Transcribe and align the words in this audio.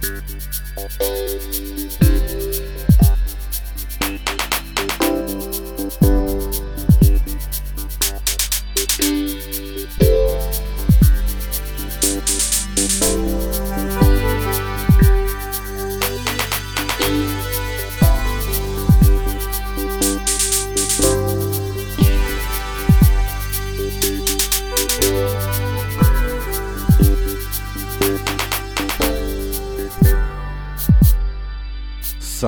Thank 0.00 2.07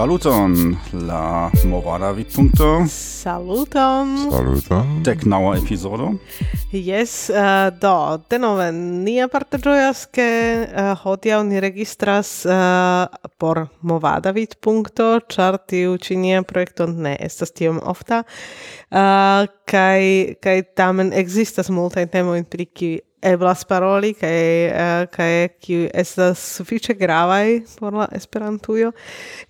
Saluton, 0.01 0.79
la 0.93 1.51
movada 1.69 2.09
vidpunkto. 2.13 2.87
Saluton. 2.89 4.31
Saluton. 4.31 5.03
Dec 5.05 5.27
naua 5.29 5.59
episodo. 5.59 6.15
Yes, 6.73 7.29
uh, 7.29 7.69
do, 7.69 8.17
denove, 8.33 8.71
nia 8.73 9.29
parte 9.29 9.61
gioias 9.61 10.07
che 10.09 10.65
uh, 10.73 10.97
hodia 11.05 11.43
ni 11.43 11.61
registras 11.61 12.47
uh, 12.49 13.13
por 13.37 13.69
movada 13.81 14.33
vidpunkto, 14.33 15.21
char 15.29 15.59
tiu 15.59 15.99
ci 15.99 16.17
projekto 16.47 16.87
ne 16.87 17.19
estas 17.21 17.53
tiom 17.53 17.79
ofta, 17.85 18.25
uh, 18.89 19.45
kai, 19.67 20.35
kai 20.41 20.63
tamen 20.75 21.13
existas 21.13 21.69
multae 21.69 22.09
temoin 22.09 22.45
pri 22.49 22.65
kiui 22.65 23.10
eblas 23.23 23.65
paroli 23.69 24.13
kaj 24.19 24.41
eh, 24.67 25.07
kaj 25.13 25.33
kiu 25.61 25.87
estas 25.95 26.43
sufiĉe 26.57 26.95
gravaj 26.99 27.61
por 27.79 27.95
la 27.95 28.09
Esperantujo 28.17 28.93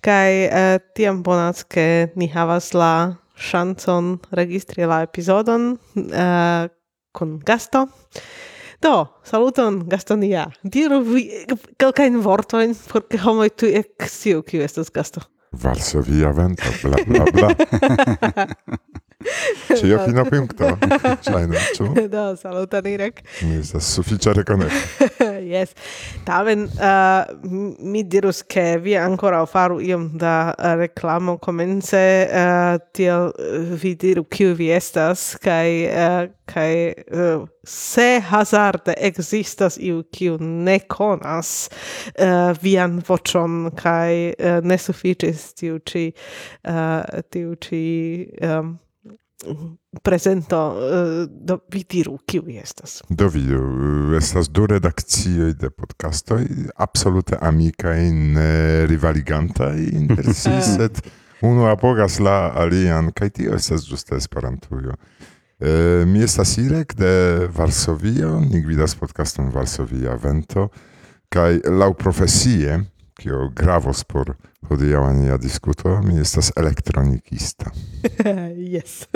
kaj 0.01 0.43
eh, 0.43 0.77
tiam 0.95 1.23
bonas 1.23 1.63
ke 1.63 2.11
ni 2.15 2.27
havas 2.31 2.73
la 2.73 2.93
ŝancon 3.41 4.17
registri 4.31 4.85
la 4.85 5.01
epizodon 5.07 5.75
eh, 5.97 6.69
kun 7.11 7.39
gasto 7.45 7.87
Do, 8.81 9.05
saluton 9.23 9.83
Gastonia. 9.85 10.47
Diru 10.63 11.03
vi 11.05 11.27
kelkajn 11.77 12.17
vortojn 12.25 12.73
por 12.89 13.03
ke 13.05 13.19
homoj 13.21 13.51
tu 13.53 13.69
eksciu 13.69 14.41
kiu 14.41 14.63
estas 14.65 14.89
gasto. 14.89 15.21
Varsovia 15.51 16.31
vento, 16.33 16.71
bla 16.81 16.97
bla 17.05 17.27
bla. 17.29 18.47
Ĉia 19.81 20.01
fina 20.05 20.25
punkto. 20.27 20.73
Ŝajne, 21.27 21.65
ĉu? 21.77 21.89
Do, 22.11 22.25
saluton 22.39 22.87
Irek. 22.91 23.23
Mi 23.47 23.59
estas 23.61 23.89
sufiĉe 23.95 24.35
rekonebla. 24.41 25.09
yes. 25.53 25.75
Tamen 26.25 26.67
uh, 26.75 27.25
mi 27.79 28.03
dirus 28.03 28.41
ke 28.43 28.77
vi 28.81 28.95
ancora 28.99 29.43
faru 29.45 29.79
iom 29.81 30.09
da 30.17 30.53
reklamo 30.79 31.37
komence 31.37 32.27
uh, 32.29 32.41
uh 32.41 32.79
tiel 32.93 33.31
uh, 33.31 33.73
vi 33.81 33.95
diru 33.95 34.23
kiu 34.23 34.53
vi 34.55 34.71
estas 34.71 35.35
kai 35.41 35.87
uh, 35.87 36.29
uh, 36.55 37.47
se 37.63 38.19
hazarde 38.19 38.93
existas 38.97 39.77
iu 39.77 40.03
kiu 40.11 40.37
ne 40.39 40.79
konas 40.79 41.69
uh, 42.19 42.51
vian 42.61 43.01
voĉon 43.07 43.71
kai 43.75 44.33
uh, 44.33 44.59
ne 44.63 44.77
sufiĉis 44.77 45.53
tiu 45.59 45.79
ĉi 45.79 46.05
uh, 46.67 47.21
tiu 47.29 47.55
ĉi 47.55 47.83
um, 48.41 48.77
presento 50.03 50.59
vi 51.71 51.83
diru 51.89 52.17
kiu 52.25 52.43
estas 52.61 53.01
Do 53.09 53.27
vidu, 53.27 53.61
estas 54.17 54.49
du 54.49 54.67
redakcioj 54.67 55.53
de 55.53 55.69
podcastoj, 55.69 56.45
absolute 56.75 57.37
amikaj, 57.41 58.11
ne 58.11 58.85
rivaligantaj 58.85 59.77
inter 59.91 60.33
si, 60.41 60.53
sed 60.61 61.01
unu 61.41 61.65
apogas 61.65 62.19
la 62.19 62.51
alian, 62.55 63.11
kaj 63.11 63.29
tio 63.29 63.55
estas 63.57 63.85
ĝuste 63.89 64.15
Esperantujo. 64.15 64.95
E, 65.59 66.05
mi 66.07 66.23
estas 66.23 66.57
Irek 66.57 66.95
de 66.97 67.47
Varsovio, 67.55 68.39
ni 68.39 68.61
gvidas 68.61 68.95
podcaston 68.95 69.51
Varsovia 69.53 70.15
Vento, 70.21 70.69
kaj 71.29 71.61
laŭ 71.69 71.93
profesie, 71.93 72.79
que 73.21 73.29
eu 73.29 73.51
gravo 73.51 73.91
por 74.07 74.35
rodeavam 74.63 75.31
a 75.31 75.37
discutor, 75.37 76.01
elektronikista. 76.57 77.71
yes. 78.57 79.07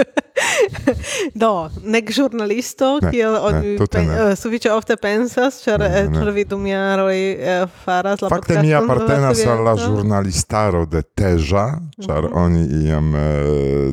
Do, 1.36 1.50
nek 1.84 2.12
žurnalisto, 2.12 3.00
Ne, 3.02 3.12
oni 3.40 3.78
tute 3.78 3.98
pe, 3.98 4.04
ne. 4.04 4.16
uh, 4.24 4.38
sufiĉe 4.38 4.72
ofte 4.72 4.96
pensas, 4.98 5.62
ĉar 5.64 5.80
Ne, 5.80 5.86
eh, 5.88 6.10
ne. 6.10 6.20
jaroj 6.66 7.16
eh, 7.32 7.68
faras 7.84 8.22
la 8.22 8.30
Fakte 8.30 8.54
mi 8.54 8.70
podcaston 8.70 8.90
apartenas 8.90 9.38
Varsovia 9.38 9.52
al 9.52 9.64
la 9.64 9.74
Vento. 9.74 9.86
ĵurnalistaro 9.88 10.86
de 10.86 11.02
Teĵa, 11.04 11.66
ĉar 12.00 12.24
Mhm. 12.24 12.34
oni 12.36 12.62
iam 12.84 13.16
eh, 13.16 13.22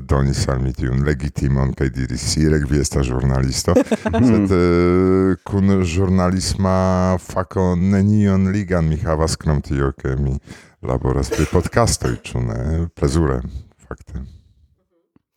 donis 0.02 0.48
al 0.48 0.58
mi 0.58 0.72
tiun 0.72 1.04
legitimon 1.04 1.72
kaj 1.74 1.88
diris 1.90 2.20
Sirek, 2.22 2.70
vi 2.70 2.78
estas 2.78 3.06
ĵurnalisto, 3.06 3.74
sed 4.28 4.50
eh, 4.50 5.36
kun 5.44 5.82
ĵurnalisma 5.84 6.76
fako 7.20 7.74
nenion 7.76 8.48
ligan 8.48 8.88
mi 8.88 8.96
havas 8.96 9.36
krom 9.36 9.62
tio, 9.62 9.92
ke 9.92 10.16
mi 10.16 10.38
laboras 10.82 11.30
pri 11.30 11.46
podcastoj, 11.46 12.16
ĉu 12.22 12.40
ne? 12.40 12.60
Plezure, 12.94 13.40
fakte. 13.88 14.31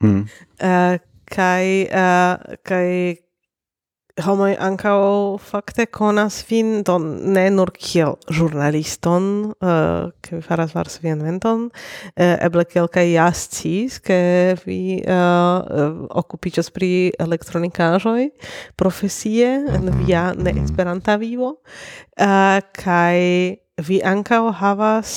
Mm. 0.03 0.25
Eh, 0.59 0.97
kai 1.31 1.87
uh, 1.89 2.57
kai 2.63 3.17
homoj 4.23 4.53
ankaŭ 4.63 4.99
fakte 5.43 5.85
konas 5.91 6.37
vin 6.47 6.83
do 6.87 6.95
ne 6.99 7.49
nur 7.51 7.73
kiel 7.75 8.15
ĵurnaliston 8.31 9.25
uh, 9.59 10.11
ke 10.23 10.37
vi 10.37 10.43
faras 10.45 10.71
varsvianventon 10.75 11.65
uh, 11.67 12.35
eble 12.45 12.63
kelkaj 12.69 13.09
ja 13.11 13.27
sciis 13.35 13.99
ke 13.99 14.19
vi 14.63 15.01
uh, 15.03 16.05
okupiĝas 16.23 16.71
pri 16.75 17.11
elektronikaĵoj 17.19 18.29
profesie 18.79 19.51
en 19.75 19.91
via 19.99 20.29
ne 20.37 20.55
esperanta 20.63 21.17
vivo 21.19 21.57
uh, 21.57 22.63
kai 22.79 23.59
vi 23.83 23.99
ankaŭ 23.99 24.45
havas 24.61 25.11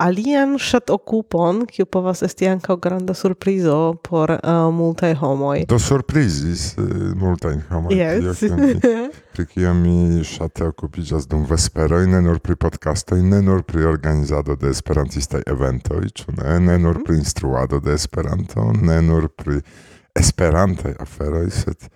alian 0.00 0.54
ŝat 0.58 0.90
okupon, 0.90 1.64
kiu 1.68 1.84
povas 1.86 2.22
esti 2.24 2.48
ankaŭ 2.48 2.76
granda 2.80 3.14
surprizo 3.14 3.76
por 4.08 4.32
uh, 4.32 4.60
multaj 4.74 5.14
homoj. 5.20 5.64
Do 5.68 5.78
surprizis 5.78 6.70
uh, 6.78 6.84
multajn 7.20 7.60
homojn, 7.70 7.98
tio, 7.98 8.32
Yes. 8.32 9.48
kion 9.54 9.82
mi 9.82 9.96
ŝate 10.32 10.66
okupiĝas 10.70 11.28
dum 11.30 11.44
vesperoj, 11.50 12.06
ne 12.10 12.22
nur 12.24 12.40
pri 12.44 12.56
podcastoj, 12.56 13.20
ne 13.22 13.42
nur 13.44 13.62
pri 13.62 13.84
organizado 13.88 14.56
de 14.56 14.72
esperantistaj 14.72 15.42
eventoj, 15.52 16.04
ĉu 16.16 16.36
ne, 16.38 16.58
ne 16.60 16.78
nur 16.78 17.02
pri 17.04 17.18
instruado 17.20 17.80
de 17.80 17.94
Esperanto, 17.96 18.70
ne 18.82 19.00
nur 19.02 19.28
pri 19.36 19.60
esperantaj 20.16 20.96
aferoj, 21.00 21.50
sed 21.50 21.90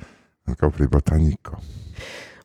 ankaŭ 0.49 0.71
pri 0.77 0.91
botaniko. 0.93 1.57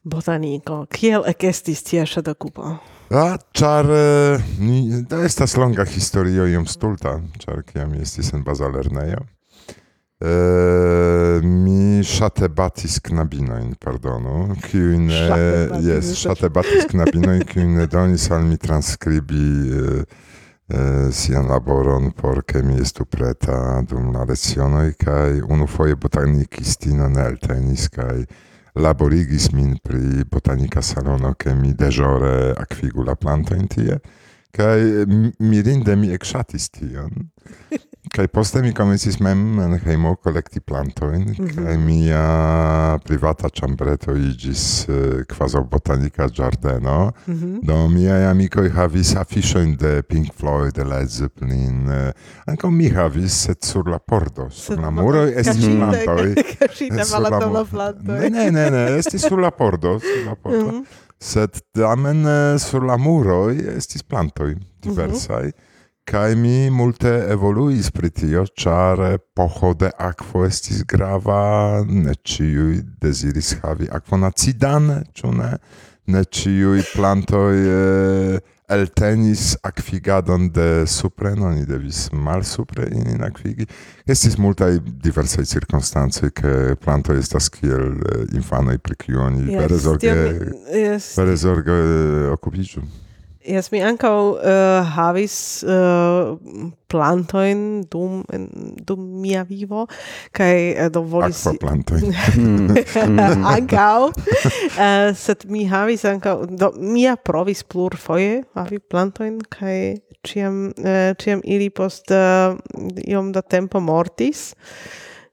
Botaniko, 0.03 0.85
kiel 0.95 1.27
ekestis 1.27 1.83
tia 1.83 2.05
ŝatokupo? 2.07 2.77
A 3.11 3.37
czar, 3.51 3.91
e, 3.91 4.39
to 5.09 5.17
jest 5.17 5.37
ta 5.37 5.59
longa 5.59 5.85
historia 5.85 6.47
jom 6.47 6.67
stulta, 6.67 7.21
czar 7.37 7.65
kiam 7.65 7.95
jest 7.95 8.19
isen 8.19 8.43
bazalerneja. 8.43 9.17
E, 10.23 10.27
mi 11.43 12.03
szatebatis 12.03 12.99
knabinoin, 12.99 13.75
pardonu, 13.79 14.55
kiune 14.61 15.29
jest 15.81 16.17
szatebatis 16.17 16.85
knabinoin, 16.85 17.45
kiune 17.45 17.87
donis 17.87 18.31
al 18.31 18.43
mi 18.43 18.57
transkribi 18.57 19.71
e, 19.71 20.03
e 20.75 21.11
sian 21.11 21.47
laboron 21.47 22.11
por 22.11 22.45
ke 22.45 22.63
mi 22.63 22.81
estu 22.81 23.05
preta 23.05 23.81
dum 23.89 24.13
la 24.13 24.23
lecionoj 24.23 24.93
kaj 24.93 25.41
unufoje 25.49 25.95
botanikistinoneltenis 25.95 27.89
kaj 27.89 28.25
laborigis 28.75 29.51
min 29.53 29.77
pri 29.83 30.23
botanika 30.29 30.81
salono, 30.81 31.33
ke 31.33 31.53
mi 31.55 31.73
deĵore 31.73 32.53
akvigu 32.57 33.03
la 33.03 33.15
plantojn 33.15 33.67
tie, 33.67 33.99
kaj 34.55 34.77
mirinde 35.39 35.95
mi 35.95 36.13
ekŝatis 36.15 36.69
tion. 36.77 37.29
kaj 38.15 38.27
poste 38.27 38.61
mi 38.61 38.73
komencis 38.73 39.19
mem 39.19 39.59
en 39.59 39.75
hejmo 39.83 40.15
kolekti 40.23 40.59
plantojn 40.59 41.25
kaj 41.55 41.75
mia 41.77 42.23
privata 43.05 43.49
ĉambreto 43.49 44.15
iĝis 44.17 44.63
eh, 44.89 45.23
kvazaŭ 45.29 45.63
botanika 45.71 46.27
ĝardeno 46.29 47.11
Mhm. 47.27 47.59
Do 47.63 47.87
miaj 47.87 48.25
amikoj 48.29 48.69
havis 48.69 49.15
afiŝojn 49.15 49.75
de 49.77 50.01
Pink 50.01 50.33
Floyd, 50.33 50.73
de 50.75 50.83
Led 50.83 51.09
Zeppelin, 51.09 51.89
eh, 51.89 52.11
ankaŭ 52.47 52.71
mi 52.71 52.89
havis, 52.89 53.33
sed 53.45 53.63
sur 53.63 53.87
la 53.89 53.99
pordo, 53.99 54.49
sur 54.49 54.79
la 54.79 54.89
muroj 54.89 55.29
estis 55.37 55.65
plantoj. 55.77 56.33
Ne, 58.03 58.29
ne, 58.29 58.49
ne, 58.51 58.69
ne, 58.69 58.83
estis 58.97 59.21
sur 59.27 59.39
la 59.39 59.51
pordo, 59.51 59.99
sur 59.99 60.25
la 60.25 60.35
pordo. 60.35 60.71
Mhm. 60.71 60.83
Sed 61.19 61.61
tamen 61.75 62.25
eh, 62.25 62.57
sur 62.59 62.83
la 62.87 62.97
muroj 62.97 63.55
estis 63.77 64.03
plantoj 64.03 64.55
diversaj. 64.83 65.51
Kaj 66.09 66.35
mi 66.35 66.69
multe 66.73 67.09
evoluis 67.29 67.91
pri 67.93 68.09
tio, 68.09 68.41
ĉar 68.57 68.97
epoĥo 69.11 69.75
de 69.77 69.91
akvo 70.01 70.41
estis 70.47 70.79
grava, 70.89 71.83
ne 71.85 72.15
ĉiuj 72.25 72.79
deziris 73.03 73.51
havi 73.61 73.85
akvon 73.93 74.25
acidan, 74.25 74.87
ĉu 75.13 75.33
ne? 75.37 75.49
Ne 76.09 76.23
ĉiuj 76.25 76.79
plantoj 76.95 77.51
eh, 77.61 78.39
eltenis 78.73 79.51
akvigadon 79.69 80.47
de 80.55 80.65
supre, 80.89 81.35
no, 81.37 81.51
ni 81.53 81.67
devis 81.69 82.07
mal 82.11 82.41
supre 82.41 82.87
in 82.89 83.21
akvigi. 83.27 83.67
Estis 84.09 84.39
multaj 84.41 84.79
diversaj 85.03 85.45
cirkonstancoj, 85.51 86.31
ke 86.41 86.55
planto 86.81 87.13
estas 87.13 87.51
kiel 87.53 87.85
eh, 87.85 88.23
infanoj, 88.39 88.79
pri 88.81 88.97
kiu 89.05 89.21
oni 89.27 89.45
vere 89.53 89.77
zorge, 89.77 90.17
Yes, 90.73 91.11
vere 91.21 91.37
zorge 91.37 91.77
eh, 91.77 92.25
okupiĝu. 92.33 92.83
Yes, 93.49 93.71
mi 93.73 93.79
ankaŭ 93.81 94.15
uh, 94.37 94.87
havis 94.93 95.35
uh, 95.65 96.35
plantojn 96.91 97.61
dum 97.89 98.19
en, 98.33 98.43
dum 98.85 99.07
mia 99.23 99.41
vivo 99.47 99.87
kaj 100.37 100.53
uh, 100.69 100.89
do 100.93 101.01
volis 101.09 101.41
plantojn. 101.61 102.13
ankaŭ 103.55 104.09
uh, 104.11 105.09
sed 105.17 105.47
mi 105.49 105.65
havis 105.71 106.05
ankaŭ 106.05 106.35
do 106.61 106.69
mia 106.77 107.15
provis 107.17 107.63
plurfoje 107.65 108.43
havi 108.59 108.77
plantojn 108.79 109.39
kaj 109.49 109.79
ciam 110.27 110.67
uh, 110.69 111.15
ciam 111.17 111.41
ili 111.43 111.71
post 111.73 112.13
uh, 112.13 112.53
iom 113.07 113.33
da 113.33 113.41
tempo 113.41 113.81
mortis. 113.81 114.51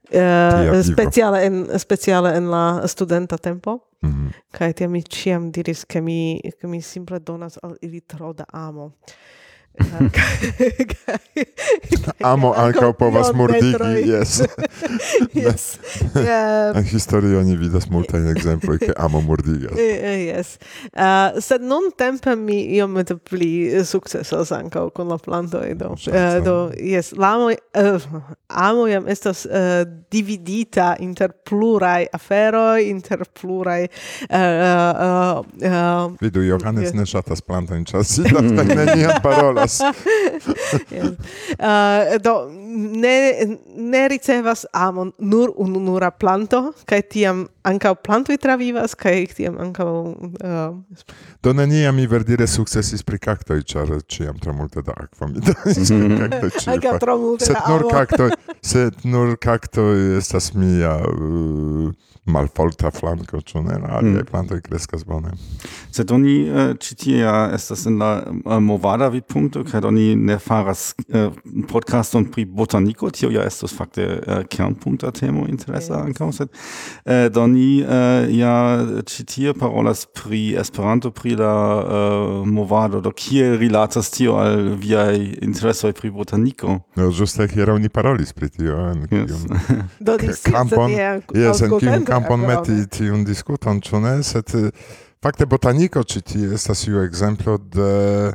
Uh, 0.07 0.73
speciale 0.87 1.43
en 1.45 1.67
speciale 1.83 2.37
en 2.39 2.49
la 2.49 2.87
studenta 2.89 3.37
tempo. 3.37 3.81
Mm 4.03 4.11
-hmm. 4.11 4.33
Kaj 4.51 4.73
tiam 4.73 4.91
mi 4.91 5.03
ciam 5.03 5.51
diris, 5.51 5.85
che 5.87 6.01
mi, 6.01 6.41
che 6.61 6.67
mi 6.67 6.81
simple 6.83 7.21
donas 7.21 7.59
al 7.63 7.77
ili 7.81 8.01
tro 8.01 8.33
da 8.33 8.45
amo. 8.53 8.93
Kai- 9.77 11.45
Amo 12.25 12.53
kai 12.53 12.63
ankaŭ 12.69 12.91
povas 12.99 13.29
iom 13.31 13.37
murdigi, 13.37 13.73
yes. 14.09 14.41
yes. 15.35 15.65
Eh, 16.17 16.79
En 16.79 16.85
historio 16.85 17.39
oni 17.41 17.57
vidas 17.61 17.87
multajn 17.93 18.29
ekzemploj, 18.33 18.79
ke 18.83 18.93
amo 18.97 19.21
murdigas. 19.21 19.77
eh, 19.79 19.99
eh, 20.03 20.19
yes. 20.31 20.57
Uh, 20.93 21.41
sed 21.45 21.63
non 21.63 21.91
tempe 21.99 22.35
mi 22.37 22.59
iomete 22.77 23.17
pli 23.17 23.51
succesas 23.85 24.53
ankaŭ 24.53 24.89
kun 24.97 25.09
la 25.13 25.19
plantoj 25.19 25.75
do. 25.79 25.93
Uh, 26.09 26.39
do 26.45 26.57
yes, 26.81 27.13
la 27.17 27.35
amo, 27.37 27.51
uh, 27.51 28.07
amo 28.49 28.87
jam 28.89 29.05
estas 29.09 29.45
uh, 29.47 29.85
dividita 30.11 30.95
inter 31.01 31.33
pluraj 31.45 32.07
aferoj, 32.17 32.81
inter 32.89 33.25
pluraj 33.41 33.87
uh, 33.87 34.37
uh, 34.37 35.45
uh, 35.63 36.13
Vidu, 36.21 36.43
Johannes 36.47 36.87
Yes. 36.87 36.95
ne 36.95 37.07
ŝatas 37.07 37.41
plantojn, 37.43 37.85
ĉar 37.85 38.05
sidas 38.07 38.47
kaj 38.57 38.67
neniam 38.79 39.17
parolas. 39.27 39.66
yes. 40.91 41.15
uh, 41.59 42.19
do 42.23 42.51
ne, 42.77 43.33
ne 43.77 44.09
ricevas 44.09 44.67
amon 44.73 45.13
nur 45.19 45.53
ununura 45.57 46.11
planto, 46.11 46.73
kaj 46.85 47.03
tiam 47.13 47.47
anca 47.67 47.95
i 48.33 48.37
travivas, 48.37 48.95
kaj 48.95 49.27
tiam 49.37 49.59
anca... 49.61 49.85
Uh... 49.85 50.79
Do 51.43 51.53
neniam 51.53 51.97
mi 51.97 52.07
verdire 52.07 52.47
sukcesis 52.47 53.03
pri 53.03 53.19
cactoi, 53.19 53.63
char 53.65 53.89
ciam 54.09 54.39
tra 54.39 54.53
multe 54.53 54.83
da 54.83 54.93
aqua 54.97 55.29
mi 55.29 55.41
danis 55.41 55.91
mm 55.91 55.97
-hmm. 55.97 56.19
cactoi 56.19 56.51
cifa. 56.51 57.17
Multe 57.17 57.45
sed 57.45 57.55
da 57.55 57.69
nur 57.69 57.91
cactoi, 57.91 58.31
sed 58.63 58.95
nur 59.05 59.37
cactoi 59.37 60.17
estas 60.19 60.55
mia 60.55 60.97
uh, 60.97 61.93
malfolta 62.27 62.91
flanko 62.91 63.41
ĉu 63.41 63.63
ne? 63.63 63.79
La 63.83 63.99
aliaj 63.99 64.23
mm. 64.23 64.27
plantoj 64.31 64.61
kreskas 64.61 65.05
bone. 65.07 65.31
Sed 65.95 66.11
oni 66.11 66.35
uh, 66.51 66.73
ĉi 66.83 66.97
tie 67.03 67.19
ja 67.23 67.35
estas 67.55 67.87
en 67.87 67.99
la 68.03 68.11
uh, 68.27 68.59
movada 68.63 69.09
vidpunkto 69.13 69.65
kaj 69.65 69.85
oni 69.87 70.09
ne 70.17 70.39
faras 70.43 70.89
uh, 71.09 71.31
podcaston 71.71 72.27
pri 72.33 72.45
botaniko, 72.67 73.11
tio 73.15 73.31
ja 73.31 73.47
estos 73.47 73.73
fakte 73.77 74.05
uh, 74.19 74.43
kernpunkta 74.51 75.15
temo 75.15 75.47
interesa 75.47 75.77
Yes. 75.87 76.03
ankaŭ, 76.03 76.29
sed 76.35 76.49
uh, 76.51 77.27
do 77.31 77.47
ni 77.47 77.81
uh, 77.85 78.27
ja 78.35 78.53
ĉi 79.07 79.25
tie 79.31 79.53
parolas 79.55 80.03
pri 80.11 80.57
Esperanto, 80.59 81.13
pri 81.15 81.37
la 81.39 81.53
uh, 81.79 82.47
movado, 82.49 83.01
do 83.01 83.13
kiel 83.15 83.55
rilatas 83.61 84.11
tio 84.11 84.35
al 84.43 84.73
viaj 84.83 85.15
interesoj 85.47 85.93
pri 85.97 86.11
botaniko? 86.11 86.81
No, 86.99 87.11
ĝuste 87.15 87.47
hieraŭ 87.53 87.79
ni 87.83 87.89
parolis 87.93 88.33
pri 88.35 88.51
tio, 88.51 88.77
en 88.91 89.07
Yes. 89.07 89.31
kiun 89.47 89.59
do 90.09 90.17
kampon, 90.51 90.91
jes, 90.91 91.63
en 91.63 91.77
kiun 91.79 92.05
kampon 92.09 92.43
meti 92.49 92.81
tiun 92.91 93.23
diskuton, 93.29 93.79
ĉu 93.85 94.01
ne? 94.03 94.17
Sed 94.27 94.51
eh, 94.59 94.71
fakte 95.23 95.47
botaniko 95.47 96.03
ĉi 96.03 96.23
tie 96.33 96.49
estas 96.57 96.87
iu 96.89 97.05
ekzemplo 97.05 97.59
de 97.59 98.33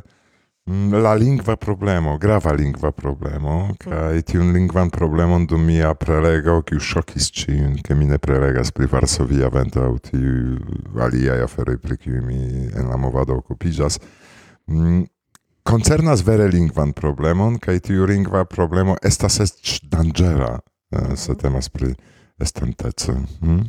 la 1.02 1.14
lingva 1.14 1.56
problemo, 1.56 2.16
grava 2.18 2.52
lingva 2.52 2.92
problemo, 2.92 3.74
kaj 3.82 4.22
tiun 4.28 4.52
lingvan 4.54 4.90
problemon 4.90 5.46
dum 5.46 5.64
mia 5.66 5.94
prelego, 5.98 6.60
kiu 6.66 6.80
ŝokis 6.80 7.30
ĉiujn, 7.38 7.78
ke 7.86 7.96
mi 7.98 8.06
ne 8.10 8.18
prelegas 8.22 8.72
pri 8.76 8.88
Varsovia 8.92 9.50
vento 9.52 9.82
aŭ 9.82 9.96
tiu 10.10 11.02
aliaj 11.06 11.42
aferoj, 11.46 11.76
pri 11.82 11.98
kiuj 11.98 12.22
mi 12.26 12.40
en 12.70 12.88
la 12.90 12.96
movado 13.00 13.36
okupiĝas, 13.42 13.98
mm, 14.70 15.04
koncernas 15.68 16.24
vere 16.26 16.48
lingvan 16.52 16.92
problemon, 16.92 17.58
kaj 17.62 17.78
tiu 17.90 18.08
lingva 18.08 18.44
problemo 18.44 18.96
estas 19.02 19.40
eĉ 19.46 19.78
danĝera, 19.92 20.58
eh, 20.92 21.14
se 21.16 21.36
temas 21.38 21.68
pri 21.68 21.94
estonteco. 22.40 23.20
Hmm? 23.40 23.62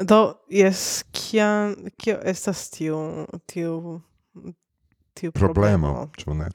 do 0.00 0.34
yes 0.48 1.04
kiam 1.12 1.74
kio 1.96 2.18
estas 2.24 2.70
tiu 2.70 3.26
tiu 3.46 4.00
tiu 5.20 5.32
Problemo, 5.32 6.08
ĉu 6.16 6.34
ne? 6.34 6.48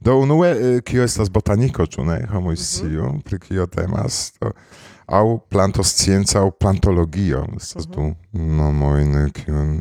Do 0.00 0.16
unue, 0.18 0.48
eh, 0.50 0.80
kio 0.84 1.04
estas 1.04 1.30
botaniko, 1.30 1.86
ĉu 1.86 2.04
ne? 2.04 2.20
Homoj 2.32 2.54
Mhm. 2.54 2.62
sciu, 2.62 3.12
pri 3.24 3.38
kio 3.38 3.66
temas, 3.66 4.32
do, 4.40 4.50
aŭ 5.06 5.38
plantoscienca 5.50 6.40
aŭ 6.40 6.50
plantologio. 6.60 7.46
Estas 7.56 7.86
Mhm. 7.88 7.94
du 7.94 8.14
nomojn, 8.32 9.30
kiujn 9.32 9.80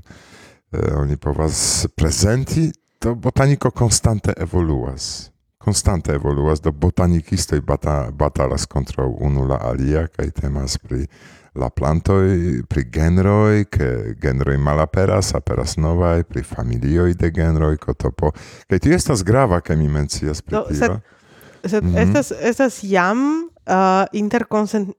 eh, 0.73 0.93
oni 0.95 1.17
povas 1.17 1.87
prezenti. 1.95 2.71
Do 3.01 3.15
botaniko 3.15 3.71
konstante 3.71 4.33
evoluas. 4.37 5.31
Konstante 5.57 6.13
evoluas, 6.13 6.61
do 6.61 6.71
botanikistoj 6.71 7.61
bata, 7.61 8.11
batalas 8.11 8.65
kontraŭ 8.65 9.07
unu 9.19 9.45
la 9.45 9.57
alia, 9.61 10.07
kaj 10.07 10.31
temas 10.31 10.77
pri 10.77 11.07
la 11.53 11.69
plantoi 11.69 12.63
pri 12.67 12.89
genroi, 12.89 13.67
che 13.67 14.15
genroi 14.19 14.57
malaperas, 14.57 15.33
aperas 15.33 15.75
novai 15.75 16.23
pri 16.25 16.43
familioi 16.43 17.13
de 17.13 17.31
genroi, 17.31 17.77
cotopo. 17.77 18.31
Che 18.65 18.79
ti 18.79 18.91
estas 18.91 19.23
grava, 19.23 19.61
che 19.61 19.75
mi 19.75 19.87
mencias 19.87 20.41
pri 20.41 20.55
no, 20.55 20.63
tio. 20.63 20.75
Sed, 20.75 21.01
sed 21.63 21.83
mm 21.83 21.93
-hmm. 21.93 21.99
estas, 21.99 22.31
estas 22.31 22.81
jam 22.83 23.49
uh, 23.67 24.05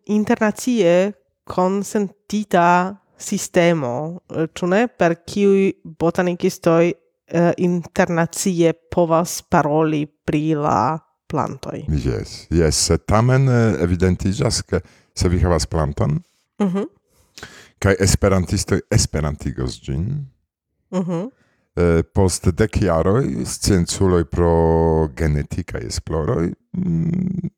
internazie 0.05 1.15
consentita 1.45 2.97
sistemo, 3.17 4.23
eh, 4.31 4.49
ĉu 4.53 4.67
ne, 4.67 4.87
per 4.89 5.23
kiuj 5.25 5.73
botanikistoj 5.85 6.91
uh, 6.91 7.51
internacie 7.57 8.73
povas 8.91 9.43
paroli 9.43 10.07
pri 10.07 10.55
la 10.59 10.99
plantoj. 11.27 11.85
Jes, 11.89 12.47
jes, 12.51 12.91
tamen 13.07 13.49
eh, 13.49 13.83
evidentiĝas, 13.85 14.63
ke 14.69 14.83
se 15.15 15.29
vi 15.29 15.41
havas 15.41 15.67
planton, 15.67 16.19
Mhm. 16.63 16.85
kaj 17.83 17.97
esperantistoj 18.01 18.81
esperantigos 18.91 19.81
ĝin. 19.83 20.27
Eh, 21.77 22.03
post 22.15 22.51
dek 22.53 22.83
jaroj 22.83 23.25
scienculoj 23.49 24.25
pro 24.29 25.09
genetikaj 25.17 25.81
esploroj 25.89 26.51
mm, 26.77 27.49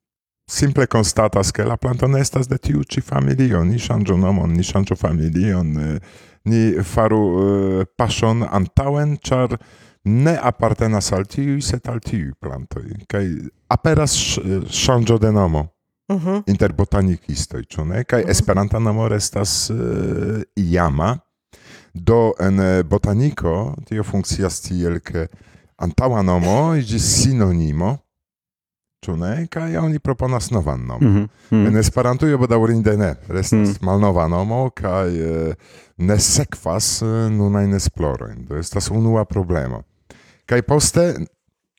simple 0.47 0.87
konstatas, 0.87 1.51
ke 1.51 1.65
la 1.67 1.75
planto 1.77 2.07
ne 2.07 2.21
estas 2.23 2.47
de 2.47 2.57
tiu 2.57 2.83
ĉi 2.83 3.01
familio. 3.03 3.63
Ni 3.63 3.75
ŝanĝu 3.75 4.15
nomon, 4.17 4.53
ni 4.55 4.63
ŝanĝu 4.63 4.95
familion, 4.95 5.75
eh, 5.77 5.99
ni 6.45 6.61
faru 6.83 7.21
eh, 7.41 7.85
paŝon 7.97 8.47
antaŭen, 8.47 9.17
ĉar 9.17 9.57
ne 10.05 10.37
apartenas 10.41 11.11
al 11.11 11.27
tiuj, 11.27 11.59
sed 11.61 11.91
al 11.91 11.99
tiuj 11.99 12.31
plantoj. 12.39 12.87
Kaj 13.11 13.25
aperas 13.67 14.15
ŝanĝo 14.71 15.19
de 15.19 15.35
nomo 15.35 15.74
Mhm. 16.11 16.43
inter 16.47 16.73
botanikistoj, 16.73 17.63
ĉu 17.65 17.85
ne? 17.85 18.03
Kaj 18.03 18.21
Mhm. 18.21 18.29
Esperanta 18.31 18.79
nomo 18.79 19.07
restas 19.07 19.69
uh, 19.69 19.77
iama. 20.55 21.17
Do 21.93 22.33
en 22.39 22.59
eh, 22.59 22.83
botaniko 22.83 23.75
tio 23.87 24.03
funkcias 24.03 24.61
tiel, 24.61 24.99
ke 24.99 25.27
antaŭa 25.77 26.21
nomo 26.23 26.75
iĝis 26.75 27.05
sinonimo, 27.23 27.97
ĉu 29.05 29.15
ne? 29.17 29.47
Kaj 29.47 29.77
oni 29.77 29.99
proponas 29.99 30.51
novan 30.51 30.85
nomon. 30.85 31.09
Mhm. 31.11 31.25
Mhm. 31.51 31.67
En 31.67 31.77
Esperantujo 31.77 32.37
bedaŭrinde 32.37 32.97
ne, 32.97 33.15
restas 33.27 33.79
Mm. 33.79 33.85
malnova 33.85 34.27
nomo 34.27 34.69
kaj 34.69 35.07
eh, 35.49 35.53
ne 35.97 36.19
sekvas 36.19 37.01
eh, 37.01 37.29
nunajn 37.31 37.73
esplorojn. 37.73 38.45
Do 38.45 38.57
estas 38.57 38.89
unua 38.91 39.25
problemo. 39.25 39.83
Kaj 40.45 40.61
poste 40.61 41.15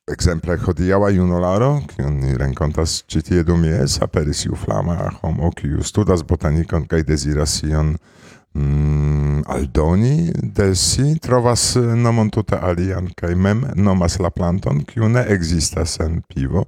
Ekzemple 0.06 0.54
hodiaŭa 0.62 1.08
junularo, 1.10 1.80
kiun 1.90 2.20
ni 2.22 2.36
renkontas 2.38 3.00
ĉi 3.10 3.22
tie 3.26 3.40
dum 3.46 3.64
jes, 3.66 3.96
aperis 4.04 4.44
iu 4.46 4.54
flama 4.54 4.94
homo, 5.16 5.50
kiu 5.58 5.82
studas 5.82 6.22
botanikon 6.22 6.84
kaj 6.86 7.00
deziras 7.08 7.56
ion 7.66 7.90
mm, 8.54 9.40
aldoni 9.50 10.30
de 10.54 10.68
si, 10.78 11.08
trovas 11.18 11.64
nomon 12.04 12.30
tute 12.30 12.54
alian 12.54 13.10
kaj 13.18 13.32
mem 13.34 13.64
nomas 13.74 14.20
la 14.22 14.30
planton, 14.30 14.84
kiu 14.86 15.10
ne 15.10 15.26
ekzistas 15.34 15.98
en 16.06 16.22
pivo, 16.30 16.62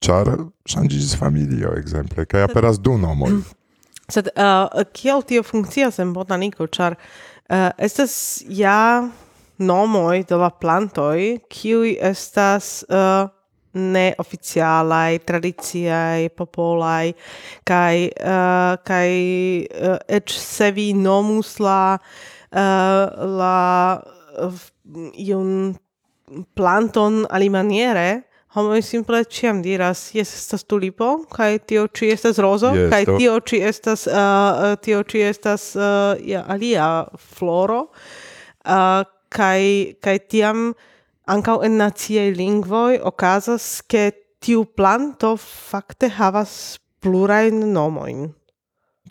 ĉar 0.00 0.32
ŝanĝiĝis 0.72 1.12
familio, 1.20 1.76
ekzemple, 1.76 2.24
kaj 2.24 2.48
aperas 2.48 2.80
du 2.80 2.96
nomoj. 2.96 3.34
Sed 4.16 4.32
uh, 4.32 4.64
kiel 4.96 5.28
tio 5.28 5.44
funkcias 5.44 6.00
en 6.00 6.16
botaniko, 6.16 6.72
ĉar 6.72 6.96
uh, 6.96 7.68
estas 7.76 8.40
ja 8.48 8.78
nomoi 9.58 10.22
de 10.28 10.36
la 10.36 10.50
plantoi 10.50 11.40
qui 11.50 11.96
estas 12.00 12.84
uh, 12.88 13.28
neoficialaj, 13.74 15.18
tradiciai 15.26 16.28
popolai 16.30 17.12
kai 17.68 18.08
uh, 18.08 18.76
kai 18.84 19.66
uh, 19.68 19.98
et 20.08 20.30
se 20.30 20.70
vi 20.72 20.92
nomus 20.94 21.58
la 21.60 21.98
uh, 21.98 23.04
la 23.38 24.00
uh, 24.40 24.64
iun 25.14 25.76
planton 26.54 27.26
alimaniere 27.30 28.24
homo 28.56 28.80
simple 28.82 29.24
ciam 29.24 29.60
diras 29.62 30.08
jes 30.14 30.32
estas 30.34 30.64
tulipo 30.64 31.24
kai 31.34 31.58
tio 31.58 31.86
ci 31.88 32.08
estas 32.10 32.38
rozo 32.38 32.72
yes, 32.74 32.90
kai 32.90 33.04
tio 33.04 33.40
ci 33.40 33.60
estas 33.60 34.06
uh, 34.06 34.74
tio 34.80 35.02
ci 35.04 35.20
estas 35.22 35.74
uh, 35.76 36.16
ja, 36.24 36.44
alia 36.48 37.06
floro. 37.18 37.88
Uh, 38.64 39.04
kai 39.28 39.94
kai 40.00 40.18
tiam 40.18 40.72
ankaŭ 41.28 41.60
en 41.66 41.78
naciaj 41.82 42.30
lingvoj 42.36 43.00
okazas 43.10 43.82
ke 43.88 44.10
tiu 44.40 44.64
planto 44.64 45.36
fakte 45.36 46.08
havas 46.18 46.78
plurajn 47.02 47.72
nomojn. 47.72 48.28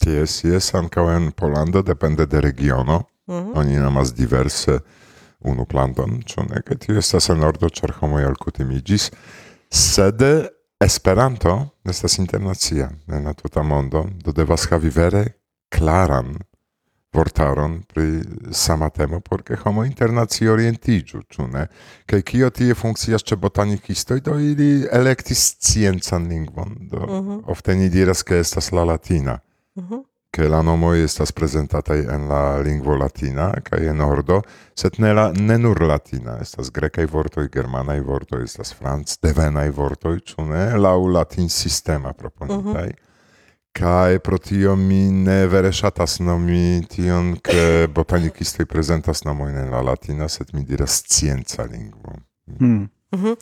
Ties, 0.02 0.44
jes, 0.46 0.74
ankaŭ 0.78 1.08
en 1.16 1.32
Polando 1.32 1.82
depende 1.82 2.26
de 2.26 2.42
regiono. 2.42 3.04
Mm 3.28 3.58
Oni 3.60 3.76
nomas 3.76 4.14
diverse 4.16 4.80
unu 5.40 5.66
planton, 5.66 6.22
ĉu 6.24 6.46
ne? 6.50 6.62
Kaj 6.66 6.78
tio 6.86 7.00
estas 7.02 7.30
en 7.30 7.44
ordo, 7.44 7.70
ĉar 7.70 7.98
homoj 8.00 8.24
alkutimiĝis. 8.30 9.10
Sed 9.70 10.24
Esperanto 10.80 11.54
estas 11.90 12.20
internacia 12.22 12.92
en 13.10 13.24
la 13.26 13.34
tuta 13.34 13.64
mondo, 13.64 14.04
do 14.24 14.32
devas 14.32 14.68
havi 14.70 14.92
vere 14.94 15.24
claran 15.74 16.36
vortaron 17.18 17.82
pri 17.94 18.22
sama 18.52 18.90
temo, 18.90 19.20
porque 19.20 19.58
homo 19.64 19.84
internazi 19.86 20.48
orientigiu, 20.48 21.24
ču 21.30 21.48
ne? 21.48 21.68
Kaj 22.06 22.22
kio 22.22 22.50
tie 22.54 22.76
funkcias 22.78 23.26
ĉe 23.26 23.40
botanikistoj, 23.42 24.22
do 24.22 24.38
ili 24.40 24.88
elektis 24.92 25.56
sciencan 25.58 26.28
lingvon, 26.30 26.76
do 26.92 26.98
uh 26.98 27.10
mhm. 27.10 27.32
-huh. 27.32 27.42
ofte 27.48 27.76
ni 27.76 27.90
diras, 27.90 28.24
ke 28.24 28.40
estas 28.40 28.72
la 28.72 28.84
latina, 28.84 29.40
uh 29.76 29.84
mhm. 29.84 29.94
-huh. 29.94 30.04
ke 30.32 30.48
la 30.50 30.62
nomoj 30.62 31.04
estas 31.04 31.32
prezentataj 31.32 32.00
en 32.00 32.28
la 32.28 32.62
lingvo 32.62 32.96
latina 32.96 33.54
kaj 33.64 33.88
en 33.88 34.02
ordo, 34.02 34.42
sed 34.76 34.94
ne, 34.98 35.14
la, 35.14 35.32
ne 35.32 35.58
nur 35.58 35.82
latina, 35.82 36.38
estas 36.42 36.72
grekaj 36.72 37.06
vortoj, 37.06 37.50
germanaj 37.50 38.00
vortoj, 38.00 38.44
estas 38.44 38.74
franc 38.74 39.18
devenaj 39.22 39.70
vortoj, 39.70 40.20
ĉu 40.20 40.46
ne? 40.46 40.78
Laŭ 40.78 41.12
latin 41.12 41.50
sistema 41.50 42.14
proponitaj. 42.14 42.58
Uh 42.58 42.74
mhm. 42.74 42.80
-huh 42.80 43.07
Kai 43.78 44.20
pro 44.20 44.38
tio 44.38 44.76
mi 44.76 45.12
ne 45.12 45.46
vere 45.48 45.72
shatas 45.72 46.18
nomi 46.20 46.82
tion 46.90 47.36
ke 47.44 47.86
botanikistoj 47.98 48.66
prezentas 48.66 49.22
nomojn 49.26 49.58
en 49.62 49.70
la 49.72 49.84
latina, 49.86 50.28
sed 50.28 50.54
mi 50.54 50.64
diras 50.66 51.04
scienca 51.06 51.66
lingvo. 51.66 52.16
Mm. 52.48 52.56
Mm 52.60 52.78
-hmm. 52.78 52.88
Mhm. 53.16 53.34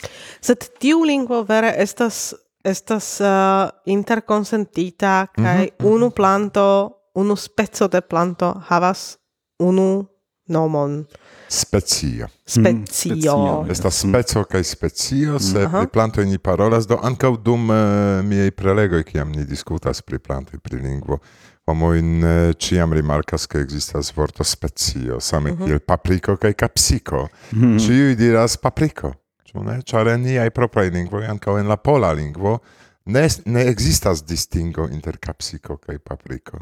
Sed 0.41 0.67
tiu 0.79 1.03
lingvo 1.03 1.43
vere 1.43 1.73
estas 1.77 2.35
estas 2.65 3.21
uh, 3.21 3.69
interkonsentita 3.85 5.27
kai 5.35 5.65
mm 5.65 5.71
-hmm. 5.77 5.93
unu 5.93 6.09
planto, 6.11 6.91
unu 7.15 7.35
speco 7.35 7.87
de 7.87 8.01
planto 8.01 8.53
havas 8.67 9.17
unu 9.59 10.05
nomon. 10.47 11.05
Hmm. 11.45 11.51
specio. 11.51 12.27
Specio. 12.45 13.61
Mm, 13.63 13.71
Esta 13.71 13.89
hmm. 13.89 14.13
speco 14.13 14.43
kaj 14.43 14.63
specio, 14.63 15.39
se 15.39 15.67
mm. 15.67 15.71
pri 15.71 15.87
planto 15.87 16.23
ni 16.23 16.37
parolas, 16.37 16.87
do 16.87 16.97
ankaŭ 17.03 17.37
dum 17.37 17.69
uh, 17.69 17.77
miaj 18.25 18.51
prelegoj, 18.51 19.03
kiam 19.03 19.31
ni 19.31 19.45
diskutas 19.45 20.01
pri 20.01 20.19
planto 20.19 20.57
pri 20.59 20.81
lingvo, 20.81 21.19
homoj 21.65 21.99
eh, 21.99 22.03
uh, 22.03 22.55
ciam 22.57 22.93
rimarkas, 22.93 23.45
ke 23.47 23.59
existas 23.59 24.11
vorto 24.15 24.43
specio, 24.43 25.19
same 25.19 25.51
mm 25.51 25.57
-hmm. 25.57 25.65
kiel 25.65 25.79
papriko 25.79 26.37
kai 26.37 26.53
kapsiko. 26.53 27.27
Mm 27.51 27.77
-hmm. 27.77 28.15
Diras 28.15 28.57
papriko, 28.57 29.13
ĉu 29.45 29.63
ne? 29.63 29.81
Ĉar 29.81 30.07
en 30.07 30.21
niaj 30.21 30.49
propraj 30.49 30.89
lingvoj, 30.89 31.27
ankaŭ 31.27 31.59
en 31.59 31.67
la 31.67 31.77
pola 31.77 32.13
lingvo, 32.13 32.59
ne, 33.05 33.27
ne 33.45 33.61
existas 33.69 34.23
distingo 34.23 34.87
inter 34.87 35.17
kapsiko 35.17 35.77
kai 35.77 35.99
papriko 35.99 36.57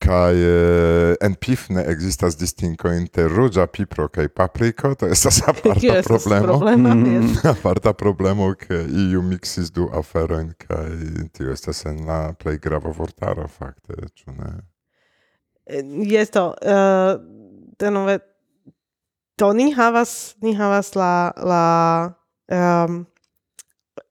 kai 0.00 0.36
eh, 0.36 1.14
en 1.20 1.34
pif 1.36 1.66
ne 1.68 1.82
existas 1.92 2.36
distinko 2.40 2.88
inter 2.96 3.28
ruĝa 3.28 3.66
pipro 3.68 4.08
kaj 4.08 4.28
papriko 4.32 4.94
to 4.96 5.10
estas 5.12 5.42
aparta 5.52 6.00
problemo. 6.04 6.94
mm. 6.94 7.34
aparta 7.52 7.92
problemo 7.92 8.54
ke 8.58 8.80
iu 8.88 9.22
mixis 9.22 9.72
du 9.76 9.90
aferojn 9.92 10.54
kaj 10.64 10.88
tio 11.36 11.52
estas 11.52 11.84
en 11.90 12.00
la 12.08 12.32
plej 12.32 12.58
grava 12.64 12.94
vortaro 12.96 13.48
fakte 13.48 14.08
ĉu 14.14 14.32
ne? 14.38 14.54
Eh, 15.66 15.84
Jest 16.08 16.32
to 16.32 16.54
eh, 16.62 16.72
uh, 16.72 17.20
denove 17.78 18.18
to 19.36 19.52
ni 19.52 19.70
havas 19.72 20.36
ni 20.42 20.54
havas 20.56 20.94
la 20.96 21.32
la 21.36 21.64
um, 22.48 23.04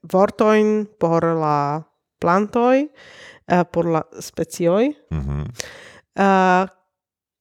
vortojn 0.03 0.85
por 0.99 1.23
la 1.23 1.83
plantoj 2.19 2.87
uh, 3.51 3.63
por 3.71 3.85
la 3.85 4.01
specioj 4.19 4.93
mm 5.11 5.19
-hmm. 5.19 5.43
uh, 6.15 6.69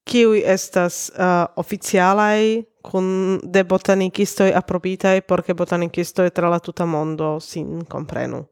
kiuj 0.04 0.42
estas 0.46 1.10
uh, 1.18 1.46
oficialaj 1.56 2.62
kun 2.82 3.40
de 3.42 3.64
botanikistoj 3.64 4.52
aprobitaj 4.54 5.20
por 5.20 5.42
ke 5.42 5.54
botanikistoj 5.54 6.30
tra 6.30 6.48
la 6.48 6.58
tuta 6.58 6.86
mondo 6.86 7.40
sin 7.40 7.84
komprenu. 7.84 8.44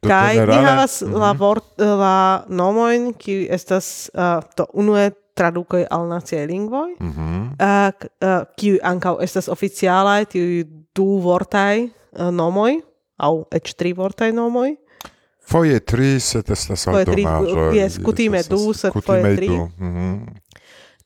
Kaj 0.00 0.46
ni 0.46 0.54
havas 0.54 1.02
mm 1.02 1.12
-hmm. 1.12 1.18
la 1.18 1.32
vort 1.32 1.78
la 1.78 2.44
nomojn 2.48 3.12
kiuj 3.14 3.46
estas 3.50 4.10
uh, 4.14 4.42
to 4.56 4.66
unue 4.72 5.10
tradukoj 5.34 5.84
al 5.90 6.08
naciaj 6.08 6.46
lingvoj, 6.46 6.96
mm 7.00 7.12
-hmm. 7.12 7.42
uh, 7.60 7.92
uh, 8.28 8.46
kiuj 8.56 8.78
ankaŭ 8.82 9.16
estas 9.20 9.48
oficialaj 9.48 10.24
tiuj 10.24 10.64
du 10.94 11.04
vortaj 11.04 11.84
uh, 11.84 12.30
nomoj 12.30 12.80
aŭ 13.16 13.44
eĉ 13.50 13.74
tri 13.74 13.92
vortaj 13.92 14.32
nomoj. 14.32 14.76
Foje 15.46 15.80
tri, 15.80 16.16
sed 16.20 16.50
estas 16.50 16.86
aldonaĵoj. 16.90 17.76
Jes, 17.78 17.98
kutime 18.02 18.42
du, 18.50 18.72
sed 18.74 18.94
foje 19.06 19.36
tri. 19.36 19.50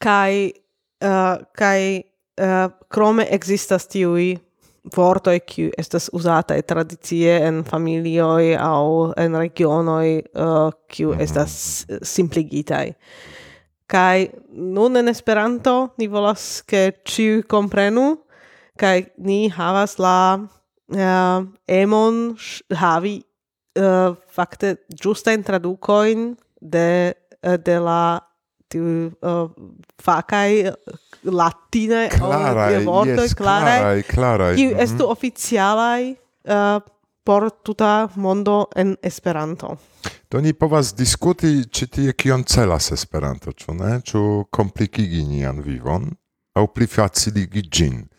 Kaj, 0.01 0.37
kaj 1.61 1.83
krome 2.89 3.27
existas 3.37 3.85
tiuj 3.91 4.39
vortoj, 4.97 5.39
kiu 5.45 5.71
estas 5.79 6.09
uzataj 6.13 6.63
tradicie 6.63 7.37
en 7.47 7.63
familioj 7.65 8.55
aŭ 8.57 9.13
en 9.21 9.37
regionoj, 9.37 10.23
uh, 10.35 10.73
kiu 10.89 11.13
estas 11.21 11.87
simpligitaj. 12.03 12.95
Kaj 13.91 14.31
nun 14.51 14.97
en 14.97 15.11
Esperanto 15.11 15.91
ni 15.99 16.07
volas, 16.09 16.63
ke 16.63 16.91
ĉiuj 17.05 17.43
komprenu, 17.51 18.15
kaj 18.81 19.11
ni 19.19 19.49
havas 19.53 19.99
la 19.99 20.39
uh, 20.41 21.45
emon 21.67 22.23
havi 22.71 23.19
uh, 23.79 24.17
fakte 24.27 24.77
giustain 24.89 25.43
traducoin 25.43 26.37
de, 26.61 27.15
eh, 27.43 27.59
de 27.59 27.79
la 27.79 28.21
tu 28.71 28.79
uh, 28.79 29.11
eh, 29.23 29.49
facai 30.03 30.73
latinae 31.23 32.09
clarai, 32.09 32.85
vorto 32.85 33.23
yes, 33.23 33.35
clarai, 33.35 34.03
clarai, 34.03 34.55
mm 34.55 34.71
-hmm. 34.71 34.81
estu 34.81 35.09
oficialai 35.11 36.17
uh, 36.45 36.81
por 37.23 37.51
tuta 37.63 38.11
mondo 38.15 38.69
en 38.75 38.97
Esperanto. 39.03 39.77
Do 40.31 40.41
ni 40.41 40.53
povas 40.53 40.95
diskuti 40.95 41.65
ĉi 41.71 41.87
tie 41.87 42.13
kion 42.13 42.45
celas 42.45 42.93
Esperanto, 42.93 43.53
ĉu 43.53 43.75
ne? 43.75 44.01
Ĉu 44.01 44.47
komplikigi 44.51 45.25
nian 45.25 45.61
vivon 45.63 46.11
aŭ 46.55 46.67
plifaciligi 46.75 47.63
ĝin? 47.71 48.10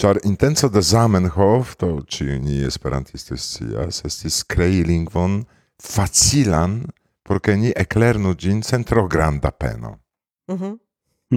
Char 0.00 0.16
intenso 0.22 0.68
de 0.68 0.80
Zamenhof, 0.80 1.74
to 1.76 2.02
ci 2.06 2.24
ni 2.24 2.62
esperantisti 2.64 3.36
scias, 3.36 4.00
estis 4.02 4.46
crei 4.46 4.80
lingvon 4.82 5.44
facilan, 5.76 6.86
porque 7.22 7.54
ni 7.54 7.68
eclernu 7.68 8.32
gin 8.34 8.62
sen 8.62 8.82
tro 8.82 9.06
granda 9.06 9.50
peno. 9.50 9.98
Mm 10.46 10.56
-hmm. 10.56 10.78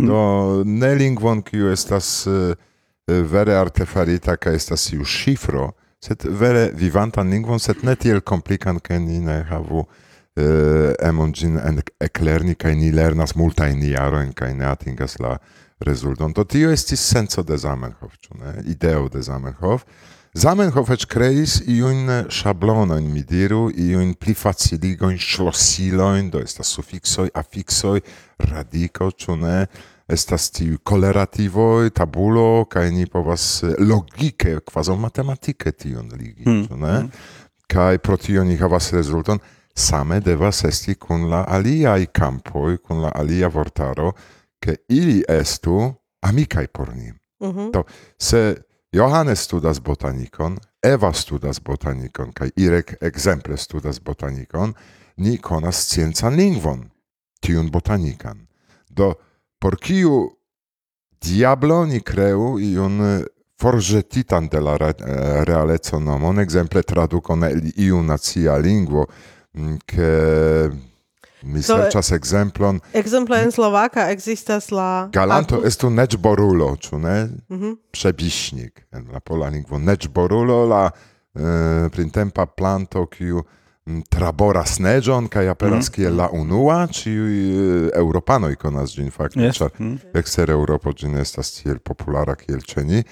Do 0.07 0.63
ne 0.63 0.95
lingvon 0.95 1.41
kiu 1.41 1.71
estas 1.71 2.25
uh, 2.25 2.55
vere 3.05 3.53
artefarita, 3.53 4.37
ca 4.37 4.51
estas 4.51 4.91
iu 4.93 5.03
shifro, 5.03 5.73
set 5.99 6.23
vere 6.23 6.71
vivantan 6.73 7.29
lingvon, 7.29 7.59
set 7.59 7.83
ne 7.83 7.95
tiel 7.95 8.21
complican, 8.21 8.79
ke 8.79 8.99
ni 8.99 9.19
ne 9.19 9.43
havu 9.43 9.79
uh, 9.79 10.93
emon 10.99 11.33
gin 11.33 11.59
eclerni, 11.99 12.55
ca 12.55 12.69
ni 12.69 12.91
lernas 12.91 13.35
multa 13.35 13.67
in 13.67 13.81
iaroin, 13.81 14.31
ca 14.33 14.53
ne 14.53 14.65
atingas 14.65 15.19
la 15.19 15.37
rezulton. 15.85 16.33
To 16.33 16.43
tio 16.43 16.71
estis 16.71 17.03
senso 17.03 17.43
de 17.43 17.57
Zamenhof, 17.57 18.17
ĉu 18.23 18.39
ne? 18.39 18.55
Ideo 18.71 19.09
de 19.09 19.21
Zamenhof. 19.21 19.85
Zamenhof 20.33 20.89
eĉ 20.95 21.03
kreis 21.11 21.59
iujn 21.69 22.07
ŝablonojn, 22.33 23.05
mi 23.13 23.21
diru, 23.21 23.67
iujn 23.69 24.15
pli 24.17 24.33
faciligojn, 24.33 25.19
ŝlosilojn, 25.21 26.31
do 26.33 26.41
estas 26.41 26.71
sufiksoj, 26.73 27.27
afiksoj, 27.37 27.99
radiko, 28.49 29.11
ĉu 29.13 29.37
ne? 29.43 29.59
Estas 30.09 30.49
tiu 30.51 30.79
kolerativoj, 30.83 31.91
tabulo, 31.95 32.65
kaj 32.65 32.89
ni 32.91 33.05
povas 33.05 33.63
logike, 33.77 34.57
kvazaŭ 34.65 34.97
matematike 34.99 35.71
tion 35.71 36.09
ligi, 36.17 36.47
mm. 36.49 36.65
ĉu 36.65 36.79
ne? 36.81 36.95
Kaj 37.69 38.01
pro 38.03 38.17
tio 38.17 38.43
ni 38.43 38.57
havas 38.57 38.89
rezulton. 38.97 39.39
Same 39.73 40.19
devas 40.21 40.63
esti 40.65 40.93
kun 41.01 41.29
la 41.29 41.45
aliaj 41.49 42.05
kampoj, 42.13 42.77
kun 42.81 43.05
la 43.05 43.13
alia 43.15 43.47
vortaro, 43.49 44.11
che 44.63 44.83
ili 44.87 45.23
estu 45.27 45.93
amicai 46.19 46.67
por 46.67 46.95
ni. 46.95 47.13
Mhm. 47.39 47.71
To 47.71 47.83
se 48.17 48.55
Johannes 48.91 49.39
studas 49.39 49.79
botanikon, 49.79 50.57
Eva 50.81 51.13
studas 51.13 51.59
botanikon, 51.59 52.31
kaj 52.31 52.49
Irek 52.55 52.97
exemple 53.01 53.57
studas 53.57 53.99
botanikon, 53.99 54.73
ni 55.17 55.37
konas 55.37 55.87
sciencan 55.87 56.35
lingvon, 56.35 56.89
tiun 57.39 57.71
botanikan. 57.71 58.47
Do, 58.89 59.13
por 59.59 59.77
kiu 59.77 60.29
diablo 61.21 61.85
ni 61.85 62.01
creu 62.01 62.59
iun 62.59 63.25
forgetitan 63.61 64.47
de 64.51 64.61
la 64.61 64.77
re, 64.77 64.93
realeco 65.47 65.99
nomon, 65.99 66.39
exemple 66.39 66.83
tradukon 66.83 67.43
el 67.43 67.71
iu 67.75 68.01
nacia 68.03 68.57
lingvo, 68.57 69.07
mm, 69.53 69.77
ke 71.43 71.47
mi 71.47 71.59
Do, 71.59 71.75
serĉas 71.75 72.11
exemplon, 72.15 72.79
Exemple 72.93 73.35
en 73.43 73.51
Slovaka 73.51 74.07
existas 74.11 74.71
la... 74.71 75.09
galanto 75.11 75.59
agu- 75.59 75.67
estu 75.67 75.89
nečborulo, 75.89 76.75
ĉu 76.79 76.99
ne? 76.99 77.29
Mhm. 77.49 77.73
przebiśnik 77.91 78.87
la 79.13 79.19
pola 79.19 79.49
lingvo 79.49 79.77
nečborulo 79.79 80.65
la 80.65 80.89
eh, 81.35 81.89
printempa 81.91 82.45
planto 82.45 83.05
kiu 83.05 83.43
mm, 83.85 84.01
traboras 84.09 84.79
neĝon 84.79 85.27
kaj 85.27 85.49
aperas 85.49 85.89
kiel 85.89 86.15
la 86.15 86.29
unua 86.31 86.87
ĉiuj 86.87 87.91
eŭropanoj 87.99 88.55
konas 88.55 88.93
ĝin 88.95 89.11
fakte 89.11 89.39
Yes. 89.41 89.57
ĉar 89.59 89.71
Mm. 89.79 89.97
ekster 90.13 90.49
Eŭropo 90.49 90.93
ĝi 90.93 91.07
ne 91.09 91.21
estas 91.21 91.51
tiel 91.51 91.79
populara 91.79 92.35
kiel 92.35 92.61
ĉe 92.61 92.83
ni 92.83 93.03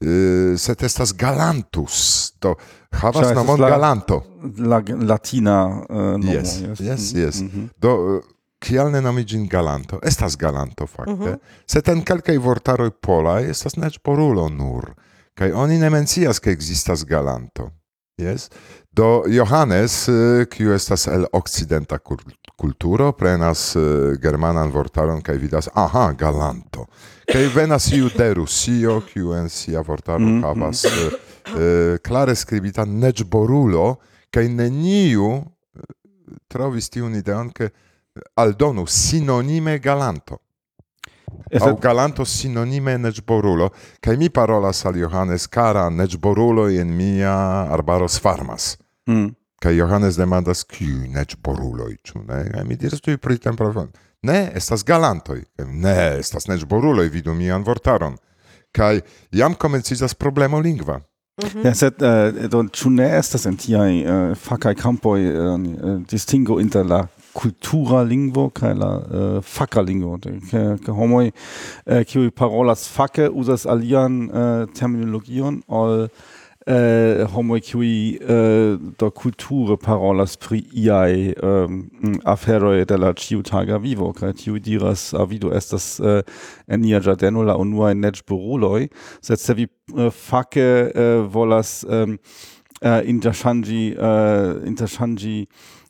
Y, 0.00 0.56
setestas 0.58 1.12
galantus. 1.16 2.32
To 2.38 2.54
havas 2.92 3.32
namon 3.34 3.60
la, 3.60 3.70
galanto. 3.70 4.22
La, 4.58 4.82
latina 5.00 5.82
y, 6.22 6.32
yes, 6.32 6.60
jest. 6.60 6.80
Yes, 6.80 7.12
mhm, 7.12 7.22
yes. 7.22 7.40
Mhm. 7.42 7.70
Do, 7.80 7.94
y, 8.18 8.20
kial 8.60 8.92
ne 8.92 9.00
namigin 9.00 9.48
galanto? 9.48 9.98
Estas 10.02 10.36
galanto 10.36 10.86
fakte. 10.86 11.12
Mm 11.12 11.38
-hmm. 11.66 11.82
Ten 11.82 12.04
kelkaj 12.04 12.38
vortaroj 12.38 12.90
polaj 12.90 13.50
estas 13.50 13.76
neĉ 13.76 13.98
porulo 13.98 14.48
nur. 14.48 14.94
Kaj 15.34 15.52
oni 15.52 15.78
ne 15.78 15.90
mencias 15.90 16.38
ke 16.38 16.50
ekzistas 16.50 17.04
galanto. 17.04 17.70
Yes? 18.18 18.50
Do 18.92 19.22
Johannes, 19.26 20.08
kiu 20.50 20.72
estas 20.74 21.06
el 21.06 21.26
okcidenta 21.32 21.98
kulturo, 22.58 23.12
prenas 23.12 23.76
uh, 23.76 24.16
germanan 24.22 24.72
vortaron 24.74 25.22
kaj 25.22 25.36
vidas, 25.38 25.68
aha, 25.74 26.10
galanto. 26.18 26.88
Kaj 27.28 27.46
venas 27.54 27.86
iu 27.94 28.10
de 28.16 28.32
Rusio, 28.34 29.00
kiu 29.06 29.32
en 29.36 29.48
sia 29.48 29.80
vortaro 29.80 30.18
mm 30.18 30.42
-hmm. 30.42 30.46
havas 30.46 30.84
uh, 30.84 30.90
uh, 30.92 31.98
klare 32.02 32.34
skribita 32.34 32.84
neĝborulo 32.84 33.96
kaj 34.30 34.48
neniu 34.48 35.44
trovis 36.48 36.90
tiun 36.90 37.14
ideon, 37.14 37.50
ke 37.50 37.70
aldonu 38.34 38.86
sinonime 38.86 39.78
galanto. 39.78 40.38
Au 41.60 41.76
galanto 41.76 42.24
sinonime 42.24 42.96
neĝborulo 42.98 43.68
kaj 44.00 44.16
mi 44.16 44.30
parolas 44.30 44.84
al 44.88 44.96
Johannes, 44.96 45.46
kara 45.46 45.88
neĝborulo 45.90 46.68
en 46.80 46.94
mia 46.96 47.34
arbaros 47.72 48.18
farmas. 48.20 48.76
Mm. 49.08 49.37
Kaj 49.58 49.74
Johannes 49.74 50.16
demandas, 50.16 50.62
kiu 50.64 51.08
ne 51.10 51.24
boruloj, 51.42 51.96
ĉu 52.06 52.22
ne? 52.28 52.44
Kaj 52.52 52.64
mi 52.64 52.76
diras 52.78 53.02
tuj 53.02 53.16
pri 53.18 53.38
temperaturon. 53.42 53.90
Ne, 54.22 54.50
estas 54.54 54.84
galantoj. 54.86 55.42
Ne, 55.66 56.18
estas 56.18 56.46
ne 56.46 56.58
boruloj, 56.66 57.08
vidu 57.10 57.34
mian 57.34 57.66
vortaron. 57.66 58.16
Kaj 58.74 59.00
jam 59.32 59.54
komencizas 59.54 60.14
problemo 60.14 60.60
lingva. 60.60 61.00
Mm 61.38 61.48
-hmm. 61.48 61.66
Ja, 61.66 61.74
sed 61.74 62.02
uh, 62.02 62.50
do 62.50 62.62
ĉu 62.62 62.90
ne 62.90 63.18
estas 63.18 63.46
en 63.46 63.56
tiaj 63.56 64.02
uh, 64.02 64.36
fakaj 64.36 64.74
kampoj 64.74 65.20
uh, 65.26 65.60
distingo 66.10 66.60
inter 66.60 66.86
la 66.86 67.06
kultura 67.32 68.02
lingvo 68.02 68.50
kaj 68.50 68.74
la 68.74 68.90
uh, 68.96 69.44
faka 69.44 69.80
lingvo. 69.80 70.18
Ke 70.84 70.90
homoj 70.90 71.30
kiuj 72.06 72.30
parolas 72.30 72.88
fake 72.88 73.28
uzas 73.28 73.66
alian 73.66 74.30
uh, 74.30 74.68
terminologion 74.74 75.62
ol 75.68 76.08
eh, 76.68 77.24
homoj 77.32 77.60
kiuj 77.64 77.90
eh, 78.20 78.76
do 79.00 79.10
kulture 79.10 79.76
parolas 79.80 80.36
pri 80.36 80.60
iaj 80.72 81.14
eh, 81.30 81.76
aferoj 82.24 82.84
de 82.84 82.98
la 83.00 83.12
ĉiutaga 83.16 83.78
vivo 83.80 84.12
kaj 84.12 84.34
tiuj 84.42 84.60
diras 84.60 85.14
ah, 85.14 85.22
a 85.22 85.24
vidu 85.24 85.52
estas 85.56 85.98
eh, 86.00 86.20
en 86.68 86.84
nia 86.84 87.00
ĝardeno 87.00 87.42
la 87.42 87.56
unuaj 87.56 87.94
neĝboruloj. 87.94 88.88
Sed 89.24 89.40
se 89.40 89.54
vi 89.54 89.66
eh, 89.68 90.10
fake 90.12 90.68
eh, 90.92 91.24
volas 91.32 91.82
eh, 91.88 92.14
eh 92.82 93.00
interŝanĝi 93.10 93.82
eh, 93.96 94.52
interŝanĝi 94.68 95.36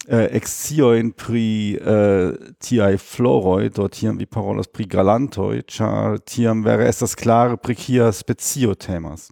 Äh, 0.08 0.16
eh, 0.16 0.36
exioin 0.36 1.12
pri 1.12 1.76
eh, 1.76 2.32
tiai 2.58 2.96
floroi, 2.96 3.68
do 3.68 3.88
tiam 3.88 4.16
vi 4.16 4.26
parolas 4.26 4.66
pri 4.66 4.86
galantoi, 4.86 5.62
char 5.68 6.18
tiam 6.24 6.62
vere 6.64 6.88
estas 6.88 7.14
klare 7.14 7.56
pri 7.56 7.74
kia 7.74 8.12
specio 8.12 8.74
temas. 8.74 9.30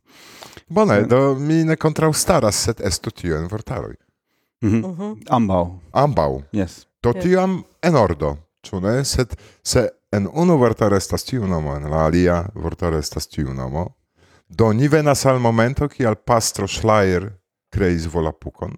Bone, 0.69 1.07
do 1.09 1.35
mi 1.39 1.65
ne 1.65 1.77
kontraŭstaras, 1.77 2.61
sed 2.67 2.83
estu 2.85 3.11
tio 3.11 3.39
en 3.39 3.49
vortaroj. 3.49 3.95
Mm 4.63 4.71
-hmm. 4.71 4.85
uh 4.85 4.99
-huh. 4.99 5.23
Ambau. 5.29 5.81
Ambau. 5.93 6.43
Yes. 6.53 6.87
Do 7.03 7.13
yes. 7.15 7.23
tiam 7.23 7.65
en 7.83 7.95
ordo, 7.95 8.37
ĉu 8.63 8.81
ne? 8.81 9.05
Sed 9.05 9.37
se 9.63 9.89
en 10.13 10.29
unu 10.33 10.57
vortaro 10.57 10.97
estas 10.97 11.25
tiu 11.25 11.47
nomo, 11.47 11.77
en 11.77 11.91
la 11.91 12.05
alia 12.05 12.49
vortaro 12.55 12.99
estas 12.99 13.27
tiu 13.27 13.55
nomo, 13.55 13.95
do 14.49 14.73
ni 14.73 14.89
venas 14.89 15.27
al 15.27 15.39
momento 15.39 15.89
kial 15.89 16.15
pastro 16.15 16.67
Schleier 16.67 17.33
kreis 17.71 18.07
volapukon, 18.07 18.77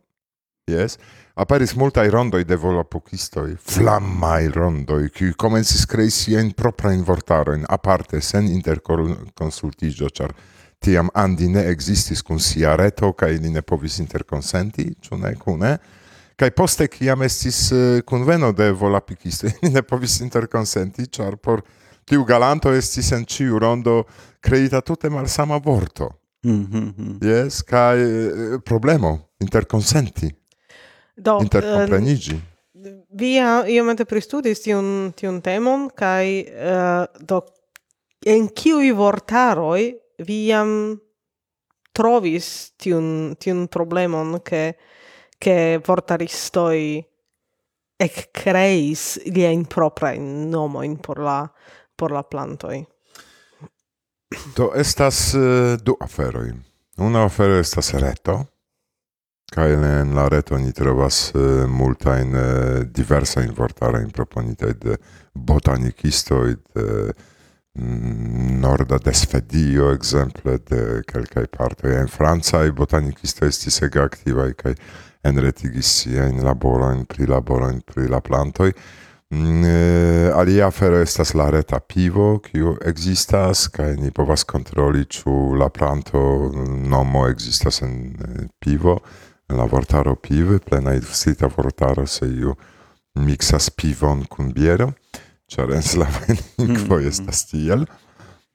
Yes? 0.69 0.99
Aperis 1.39 1.77
multaj 1.79 2.11
rondoj 2.11 2.43
de 2.45 2.57
volapukistoj, 2.59 3.53
flammaj 3.63 4.49
rondoj, 4.55 5.05
kiuj 5.15 5.37
komencis 5.39 5.85
krei 5.87 6.11
siajn 6.11 6.51
proprajn 6.59 7.05
vortarojn, 7.07 7.63
aparte, 7.71 8.19
sen 8.21 8.49
interkonsultiĝo, 8.51 10.11
ĉar 10.19 10.35
tiam 10.83 11.11
Andi 11.15 11.49
ne 11.49 11.63
existis 11.71 12.23
kun 12.27 12.41
sia 12.43 12.75
reto 12.77 13.13
kaj 13.15 13.39
li 13.39 13.53
ne 13.55 13.63
povis 13.63 14.01
interkonsenti, 14.03 14.89
ĉu 15.03 15.19
ne 15.23 15.35
kune? 15.39 15.77
Kaj 16.39 16.51
poste, 16.55 16.87
kiam 16.91 17.23
estis 17.27 17.61
eh, 17.73 18.03
kunveno 18.07 18.53
de 18.53 18.71
volapikistoj, 18.71 19.57
ni 19.63 19.73
ne 19.75 19.83
povis 19.83 20.21
interkonsenti, 20.23 21.07
ĉar 21.07 21.37
por 21.45 21.63
tiu 22.09 22.25
galanto 22.25 22.73
estis 22.75 23.13
en 23.13 23.25
ĉiu 23.27 23.59
rondo 23.63 24.03
kreita 24.41 24.81
tute 24.81 25.11
malsama 25.11 25.59
vorto. 25.63 26.11
Mhm, 26.47 26.83
mhm. 26.83 27.17
Yes, 27.23 27.63
kaj 27.63 28.03
eh, 28.03 28.59
problemo 28.65 29.19
interkonsenti, 29.43 30.31
Do, 31.19 31.39
intercomprenigi. 31.43 32.37
Uh, 32.39 33.03
via 33.19 33.65
iomete 33.67 34.07
pristudis 34.07 34.63
tiun, 34.63 35.11
tiun 35.19 35.41
temon, 35.43 35.89
kai 35.99 36.45
uh, 36.47 37.05
do, 37.19 37.43
en 38.27 38.49
kiui 38.55 38.93
vortaroi 38.95 39.91
viam 40.27 40.71
trovis 41.95 42.73
tiun, 42.79 43.35
tiun 43.41 43.67
problemon 43.67 44.39
che, 44.47 44.77
che 45.39 45.81
vortaristoi 45.83 47.03
ec 47.99 48.29
creis 48.31 49.19
lien 49.27 49.67
nomo 50.51 50.83
in 50.83 50.97
por 50.99 51.19
la, 51.19 51.49
por 51.97 52.13
la 52.13 52.23
plantoi. 52.23 52.87
Do 54.55 54.73
estas 54.75 55.35
uh, 55.35 55.77
du 55.83 55.97
aferoi. 55.99 56.53
Una 56.99 57.25
afero 57.25 57.59
estas 57.59 57.93
reto, 57.95 58.47
Kaj 59.49 59.73
en 59.73 60.13
la 60.15 60.27
reto 60.29 60.59
ni 60.61 60.75
trovas 60.77 61.31
eh, 61.33 61.41
uh, 61.41 61.71
multajn 61.71 62.35
uh, 62.37 62.43
eh, 62.43 62.83
diversajn 62.85 63.55
vortarojn 63.57 64.11
proponitaj 64.13 64.75
de 64.83 64.97
botanikistoj, 65.33 66.57
de 66.75 66.87
mm, 67.79 68.59
norda 68.61 68.99
de 69.01 69.15
Svedio, 69.15 69.89
ekzemple 69.97 70.59
de 70.69 71.03
kelkaj 71.09 71.47
partoj. 71.57 71.95
En 71.97 72.13
francaj 72.13 72.71
botanikistoj 72.77 73.49
estis 73.49 73.81
ege 73.89 74.03
aktivaj 74.05 74.53
kaj 74.59 74.75
enretigis 75.25 75.95
siajn 76.03 76.43
laborojn, 76.45 77.07
prilaborojn 77.09 77.81
pri 77.89 78.09
la 78.13 78.21
plantoj. 78.21 78.73
Mm, 79.31 79.65
eh, 79.65 80.31
alia 80.35 80.67
afero 80.67 81.01
estas 81.01 81.35
la 81.35 81.51
reta 81.51 81.81
pivo, 81.81 82.39
kiu 82.45 82.77
ekzistas, 82.85 83.67
kaj 83.69 83.97
ni 83.97 84.13
povas 84.13 84.45
kontroli, 84.45 85.05
ĉu 85.05 85.55
la 85.61 85.69
planto 85.69 86.21
nomo 86.93 87.27
ekzistas 87.29 87.83
en 87.83 87.99
pivo. 88.61 88.99
En 89.49 89.57
la 89.57 89.65
vortaro 89.65 90.15
pive, 90.21 90.59
plena 90.61 90.95
ilustrita 90.95 91.49
vortaro, 91.49 92.07
se 92.07 92.27
iu 92.27 92.55
mixas 93.19 93.71
pivon 93.71 94.25
kun 94.31 94.53
biero, 94.55 94.93
ĉar 95.49 95.73
en 95.75 95.83
slava 95.83 96.27
lingvo 96.59 96.99
Mm, 96.99 97.03
mm, 97.03 97.09
estas 97.09 97.47
tiel. 97.49 97.87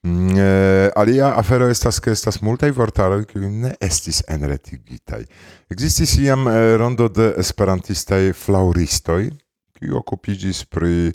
Mm, 0.04 0.38
eh, 0.38 0.92
alia 1.00 1.34
afero 1.40 1.70
estas 1.72 2.00
ke 2.04 2.12
estas 2.12 2.42
multaj 2.44 2.72
vortaroj 2.76 3.24
kiuj 3.26 3.50
ne 3.50 3.74
estis 3.82 4.22
enretigitaj. 4.28 5.24
Ekzistis 5.72 6.18
iam 6.20 6.48
eh, 6.48 6.76
rondo 6.78 7.08
de 7.10 7.34
esperantistaj 7.40 8.34
flaŭristoj, 8.36 9.32
kiuj 9.80 9.96
okupiĝis 10.04 10.66
pri 10.66 11.14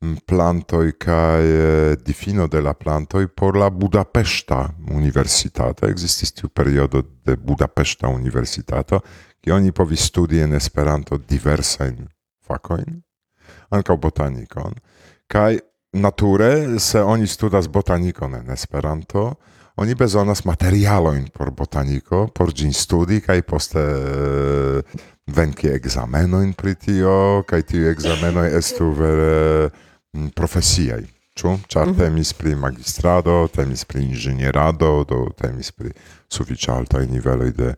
plantoj 0.00 0.92
kaj 0.98 1.42
eh, 1.42 1.96
difino 2.06 2.46
de 2.46 2.60
la 2.60 2.74
plantoj 2.74 3.26
por 3.28 3.56
la 3.56 3.70
Budapesta 3.70 4.68
Universitato. 4.90 5.88
Ekzistis 5.88 6.32
tiu 6.32 6.48
periodo 6.48 7.02
de 7.24 7.36
Budapesta 7.36 8.08
Universitato, 8.08 9.00
kie 9.42 9.52
oni 9.52 9.72
povis 9.72 10.06
studi 10.06 10.40
en 10.40 10.54
Esperanto 10.54 11.18
diversajn 11.18 12.06
fakojn, 12.46 13.02
ankaŭ 13.74 13.96
botanikon. 13.96 14.78
Kaj 15.26 15.58
nature, 15.92 16.78
se 16.78 17.02
oni 17.02 17.26
studas 17.26 17.68
botanikon 17.68 18.34
en 18.34 18.50
Esperanto, 18.50 19.34
oni 19.78 19.94
bezonas 19.94 20.44
materialoin 20.44 21.28
por 21.34 21.50
botanico, 21.50 22.26
por 22.34 22.54
gin 22.54 22.72
studi, 22.72 23.20
kai 23.20 23.42
poste 23.46 23.78
uh, 23.78 24.96
venki 25.26 25.70
examenoin 25.70 26.52
pri 26.52 26.74
tio, 26.74 27.44
kai 27.46 27.62
tiu 27.62 27.86
examenoi 27.90 28.48
estu 28.58 28.90
vere 28.98 29.70
Mm, 30.16 30.32
profesiaj. 30.36 31.04
Ĉu? 31.38 31.52
Ĉar 31.70 31.92
temis 31.94 32.32
mhm. 32.32 32.38
pri 32.40 32.54
magistrado, 32.58 33.36
temis 33.54 33.84
pri 33.86 34.02
inĝenierado, 34.08 35.04
do 35.06 35.20
temis 35.38 35.70
pri 35.72 35.92
sufiĉe 36.32 36.72
altaj 36.74 37.04
niveloj 37.06 37.52
de 37.54 37.74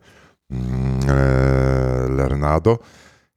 mm, 0.49 1.05
lernado. 2.17 2.77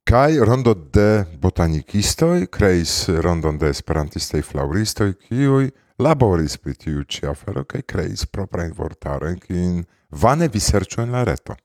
Kaj 0.05 0.39
rondo 0.45 0.75
de 0.75 1.25
botanikistoj 1.41 2.47
kreis 2.53 3.09
rondon 3.25 3.59
de 3.59 3.71
esperantistoj 3.73 4.43
flaŭristoj, 4.45 5.13
kiuj 5.29 5.71
laboris 6.05 6.57
pri 6.61 6.75
tiu 6.77 7.05
ĉi 7.05 7.29
afero 7.31 7.65
kaj 7.65 7.83
kreis 7.89 8.27
proprajn 8.27 8.73
vortarojn, 8.77 9.39
kiujn 9.41 9.85
vane 10.11 10.49
vi 10.49 10.61
serĉu 10.61 11.05
en 11.05 11.15
la 11.17 11.25
reto. 11.25 11.57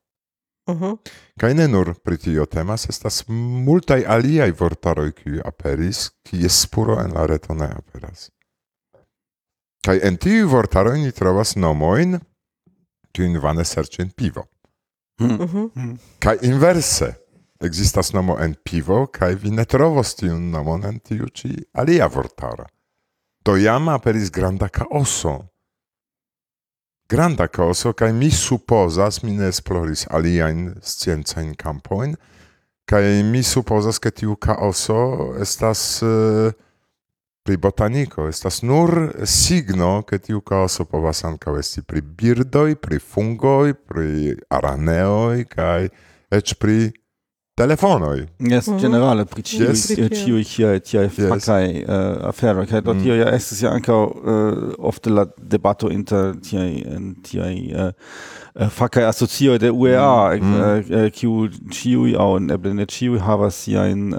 Mhm. 0.69 0.97
Kaj 1.39 1.53
nur 1.67 1.93
pri 2.03 2.17
tio 2.17 2.45
temas, 2.45 2.89
estas 2.89 3.23
multaj 3.27 4.03
aliaj 4.07 4.51
vortaroj, 4.59 5.11
kiuj 5.11 5.41
aperis, 5.45 6.09
kies 6.23 6.61
spuro 6.61 6.99
en 7.01 7.13
la 7.13 7.25
reto 7.25 7.53
ne 7.53 7.69
aperas. 7.77 8.29
Kaj 9.85 9.99
en 10.03 10.17
tiuj 10.17 10.43
vortaroj 10.51 10.97
ni 10.99 11.11
trovas 11.11 11.55
nomojn, 11.55 12.19
kiujn 13.15 13.39
vane 13.41 13.65
serĉi 13.65 14.01
en 14.01 14.11
pivo. 14.11 14.45
Hmm. 15.19 15.35
Mhm. 15.35 15.65
Hmm. 15.73 15.97
Kaj 16.19 16.37
inverse, 16.41 17.13
ekzistas 17.59 18.13
nomo 18.13 18.37
en 18.39 18.55
pivo, 18.63 19.05
kaj 19.07 19.35
vi 19.35 19.51
ne 19.51 19.65
trovos 19.65 20.15
tiun 20.15 20.51
nomon 20.51 20.85
en 20.85 20.99
tiu 20.99 21.27
ĉi 21.27 21.55
alia 21.73 22.07
vortaro. 22.07 22.67
Do 23.45 23.55
jam 23.57 23.89
aperis 23.89 24.31
granda 24.31 24.69
kaoso 24.69 25.39
granda 27.09 27.47
causo, 27.47 27.93
kai 27.93 28.13
mi 28.13 28.29
supposas, 28.29 29.23
mi 29.23 29.33
ne 29.33 29.49
esploris 29.49 30.05
aliaen 30.13 30.75
sciencain 30.81 31.55
campoin, 31.57 32.15
kai 32.85 33.23
mi 33.23 33.41
supposas 33.43 33.99
che 33.99 34.11
tiu 34.11 34.37
caoso 34.37 35.33
estas 35.41 36.01
eh, 36.01 36.05
uh, 36.05 36.53
pri 37.49 37.57
botanico, 37.57 38.27
estas 38.27 38.61
nur 38.61 39.25
signo 39.25 40.03
che 40.03 40.19
tiu 40.19 40.41
caoso 40.41 40.85
povas 40.85 41.23
anca 41.23 41.49
esti 41.57 41.81
pri 41.81 42.01
birdoi, 42.01 42.75
pri 42.75 42.99
fungoi, 42.99 43.73
pri 43.73 44.37
araneoi, 44.47 45.47
kai 45.49 45.89
ec 46.29 46.53
pri 46.61 46.93
telefonoj. 47.59 48.27
Jest 48.39 48.71
generale 48.81 49.25
przyciłych 49.25 50.47
tje 50.83 51.09
fakaj 51.09 51.85
afero, 52.23 52.65
kaj 52.65 52.81
do 52.81 52.95
tio 52.95 53.15
ja 53.15 53.27
estes 53.35 53.61
ja 53.61 53.71
ankaŭ 53.75 53.99
ofte 54.77 55.09
la 55.09 55.25
debato 55.37 55.89
inter 55.91 56.39
tiaj 56.39 56.83
tiaj 57.27 57.55
fakaj 58.71 59.03
asocioj 59.11 59.59
de 59.59 59.71
UEA, 59.71 60.39
kiu 61.11 61.49
ĉiuj 61.75 62.15
aŭ 62.15 62.29
eble 62.55 62.73
ne 62.79 62.87
ĉiuj 62.87 63.19
havas 63.19 63.59
siajn 63.65 64.15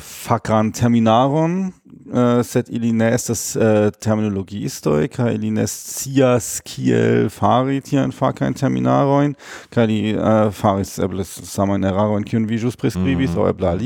fakan 0.00 0.72
terminaron 0.72 1.72
äh, 2.12 2.42
sed 2.42 2.68
ilines, 2.68 3.26
das 3.26 3.56
äh, 3.56 3.90
Terminologie 3.92 4.64
istoica, 4.64 5.30
ilines 5.30 6.00
sias 6.00 6.62
kiel 6.64 7.30
farit 7.30 7.88
hier 7.88 8.04
in 8.04 8.12
facain 8.12 8.54
terminaroin, 8.54 9.32
äh, 9.32 9.34
mhm. 9.34 9.36
kai 9.70 10.10
äh, 10.12 10.50
faris 10.50 10.98
eblis 10.98 11.34
samain 11.34 11.82
eraroin 11.82 12.24
kion 12.24 12.48
Visus 12.48 12.76
prescribis, 12.76 13.32
mm 13.32 13.36
-hmm. 13.36 13.40
o 13.40 13.48
ebla 13.48 13.76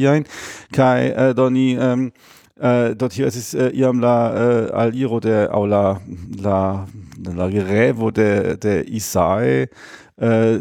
kai 0.72 1.08
äh, 1.08 1.34
doni 1.34 1.76
ähm, 1.80 2.12
äh, 2.60 2.94
dort 2.94 3.12
hier 3.12 3.26
ist 3.26 3.36
es 3.36 3.54
äh, 3.54 3.70
iam 3.70 4.00
la 4.00 4.66
äh, 4.66 4.70
al 4.72 4.94
iro 4.94 5.20
de 5.20 5.48
au 5.50 5.66
la 5.66 6.00
la 6.42 6.86
la 7.18 7.48
grevo 7.48 8.10
de 8.10 8.56
de 8.56 8.82
Isae 8.82 9.68
äh, 10.20 10.58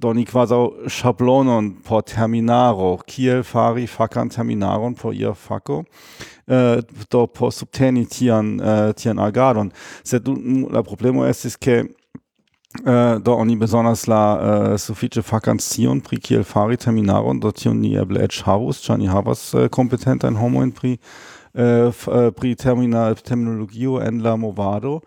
doni 0.00 0.24
quasi 0.24 0.54
schablonon 0.86 1.82
por 1.82 2.02
terminaro. 2.02 3.00
Kiel 3.06 3.42
fari 3.44 3.86
Fakan 3.86 4.30
terminaron 4.30 4.94
por 4.94 5.12
ihr 5.12 5.34
faco 5.34 5.84
äh, 6.48 6.82
do 7.10 7.28
subteni 7.50 8.06
tian, 8.06 8.60
äh, 8.60 8.94
tian 8.94 9.18
agadon. 9.18 9.72
Sed 10.04 10.28
la 10.70 10.82
problemo 10.82 11.26
estis 11.26 11.58
ke 11.58 11.88
Uh, 12.84 13.18
do 13.18 13.32
oni 13.32 13.56
besonders 13.56 14.06
la 14.06 14.36
uh, 14.36 14.76
sufiĉe 14.76 15.22
vacancion 15.24 16.02
pri 16.04 16.18
kiel 16.20 16.44
fari 16.44 16.76
terminaron, 16.76 17.40
do 17.40 17.48
tion 17.50 17.80
ni 17.80 17.94
eble 17.96 18.20
eĉ 18.20 18.42
havus, 18.44 18.82
ĉar 18.84 18.98
ni 19.00 19.06
havas 19.08 19.54
uh, 19.54 19.64
kompetentajn 19.72 20.36
homojn 20.36 20.74
pri 20.76 20.98
uh, 21.56 22.04
pri 22.36 22.54
termina 22.54 23.14
terminologio 23.14 23.96
en 24.04 24.20
la 24.22 24.36
movado. 24.36 25.00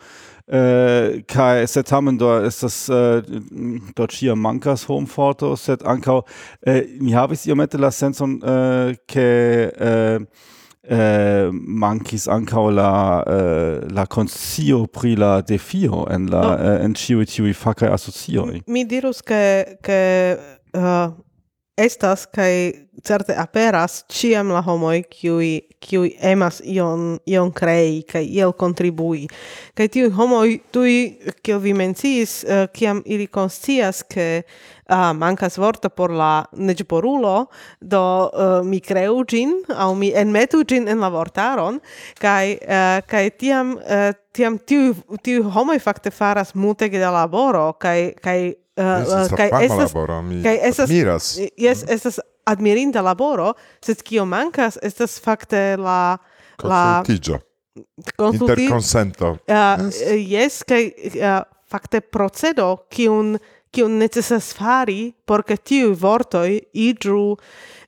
Uh, 0.47 1.21
kai 1.29 1.67
sed 1.67 1.85
tamen 1.85 2.17
do 2.17 2.31
estas 2.41 2.89
uh, 2.89 3.21
do 3.21 4.07
ĉia 4.07 4.33
mankas 4.33 4.87
homforto, 4.89 5.53
sed 5.53 5.85
ankaŭ 5.85 6.23
uh, 6.23 6.79
mi 6.99 7.13
habis 7.13 7.45
iomete 7.45 7.77
la 7.77 7.91
senson 7.91 8.39
uh, 8.41 8.95
ke 9.05 9.29
uh, 9.77 10.25
eh, 10.89 11.49
mankis 11.53 12.27
ankaŭ 12.27 12.65
la 12.73 12.91
eh, 13.27 13.87
la 13.93 14.05
konscio 14.05 14.85
pri 14.87 15.15
la 15.15 15.41
defio 15.41 16.05
en 16.11 16.29
la 16.31 16.41
no. 16.41 16.53
eh, 16.57 16.83
en 16.85 16.93
ĉiuj 16.97 17.25
tiuj 17.35 17.53
fakaj 17.53 17.93
asocioj. 17.93 18.61
Mi 18.67 18.85
dirus 18.89 19.21
ke 19.21 19.77
ke 19.85 19.99
uh, 20.73 21.11
estas 21.79 22.25
kaj 22.35 22.53
certe 23.05 23.35
aperas 23.37 24.01
ĉiam 24.11 24.51
la 24.51 24.61
homoj 24.65 25.03
kiuj 25.13 25.51
kiuj 25.79 26.09
emas 26.31 26.59
ion 26.65 27.19
ion 27.29 27.53
krei 27.55 28.01
kaj 28.09 28.25
iel 28.25 28.51
kontribui. 28.51 29.27
Kaj 29.77 29.87
tiuj 29.93 30.09
homoj 30.17 30.57
tuj 30.73 30.95
kiel 31.45 31.61
vi 31.63 31.73
menciis 31.77 32.41
uh, 32.43 32.65
kiam 32.73 33.03
ili 33.05 33.27
konscias 33.27 34.03
ke 34.03 34.41
uh, 34.89 35.11
mancas 35.17 35.57
vorto 35.57 35.89
por 35.89 36.11
la 36.11 36.45
neĝborulo, 36.51 37.45
do 37.81 38.01
uh, 38.01 38.59
mi 38.65 38.81
creu 38.81 39.23
ĝin 39.29 39.53
aŭ 39.69 39.93
mi 39.97 40.11
enmetu 40.15 40.63
ĝin 40.63 40.87
en 40.89 40.99
la 41.03 41.09
vortaron 41.13 41.79
kaj 42.19 42.55
uh, 42.55 42.99
kaj 43.09 43.25
tiam 43.41 43.75
uh, 43.77 44.09
tiam 44.35 44.57
tiu 44.57 44.95
tiu 45.23 45.49
homoj 45.53 45.79
fakte 45.79 46.11
faras 46.11 46.55
multege 46.55 46.99
da 46.99 47.11
laboro 47.13 47.71
kaj 47.79 48.13
kaj 48.23 48.39
uh, 48.79 49.37
kaj 49.37 49.49
estas 49.61 49.93
kaj 49.93 50.57
estas 50.71 50.89
miras. 50.89 51.37
Yes, 51.57 51.85
estas 51.87 52.19
admirinda 52.49 53.01
laboro, 53.05 53.53
sed 53.85 54.01
kio 54.03 54.25
mancas 54.25 54.77
estas 54.81 55.19
fakte 55.21 55.77
la 55.77 56.17
la 56.63 57.03
Consulti, 58.15 58.63
Interconsento. 58.65 59.37
Uh, 59.47 59.89
yes, 60.17 60.61
eh, 60.61 60.65
kaj 60.67 60.83
uh, 61.21 61.43
fakte 61.69 62.01
procedo 62.01 62.75
kiun 62.91 63.37
kiun 63.71 63.99
necesas 63.99 64.53
fari 64.53 65.13
por 65.25 65.43
ke 65.43 65.57
tiu 65.57 65.93
idru 66.73 67.37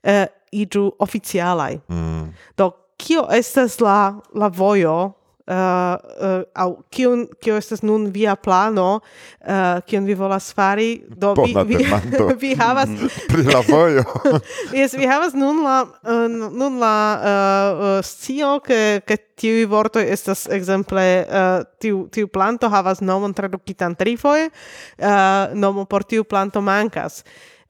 eh, 0.03 0.27
idru 0.51 0.91
ufficialai 0.99 1.79
Mm. 1.87 2.33
Do 2.57 2.71
kio 2.97 3.27
estas 3.31 3.79
la 3.81 4.21
la 4.33 4.47
vojo 4.49 5.13
uh, 5.47 5.53
uh, 5.55 6.43
au 6.53 6.83
kiun 6.91 7.25
kio 7.41 7.57
estas 7.57 7.83
nun 7.83 8.09
via 8.13 8.35
plano 8.35 8.99
uh, 8.99 9.79
kiun 9.87 10.05
vi 10.05 10.15
volas 10.17 10.51
fari 10.53 11.03
do 11.07 11.33
Bona 11.35 11.63
vi 11.63 11.77
vi, 11.77 11.87
vi 12.43 12.53
havas 12.55 12.89
mm, 12.89 13.09
pri 13.27 13.43
la 13.43 13.61
vojo. 13.67 14.03
Yes 14.79 14.93
vi 14.97 15.07
havas 15.09 15.33
nun 15.33 15.63
la 15.63 15.81
uh, 15.83 16.27
nun 16.29 16.79
la 16.79 16.95
uh, 17.17 17.83
uh 17.97 18.05
scio 18.05 18.59
ke 18.59 19.01
ke 19.05 19.17
tiu 19.41 19.67
vorto 19.67 19.99
estas 19.99 20.47
ekzemple 20.49 21.05
uh, 21.25 21.63
tiu 21.79 22.07
tiu 22.11 22.27
planto 22.27 22.69
havas 22.69 23.01
nomon 23.01 23.33
tradukitan 23.33 23.95
trifoje 23.95 24.49
uh, 24.49 25.53
nomo 25.53 25.85
por 25.85 26.03
tiu 26.03 26.23
planto 26.23 26.61
mankas. 26.61 27.23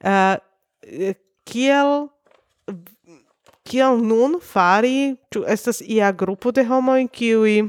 Uh, 0.04 0.36
kiel 1.44 2.08
kiel 3.72 4.02
nun 4.04 4.36
fari, 4.44 5.14
ĉu 5.32 5.46
estas 5.48 5.80
ia 5.80 6.10
grupo 6.12 6.52
de 6.52 6.64
homoj 6.68 7.06
kiuj 7.08 7.62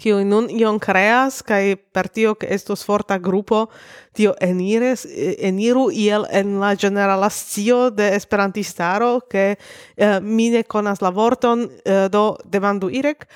kiu 0.00 0.20
nun 0.24 0.46
ion 0.48 0.78
creas, 0.80 1.42
kai 1.44 1.74
per 1.76 2.08
tio 2.08 2.32
ke 2.38 2.48
estos 2.54 2.84
forta 2.86 3.18
grupo 3.20 3.66
tio 4.16 4.32
enires, 4.40 5.04
eniru 5.04 5.90
iel 5.92 6.24
en 6.32 6.56
la 6.62 6.72
generala 6.78 7.28
scio 7.28 7.90
de 7.90 8.14
esperantistaro, 8.16 9.18
ke 9.28 9.44
eh, 9.56 10.18
mi 10.22 10.48
ne 10.54 10.62
konas 10.62 11.02
la 11.04 11.10
vorton, 11.12 11.66
eh, 11.84 12.06
do 12.08 12.38
demandu 12.48 12.88
irek 12.88 13.26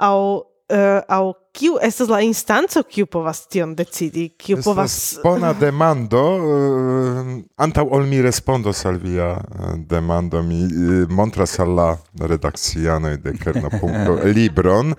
au 0.00 0.49
uh, 0.70 1.02
au 1.08 1.34
kiu 1.52 1.78
estas 1.82 2.08
la 2.08 2.20
instanco 2.22 2.82
kiu 2.82 3.06
povas 3.06 3.42
tion 3.48 3.74
decidi 3.74 4.28
kiu 4.38 4.58
estas 4.58 4.64
povas 4.64 4.94
bona 5.24 5.52
demando 5.52 6.22
uh, 6.36 7.32
antaŭ 7.56 7.86
ol 7.90 8.06
mi 8.06 8.22
respondos 8.22 8.84
al 8.86 9.00
via 9.02 9.32
uh, 9.34 9.74
demando 9.90 10.42
mi 10.42 10.62
uh, 10.64 11.10
montras 11.10 11.58
al 11.60 11.74
la 11.74 11.88
redakcianoj 12.20 13.16
de 13.24 13.34
kerno 13.42 13.70
libron 14.36 14.94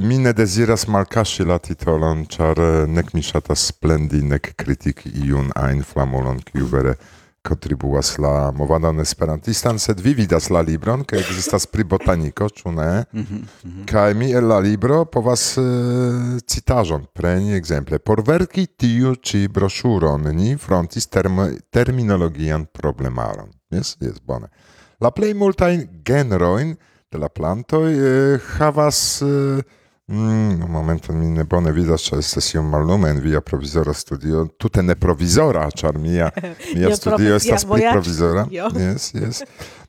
mi 0.00 0.18
ne 0.18 0.32
deziras 0.32 0.86
malkaŝi 0.88 1.44
la 1.44 1.58
titolon 1.58 2.26
ĉar 2.30 2.62
uh, 2.62 2.72
nek 2.88 3.12
mi 3.14 3.22
ŝatas 3.22 3.68
splendi 3.72 4.22
nek 4.22 4.54
kritiki 4.56 5.12
iun 5.26 5.52
ajn 5.54 5.82
flamulon 5.82 6.42
kiu 6.46 6.70
vere 6.70 6.96
contribuas 7.46 8.16
la 8.18 8.50
movadon 8.54 9.00
esperantistan, 9.00 9.78
sed 9.78 10.00
vi 10.02 10.14
vidas 10.18 10.48
la 10.50 10.60
libron, 10.60 11.04
che 11.04 11.18
existas 11.20 11.66
pri 11.70 11.84
botanico, 11.84 12.48
ĉu 12.50 12.72
ne? 12.74 13.04
Kaj 13.86 14.14
mi 14.14 14.32
el 14.34 14.48
la 14.50 14.58
libro 14.60 15.04
povas 15.04 15.44
uh, 15.60 16.36
citaĵon 16.42 17.06
preni 17.14 17.54
ekzemple. 17.54 17.98
Por 17.98 18.24
verki 18.26 18.66
tiu 18.66 19.14
ĉi 19.16 19.46
broŝuron 19.48 20.28
ni 20.34 20.56
frontis 20.56 21.06
term 21.06 21.40
terminologian 21.70 22.66
problemaron. 22.72 23.50
Jes, 23.70 23.96
jes, 24.00 24.20
bone. 24.22 24.50
La 25.00 25.10
plej 25.12 25.34
multajn 25.36 25.86
genrojn 26.04 26.76
de 27.12 27.18
la 27.18 27.28
plantoj 27.28 27.90
eh, 27.92 28.46
havas 28.58 29.22
eh, 29.22 29.62
Mm, 30.08 30.62
momento 30.68 31.12
mi 31.12 31.26
ne 31.26 31.44
bone 31.44 31.72
vidas, 31.72 32.04
ĉar 32.06 32.20
estas 32.22 32.52
iom 32.54 32.68
mallume 32.70 33.08
en 33.10 33.18
via 33.20 33.40
provizora 33.42 33.92
studio. 33.94 34.44
Tute 34.58 34.82
ne 34.82 34.94
provizora, 34.94 35.64
ĉar 35.70 35.98
mia, 35.98 36.30
mia 36.76 36.92
studio 36.96 37.34
estas 37.34 37.66
provizora. 37.66 38.46
Jo. 38.50 38.70
Yes, 38.78 39.10
yes. 39.14 39.42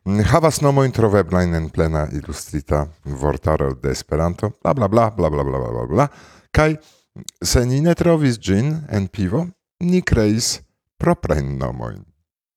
Mm, 0.06 0.24
Havas 0.32 0.62
nomojn 0.66 0.92
troveblajn 0.92 1.54
en 1.56 1.70
plena 1.70 2.08
ilustrita 2.12 2.88
vortaro 3.06 3.74
de 3.74 3.94
Esperanto. 3.94 4.52
Bla 4.64 4.74
bla 4.74 4.88
bla 4.88 5.10
bla 5.12 5.30
bla 5.30 5.44
bla 5.44 5.60
bla 5.60 5.72
bla 5.72 5.86
bla. 5.86 6.08
Kaj 6.52 6.80
se 7.44 7.66
ni 7.66 7.82
ne 7.82 7.94
trovis 7.96 8.40
ĝin 8.42 8.74
en 8.90 9.08
pivo, 9.08 9.46
ni 9.80 10.02
kreis 10.02 10.62
proprajn 10.98 11.58
nomojn. 11.62 12.02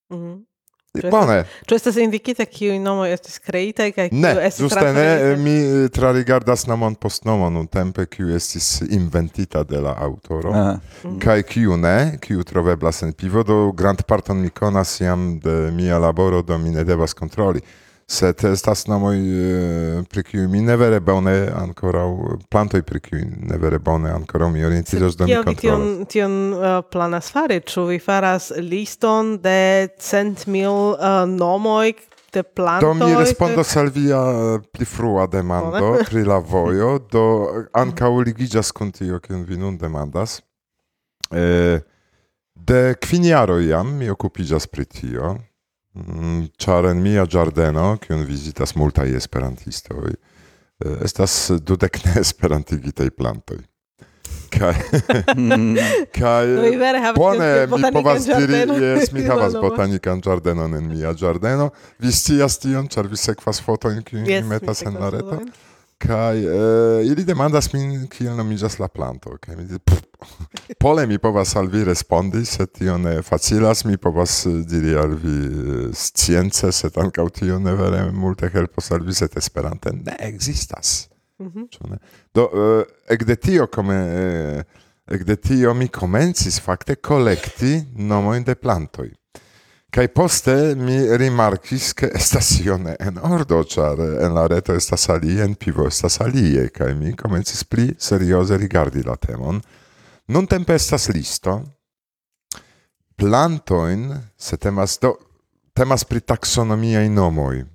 Mhm. 0.09 0.33
Ĉu 0.33 0.50
Bone. 0.91 1.37
Ĉu 1.69 1.75
estas 1.77 1.95
indikita 2.03 2.43
kiuj 2.43 2.75
nomoj 2.83 3.13
estis 3.13 3.37
kreitaj 3.39 3.93
kaj 3.95 4.09
kiu 4.11 4.19
ne, 4.19 4.31
estis 4.43 4.65
ĝuste 4.65 4.89
ne, 4.91 5.05
eh, 5.07 5.35
mi 5.39 5.53
eh, 5.55 5.85
trarigardas 5.95 6.65
nomon 6.67 6.97
post 6.99 7.23
nomon 7.23 7.61
un 7.61 7.69
tempe 7.71 8.03
kiu 8.11 8.33
estis 8.35 8.81
inventita 8.89 9.63
de 9.63 9.79
la 9.85 9.93
aŭtoro 10.03 10.51
ah. 10.51 10.81
kaj 11.23 11.45
kiu 11.47 11.77
ne, 11.79 12.17
kiu 12.19 12.43
troveblas 12.43 12.99
en 13.07 13.15
pivo 13.15 13.45
do 13.47 13.61
grandparton 13.71 14.43
mi 14.43 14.51
konas 14.51 14.97
jam 14.99 15.37
de 15.39 15.55
mia 15.71 15.99
laboro 15.99 16.41
do 16.43 16.57
mi 16.59 16.75
ne 16.75 16.83
devas 16.83 17.15
kontroli 17.15 17.63
sed 18.11 18.43
estas 18.49 18.83
nomoj 18.91 19.15
pri 20.11 20.23
kiuj 20.27 20.47
mi 20.51 20.61
ne 20.65 20.75
vere 20.75 20.99
bone 20.99 21.33
ankoraŭ 21.55 22.09
plantoj 22.51 22.81
pri 22.87 22.99
kiuj 23.05 23.23
ne 23.51 23.57
vere 23.61 23.79
bone 23.79 24.11
ankoraŭ 24.11 24.49
mi 24.51 24.65
orientiĝos 24.67 25.15
do 25.19 25.29
mi 25.29 25.37
kontrolas. 25.39 25.61
Tion, 25.61 26.05
tion 26.11 26.37
uh, 26.57 26.81
planas 26.91 27.31
fari, 27.31 27.61
ĉu 27.63 27.87
vi 27.93 27.99
faras 28.03 28.51
liston 28.57 29.37
de 29.43 29.87
cent 29.99 30.47
mil 30.51 30.95
uh, 30.97 31.23
nomoj 31.29 31.93
de 32.33 32.43
plantoj? 32.43 32.89
Do 32.89 32.93
mi 32.99 33.15
respondos 33.15 33.75
al 33.77 33.91
via 33.95 34.21
pli 34.71 34.85
frua 34.85 35.27
demando 35.27 35.93
pri 36.09 36.25
la 36.27 36.39
vojo, 36.39 36.97
do 37.11 37.25
ankaŭ 37.73 38.11
ligiĝas 38.27 38.71
kun 38.75 38.91
tio, 38.91 39.19
kiun 39.23 39.45
vi 39.47 39.59
nun 39.59 39.77
demandas. 39.77 40.39
Eh, 41.31 41.79
de 42.55 42.81
kviniaro 42.99 43.59
jam 43.59 43.95
mi 43.97 44.09
okupiĝas 44.09 44.67
pri 44.67 44.85
tio. 44.85 45.35
Mm, 45.91 46.45
ĉar 46.55 46.87
en 46.93 47.01
mia 47.03 47.25
ĝardeno, 47.27 47.97
kiun 47.99 48.23
vizitas 48.23 48.77
multaj 48.79 49.09
esperantistoj, 49.17 50.13
eh, 50.13 50.93
estas 51.03 51.33
dudek 51.59 51.99
ne 52.05 52.15
esperantigitaj 52.23 53.09
plantoj. 53.17 53.59
Kaj 54.51 54.75
kaj 56.19 56.45
bone 57.15 57.49
mi 57.71 57.91
povas 57.95 58.27
diri, 58.27 58.63
jes 58.83 59.11
mi 59.15 59.23
havas 59.31 59.55
botanikan 59.59 60.23
ĝardenon 60.23 60.75
en 60.79 60.87
mia 60.91 61.11
ĝardeno. 61.15 61.69
Vi 61.99 62.11
scias 62.15 62.59
tion, 62.63 62.87
ĉar 62.91 63.11
vi 63.11 63.19
sekvas 63.19 63.59
fotojn, 63.63 63.99
kiujn 64.07 64.27
mi 64.27 64.41
metas 64.53 64.83
en 64.87 64.99
la 64.99 65.11
reto 65.11 65.39
kai 66.01 66.45
eh, 66.45 67.07
ili 67.11 67.23
demandas 67.25 67.71
min 67.73 68.07
kiel 68.09 68.33
nomiĝas 68.37 68.79
la 68.81 68.87
planto 68.87 69.37
kaj 69.41 69.55
mi 69.55 69.67
diris 69.69 70.01
pole 70.79 71.05
mi 71.07 71.17
povas 71.17 71.55
al 71.55 71.67
vi 71.67 71.83
respondi 71.83 72.45
se 72.45 72.65
tio 72.65 72.97
ne 72.97 73.21
facilas 73.21 73.85
mi 73.85 73.97
povas 73.97 74.45
eh, 74.45 74.49
diri 74.67 74.95
al 74.97 75.15
vi 75.23 75.37
eh, 75.45 75.93
science 75.93 76.71
sed 76.71 76.97
ankaŭ 76.97 77.29
tio 77.29 77.59
ne 77.59 77.75
vere 77.75 78.03
multe 78.11 78.49
helpos 78.53 78.91
al 78.91 79.05
vi 79.05 79.13
sed 79.13 79.37
Esperante 79.37 79.93
ne 79.93 80.15
ekzistas. 80.19 81.09
Mm 81.39 81.47
-hmm. 81.47 81.97
Do 82.33 82.49
eh, 82.53 83.13
ekde 83.13 83.35
tio 83.35 83.67
come 83.67 83.95
eh, 83.95 84.63
ekde 85.07 85.35
tio 85.35 85.73
mi 85.73 85.87
komencis 85.87 86.61
fakte 86.61 86.95
kolekti 86.95 87.83
nomojn 87.95 88.43
de 88.43 88.55
plantoj. 88.55 89.09
Kai 89.91 90.07
poste 90.07 90.53
mi 90.79 90.95
rimarkis 91.19 91.89
ke 91.99 92.07
estas 92.15 92.53
ione 92.63 92.93
en 93.03 93.17
ordo, 93.27 93.57
ĉar 93.67 93.99
en 94.23 94.31
la 94.37 94.45
reto 94.47 94.71
estas 94.71 95.09
alie, 95.11 95.41
en 95.43 95.57
pivo 95.59 95.83
estas 95.87 96.21
alie, 96.23 96.69
kaj 96.71 96.93
mi 96.95 97.11
komencis 97.19 97.65
pli 97.67 97.89
serioze 97.99 98.55
rigardi 98.57 99.03
la 99.03 99.17
temon. 99.19 99.59
Non 100.31 100.47
tempe 100.47 100.79
estas 100.79 101.09
listo, 101.11 101.57
plantoin, 103.19 104.07
se 104.39 104.55
temas 104.55 104.95
do, 105.03 105.17
temas 105.75 106.07
pri 106.07 106.23
taxonomiaj 106.23 107.11
nomoj, 107.11 107.65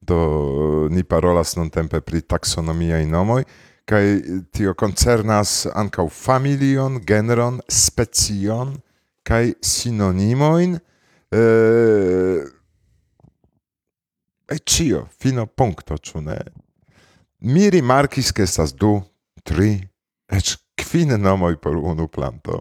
do 0.00 0.88
ni 0.88 1.04
parolas 1.04 1.58
non 1.60 1.68
tempe 1.68 2.00
pri 2.00 2.24
taxonomiaj 2.24 3.04
nomoj, 3.04 3.44
kaj 3.84 4.04
tio 4.48 4.72
koncernas 4.72 5.66
ankaŭ 5.76 6.08
familion, 6.08 7.02
genron, 7.04 7.60
specion, 7.68 8.78
kaj 9.28 9.58
sinonimoin, 9.60 10.80
Eh, 11.30 12.42
e 14.50 14.58
cio 14.66 15.04
fino 15.18 15.46
puncto 15.46 15.96
ĉu 15.96 16.24
ne. 16.26 16.38
Mi 17.46 17.70
rimarkis 17.70 18.32
ke 18.34 18.42
estas 18.42 18.74
du 18.74 18.96
tri 19.46 19.76
eĉ 20.26 20.56
kvin 20.80 21.14
nomoj 21.22 21.54
por 21.62 21.76
unu 21.76 22.08
planto. 22.08 22.60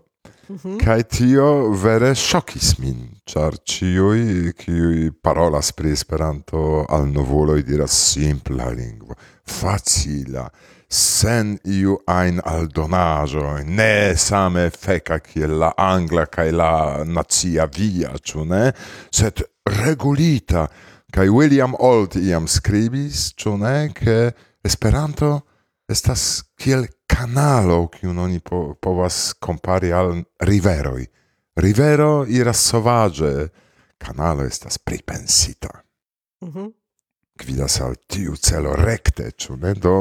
Mm. 0.50 0.78
Kaj 0.82 1.04
tio 1.14 1.48
vere 1.78 2.16
ŝokis 2.18 2.72
min, 2.82 3.02
ĉar 3.30 3.58
ĉiuj, 3.70 4.54
kiuj 4.58 5.12
parolas 5.22 5.70
pri 5.78 5.94
Esperanto, 5.94 6.86
al 6.90 7.06
novuloj 7.10 7.62
diras 7.68 7.94
simpla 7.94 8.72
lingvo, 8.74 9.18
facila, 9.46 10.48
sen 10.90 11.58
iu 11.64 12.00
ajn 12.10 12.42
aldonaĵo, 12.46 13.46
ne 13.66 14.18
same 14.18 14.70
feka 14.74 15.20
kiel 15.22 15.60
la 15.62 15.72
angla 15.78 16.26
kaj 16.26 16.50
la 16.52 16.74
nacia 17.06 17.68
via, 17.70 18.16
ĉu 18.18 18.46
ne? 18.50 18.72
Sed 19.12 19.44
regulita. 19.84 20.68
Kaj 21.14 21.30
William 21.30 21.74
Old 21.80 22.18
iam 22.22 22.48
skribis, 22.48 23.32
ĉu 23.38 23.58
ne, 23.62 23.90
ke 23.94 24.32
Esperanto 24.66 25.40
estas 25.90 26.44
kiel 26.60 26.86
kanalo, 27.10 27.88
kiun 27.88 28.18
oni 28.26 28.42
po, 28.44 28.76
povas 28.82 29.34
kompari 29.40 29.94
al 29.96 30.20
riveroj. 30.46 31.06
Rivero 31.60 32.26
iras 32.30 32.62
sovaĝe, 32.70 33.50
kanalo 33.98 34.46
estas 34.46 34.78
pripensita. 34.78 35.72
Mhm. 36.46 36.70
Gvidas 37.40 37.80
al 37.82 37.96
tiu 38.08 38.36
celo 38.36 38.76
rekte, 38.76 39.32
ĉu 39.32 39.58
ne? 39.58 39.74
Do 39.74 39.96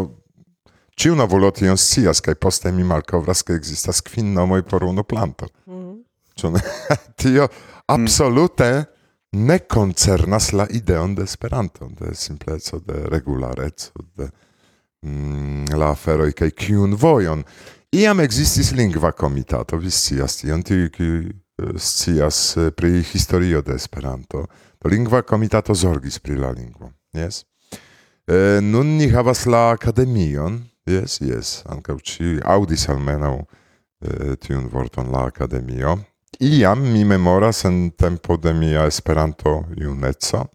Ciuna 0.99 1.25
volation 1.25 1.77
scias, 1.77 2.19
kaj 2.19 2.35
poste 2.43 2.73
mi 2.75 2.83
malcovras, 2.83 3.45
che 3.47 3.55
existas 3.55 4.01
quin 4.03 4.33
nomoi 4.33 4.63
por 4.63 4.83
unu 4.83 5.05
planto. 5.05 5.47
Mm. 5.71 6.01
Tio 7.15 7.49
absolute 7.87 8.89
ne 9.31 9.59
concernas 9.67 10.53
la 10.53 10.67
ideon 10.71 11.15
de 11.15 11.23
Esperanto, 11.23 11.89
de 12.01 12.15
simpleco, 12.15 12.81
de 12.81 13.07
regulareco, 13.07 14.03
de 14.17 14.27
mm, 15.07 15.77
la 15.79 15.93
aferoi, 15.95 16.33
kaj 16.33 16.51
kiun 16.51 16.97
vojon. 16.99 17.45
Iam 17.95 18.19
existis 18.21 18.73
lingva 18.75 19.13
comitato, 19.13 19.79
vi 19.79 19.91
scias 19.91 20.41
tion, 20.41 20.65
tiu, 20.67 20.89
kiu 20.91 21.21
eh, 21.29 21.79
scias 21.79 22.57
eh, 22.57 22.73
pri 22.75 23.05
historio 23.13 23.63
de 23.63 23.79
Esperanto. 23.79 24.49
Do 24.83 24.91
lingva 24.91 25.23
comitato 25.23 25.75
zorgis 25.75 26.19
pri 26.19 26.41
la 26.43 26.51
lingvo, 26.51 26.91
jes? 27.15 27.23
Yes? 27.23 27.45
Eh, 28.29 28.59
nun 28.61 28.99
ni 28.99 29.07
havas 29.09 29.47
la 29.47 29.71
akademion 29.73 30.59
Yes, 30.89 31.19
yes, 31.21 31.49
ankaŭ 31.69 31.99
ci 32.01 32.39
aŭdis 32.49 32.87
almenaŭ 32.89 33.35
eh, 33.37 34.37
tiun 34.41 34.69
vorton 34.73 35.11
la 35.13 35.27
akademio. 35.29 35.99
Iam 36.41 36.81
mi 36.93 37.05
memoras 37.05 37.65
en 37.69 37.91
tempo 37.91 38.37
de 38.37 38.55
mia 38.57 38.87
Esperanto 38.89 39.65
juneco. 39.77 40.47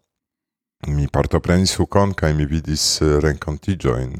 Mi 0.87 1.05
partoprenis 1.07 1.75
ukon 1.79 2.15
kaj 2.17 2.33
mi 2.33 2.47
vidis 2.49 2.85
eh, 3.01 3.19
renkontiĝojn 3.21 4.15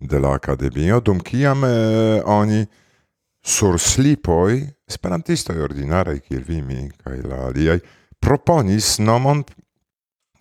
de 0.00 0.18
la 0.18 0.32
akademio, 0.38 1.00
dum 1.04 1.20
kiam 1.20 1.66
eh, 1.68 2.22
oni 2.24 2.64
sur 3.44 3.76
slipoj 3.78 4.56
esperantistoj 4.88 5.60
ordinaraj 5.62 6.20
kiel 6.20 6.44
vi 6.46 6.62
mi 6.62 6.88
kaj 7.02 7.20
la 7.26 7.44
aliaj 7.50 7.80
proponis 8.22 8.96
nomon 9.02 9.42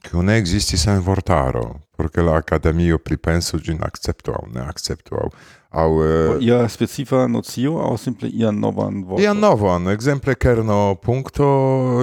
kiu 0.05 0.23
ne 0.23 0.37
ekzistis 0.39 0.87
en 0.87 1.01
vortaro 1.03 1.65
por 2.01 2.09
ke 2.09 2.21
la 2.25 2.33
akademio 2.41 2.97
pripensu 2.97 3.59
ĝin 3.61 3.83
akceptu 3.85 4.33
aŭ 4.33 4.45
ne 4.55 4.63
akceptu 4.65 5.19
aŭ 5.21 5.27
au 5.81 5.99
eh, 6.03 6.41
Ia 6.43 6.65
specifa 6.67 7.27
nocio 7.31 7.77
au 7.79 7.97
simple 7.97 8.27
ia 8.27 8.49
novan 8.51 9.03
vorto? 9.05 9.21
Ia 9.23 9.31
novan, 9.37 9.85
exemple 9.93 10.33
kerno 10.35 10.95
punto 10.99 11.45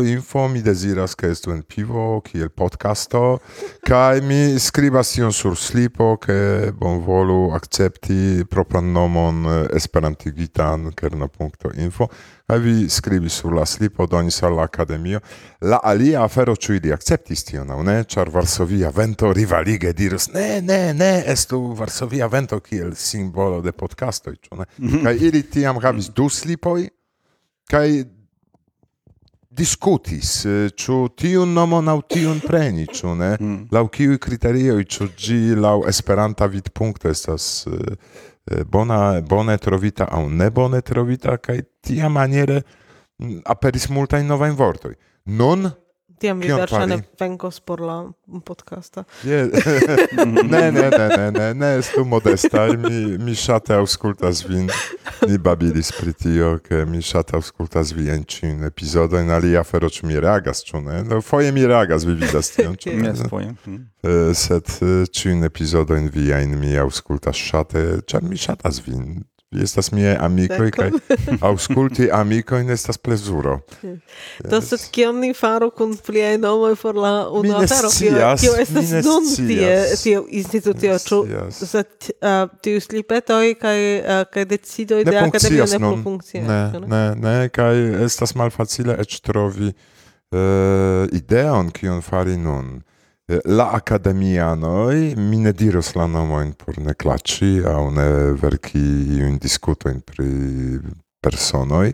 info 0.06 0.46
mi 0.48 0.62
desiras 0.62 1.16
che 1.18 1.28
estu 1.34 1.50
en 1.50 1.60
pivo 1.66 2.22
kiel 2.24 2.48
podcasto 2.48 3.40
kai 3.84 4.22
mi 4.24 4.56
skribas 4.58 5.12
tion 5.12 5.32
sur 5.32 5.58
slipo 5.58 6.14
ke 6.16 6.72
bon 6.72 7.02
volu 7.04 7.50
akcepti 7.58 8.46
propran 8.48 8.92
nomon 8.94 9.44
eh, 9.44 9.60
esperantigitan 9.76 10.92
kerno 10.94 11.28
punto 11.28 11.74
info 11.74 12.08
vi 12.56 12.88
scrivi 12.88 13.28
sulla 13.28 13.60
la 13.60 13.64
slipo 13.64 14.06
donis 14.06 14.40
all'Accademio. 14.42 15.20
La 15.58 15.80
alia 15.82 16.22
afero 16.22 16.56
ĉu 16.56 16.78
ili 16.78 16.92
akceptis 16.92 17.44
tion 17.44 17.70
aŭ 17.70 17.82
ne, 17.84 18.04
ĉar 18.08 18.30
Varsovia 18.32 18.88
vento 18.90 19.32
rivalige 19.32 19.92
dirus 19.92 20.30
ne, 20.32 20.60
ne, 20.60 20.94
ne, 20.94 21.24
estu 21.26 21.60
Varsovia 21.76 22.26
vento 22.26 22.60
kiel 22.60 22.94
simbolo 22.96 23.60
de 23.60 23.72
podcastoj, 23.72 24.36
ĉu 24.40 24.62
ne? 24.62 24.64
Mhm. 24.78 25.02
Kai 25.04 25.16
ili 25.28 25.42
tiam 25.42 25.76
havis 25.82 26.08
du 26.08 26.28
slipoj 26.28 26.88
kai 27.68 28.04
discutis 29.58 30.44
eh, 30.46 30.70
ĉu 30.76 30.96
tiun 31.18 31.52
nomon 31.56 31.88
aŭ 31.90 31.98
tiun 32.12 32.40
preni, 32.44 32.86
ĉu 32.86 33.14
ne? 33.18 33.30
Mm. 33.40 33.58
Laŭ 33.74 33.84
kiuj 33.92 34.18
kriterioj, 34.22 34.84
ĉu 34.84 35.08
ĝi 35.18 35.38
laŭ 35.58 35.82
Esperanta 35.90 36.46
vidpunkto 36.46 37.10
estas 37.10 37.66
uh, 37.66 37.74
bona, 38.66 39.20
bonet 39.20 39.66
rovita 39.66 40.08
a 40.10 40.20
un 40.22 40.36
ne 40.36 40.50
bonet 40.50 40.90
rovita, 40.96 41.36
kaj 41.38 41.60
tia 41.84 42.08
maniere 42.08 42.62
mm, 43.18 43.42
aperis 43.46 43.88
multajn 43.90 44.26
novajn 44.26 44.56
vortoj. 44.58 44.94
Nun 45.24 45.70
tiem 46.20 46.40
viedäršanā 46.42 46.98
Venkos 47.20 47.60
porlā 47.64 47.98
podkāstā. 48.46 49.04
Nē, 49.24 49.40
nē, 50.48 50.62
nē, 50.74 50.86
nē, 50.92 51.28
nē, 51.34 51.46
nē, 51.58 51.70
es 51.80 51.90
tu 51.94 52.04
modestāri, 52.08 52.76
mi, 52.80 53.16
mi 53.22 53.36
šāte 53.38 53.76
auskultas 53.78 54.42
vin, 54.46 54.68
ni 55.26 55.38
babilis 55.42 55.92
pri 55.96 56.14
tio, 56.16 56.50
ke 56.64 56.84
mi 56.88 57.02
šāte 57.04 57.38
auskultas 57.38 57.94
vien 57.96 58.24
čin 58.28 58.66
epizodo, 58.68 59.20
in 59.20 59.30
no 59.30 59.38
alia 59.38 59.64
fero 59.66 59.90
ču 59.92 60.06
mi 60.10 60.18
reagas, 60.20 60.62
ču? 60.66 60.82
No, 60.82 61.22
foje 61.24 61.54
mi 61.54 61.66
reagas 61.68 62.06
vi 62.08 62.18
vidas 62.18 62.52
tion, 62.54 62.76
ču 62.76 62.94
ne? 62.98 63.14
Set 64.34 64.78
e, 64.82 64.92
čin 65.12 65.44
epizodo 65.48 65.96
in 65.98 66.10
via 66.12 66.42
in 66.44 66.58
mi 66.60 66.76
auskultas 66.78 67.38
šāte, 67.38 68.02
čar 68.08 68.26
mi 68.26 68.38
šātas 68.38 68.82
vin, 68.86 69.22
Estas 69.48 69.88
miaj 69.96 70.16
amikoj 70.20 70.68
kaj 70.76 70.90
aŭskulti 71.40 72.10
amikojn 72.20 72.68
estas 72.70 72.98
plezuro. 73.00 73.54
Do 74.44 74.60
sed 74.60 74.82
kion 74.92 75.22
ni 75.24 75.30
faru 75.32 75.70
kun 75.72 75.94
pliaj 75.96 76.34
nomoj 76.42 76.74
por 76.76 76.98
la 77.00 77.12
ne 77.46 77.54
afero? 77.56 77.88
Kio 78.42 78.58
estas 78.60 78.90
nun 79.06 79.30
tie, 79.48 79.70
tio 80.02 80.26
institucio? 80.28 80.98
Ĉu 81.58 81.68
sed 81.70 82.10
tiu 82.60 82.82
slipetoj 82.84 83.54
kaj 83.62 83.78
kaj 84.34 84.44
decidoj 84.52 85.00
de 85.08 85.16
akademio 85.16 85.64
ne 85.72 85.78
plu 85.78 85.94
funkcias? 86.02 86.44
Ne, 86.84 87.00
ne, 87.16 87.36
kaj 87.48 88.04
estas 88.04 88.36
malfacile 88.36 88.98
eĉ 89.00 89.16
trovi 89.24 89.72
uh, 89.72 91.08
ideon 91.22 91.72
kion 91.72 92.04
fari 92.04 92.36
nun. 92.36 92.82
la 93.44 93.72
academianoi, 93.72 95.14
mi 95.16 95.36
ne 95.36 95.52
diros 95.52 95.92
la 95.94 96.06
nomoin 96.06 96.54
por 96.56 96.78
ne 96.78 96.94
claci, 96.94 97.60
au 97.60 97.90
ne 97.92 98.32
verci 98.32 98.80
iun 99.18 99.36
discutoin 99.36 100.00
pri 100.00 100.80
personoi, 101.20 101.92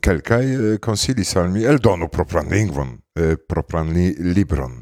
quelcae 0.00 0.46
mm, 0.46 0.72
eh, 0.72 0.78
consilis 0.78 1.34
al 1.36 1.50
mi, 1.52 1.64
eldonu 1.68 2.08
propran 2.08 2.48
lingvon, 2.48 2.96
eh, 3.20 3.36
propran 3.36 3.92
li 3.92 4.14
libron, 4.32 4.80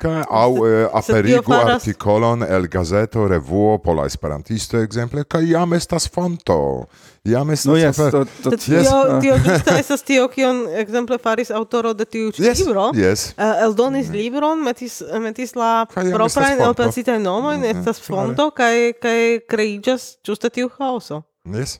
Ca 0.00 0.22
au 0.22 0.66
eh, 0.66 0.88
aperigu 0.92 1.52
faras... 1.52 1.74
artikolon 1.74 2.42
el 2.42 2.68
gazeto, 2.68 3.26
revuo, 3.28 3.78
pola 3.78 4.06
esperantisto, 4.06 4.78
exemple, 4.80 5.24
ca 5.28 5.42
jam 5.44 5.74
estas 5.76 6.08
fonto. 6.08 6.88
Jam 7.22 7.50
estas... 7.50 7.66
No 7.68 7.76
yes, 7.76 7.98
afer... 7.98 8.10
to, 8.10 8.24
to, 8.24 8.50
to, 8.50 8.72
yes. 8.72 8.88
Tio, 8.88 8.96
ah. 8.96 9.18
tio 9.20 9.36
giusta 9.44 9.76
estas 9.76 10.02
tio, 10.08 10.24
kion 10.32 10.62
ekzemple 10.80 11.18
faris 11.20 11.52
aŭtoro 11.52 11.92
de 11.92 12.08
tiu 12.08 12.32
ĉi 12.32 12.46
yes, 12.46 12.64
libro. 12.64 12.86
Yes. 12.96 13.26
Uh, 13.36 13.60
eldonis 13.66 14.08
mm. 14.08 14.16
libron, 14.22 14.64
metis, 14.64 15.02
metis 15.20 15.52
la 15.52 15.84
proprain 15.92 16.64
elpensitajn 16.64 17.20
nomojn, 17.28 17.60
mm. 17.60 17.76
estas 17.76 18.00
fonto, 18.00 18.48
cae, 18.56 18.94
kaj 18.96 19.20
kreiĝas 19.52 20.14
ĝuste 20.24 20.48
tiu 20.48 20.72
haoso. 20.80 21.20
Yes, 21.44 21.76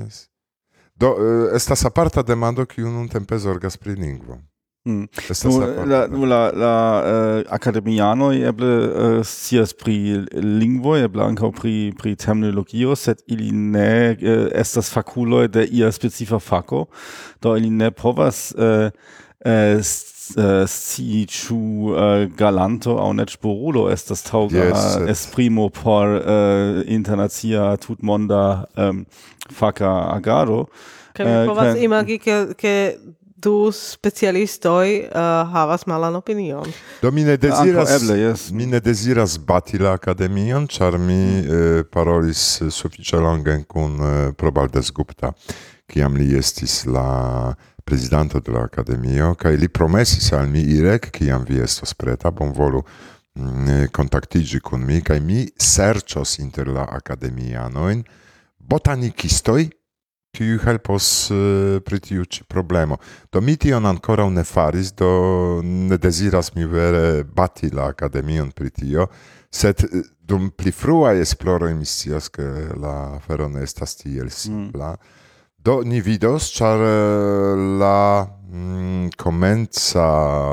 yes. 0.00 0.30
Do, 0.96 1.12
uh, 1.12 1.50
estas 1.60 1.84
aparta 1.84 2.24
demando, 2.24 2.64
kiu 2.64 2.88
un 2.88 3.04
tempe 3.12 3.36
zorgas 3.36 3.76
pri 3.76 4.00
lingvo. 4.00 4.40
Mm. 4.88 5.08
Estas 5.30 5.44
Nu, 5.44 5.60
la, 5.86 6.06
nu 6.08 6.24
la, 6.24 6.50
la 6.56 6.74
uh, 7.04 7.42
academianoj 7.52 8.38
eble 8.48 8.66
uh, 8.66 9.18
scias 9.24 9.74
pri 9.76 10.24
lingvoj, 10.32 11.02
eble 11.04 11.20
ankaŭ 11.24 11.50
pri, 11.52 11.92
pri 11.98 12.14
terminologio, 12.16 12.96
sed 12.96 13.20
ili 13.26 13.50
ne 13.52 14.16
uh, 14.16 14.46
estas 14.56 14.88
fakuloj 14.90 15.48
de 15.48 15.66
ia 15.68 15.92
specifa 15.92 16.38
fako, 16.40 16.86
do 17.42 17.56
ili 17.56 17.68
ne 17.70 17.90
povas 17.90 18.54
uh, 18.56 18.88
uh, 19.44 19.52
s- 19.84 20.32
uh, 20.38 20.64
scii 20.66 21.26
ĉu 21.28 21.60
uh, 21.60 22.00
galanto 22.38 22.96
aŭ 23.04 23.12
ne 23.20 23.28
ŝporulo 23.28 23.90
estas 23.92 24.24
taŭga 24.30 24.64
Yes, 24.64 24.96
esprimo 25.12 25.68
por 25.68 26.08
uh, 26.08 26.24
internacia 26.86 27.76
tutmonda 27.76 28.64
um, 28.78 29.04
faka 29.52 29.92
agado. 30.16 30.64
Kaj 31.12 31.26
mi 31.26 31.46
povas 31.46 31.76
imagi, 31.84 32.18
ke, 32.18 32.54
ke 32.56 32.74
du 33.42 33.70
specialistoj 33.72 34.88
uh, 34.98 35.06
eh, 35.10 35.52
havas 35.52 35.86
malan 35.86 36.16
opinion. 36.16 36.66
Do 37.02 37.10
mi 37.10 37.24
ne 37.24 37.36
deziras, 37.36 37.90
eble, 37.96 38.18
yes. 38.18 38.50
mi 38.50 38.66
ne 38.66 38.80
deziras 38.80 39.38
bati 39.38 39.78
la 39.78 39.94
akademion, 39.96 40.68
ĉar 40.68 40.98
mi 40.98 41.22
eh, 41.40 41.82
parolis 41.92 42.60
eh, 42.60 42.70
sufiĉe 42.70 43.20
longe 43.20 43.62
kun 43.68 43.98
eh, 44.00 44.32
Probaldes 44.36 44.92
Gupta, 44.92 45.32
kiam 45.90 46.16
li 46.16 46.34
estis 46.38 46.84
la 46.86 47.54
prezidanto 47.84 48.40
de 48.40 48.52
la 48.52 48.64
akademio, 48.68 49.34
kaj 49.34 49.56
li 49.56 49.68
promesis 49.68 50.32
al 50.32 50.46
mi 50.46 50.62
irek, 50.76 51.10
kiam 51.10 51.44
vi 51.48 51.58
estos 51.64 51.94
preta, 51.94 52.30
bonvolu 52.30 52.82
mm, 53.34 53.68
eh, 53.68 54.60
kun 54.62 54.84
mi, 54.86 55.00
kaj 55.02 55.20
mi 55.20 55.48
serĉos 55.58 56.38
inter 56.38 56.68
la 56.68 56.86
akademianojn 56.90 58.04
botanikistoj, 58.58 59.70
kiu 60.36 60.58
helpos 60.62 61.06
uh, 61.34 61.80
pri 61.82 62.00
tiu 62.00 62.24
ĉi 62.24 62.44
problemo. 62.48 62.98
Do 63.32 63.42
mi 63.42 63.56
tion 63.58 63.86
ankoraŭ 63.86 64.28
ne 64.30 64.44
faris, 64.46 64.92
do 64.94 65.10
ne 65.64 65.98
deziras 65.98 66.54
mi 66.54 66.64
vere 66.64 67.24
bati 67.24 67.70
la 67.74 67.90
akademion 67.90 68.52
pri 68.54 68.70
tio, 68.70 69.08
sed 69.50 69.84
eh, 69.84 70.04
dum 70.22 70.50
pli 70.54 70.70
fruaj 70.72 71.18
esploroj 71.24 71.72
mi 71.74 71.88
scias, 71.88 72.30
ke 72.30 72.46
la 72.78 73.16
afero 73.16 73.48
ne 73.50 73.64
estas 73.66 73.96
tiel 73.98 74.30
mm. 74.30 74.36
simpla. 74.36 74.92
Mm. 74.94 75.18
Do 75.60 75.80
ni 75.84 76.00
vidos, 76.00 76.46
ĉar 76.56 76.86
eh, 76.86 77.64
la 77.82 78.24
mm, 78.24 79.10
komenca 79.20 80.06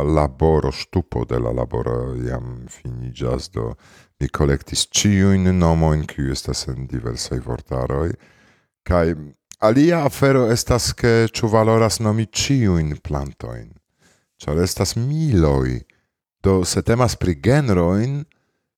laboro, 0.04 0.74
ŝtupo 0.74 1.24
de 1.30 1.40
la 1.40 1.54
laboro 1.56 2.16
jam 2.26 2.66
finiĝas, 2.74 3.54
do 3.54 3.70
mi 4.20 4.28
kolektis 4.34 4.88
ĉiujn 4.90 5.54
nomojn, 5.60 6.04
kiuj 6.10 6.34
estas 6.34 6.66
en 6.74 6.90
diversaj 6.90 7.40
vortaroj, 7.46 8.10
kaj 8.88 9.06
Alia 9.60 10.04
afero 10.06 10.43
estas 10.54 10.91
ke 10.93 11.26
ĉu 11.34 11.48
valoras 11.50 11.96
nomi 11.98 12.28
ĉiujn 12.30 12.91
plantojn, 13.02 13.72
ĉar 14.38 14.60
estas 14.62 14.93
miloj. 15.02 15.80
Do 16.46 16.62
se 16.62 16.84
temas 16.86 17.15
pri 17.17 17.34
genrojn, 17.41 18.20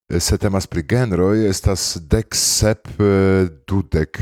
se 0.07 0.37
temas 0.39 0.69
pri 0.71 0.85
genroj, 0.87 1.43
estas 1.49 1.97
dek 1.99 2.31
sep 2.31 2.87
dudek 3.67 4.21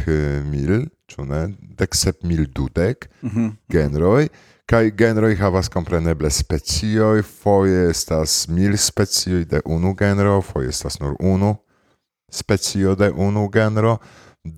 mil, 0.49 0.87
ĉu 1.05 1.27
ne? 1.29 1.43
Dek 1.77 1.93
sep 1.95 2.25
mil 2.25 2.47
dudek 2.49 3.05
mm 3.21 3.29
-hmm. 3.29 3.53
genroj, 3.69 4.27
kaj 4.65 4.91
genroj 4.97 5.35
havas 5.35 5.69
kompreneble 5.69 6.29
specioj, 6.29 7.21
foje 7.21 7.89
estas 7.89 8.47
mil 8.47 8.77
specioj 8.77 9.45
de 9.45 9.61
unu 9.65 9.93
genro, 9.93 10.41
foje 10.41 10.69
estas 10.69 10.99
nur 10.99 11.15
unu 11.19 11.55
specio 12.31 12.95
de 12.95 13.11
unu 13.11 13.49
genro, 13.53 13.97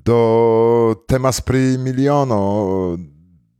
do 0.04 0.96
temas 1.08 1.42
pri 1.42 1.78
miliono 1.78 2.98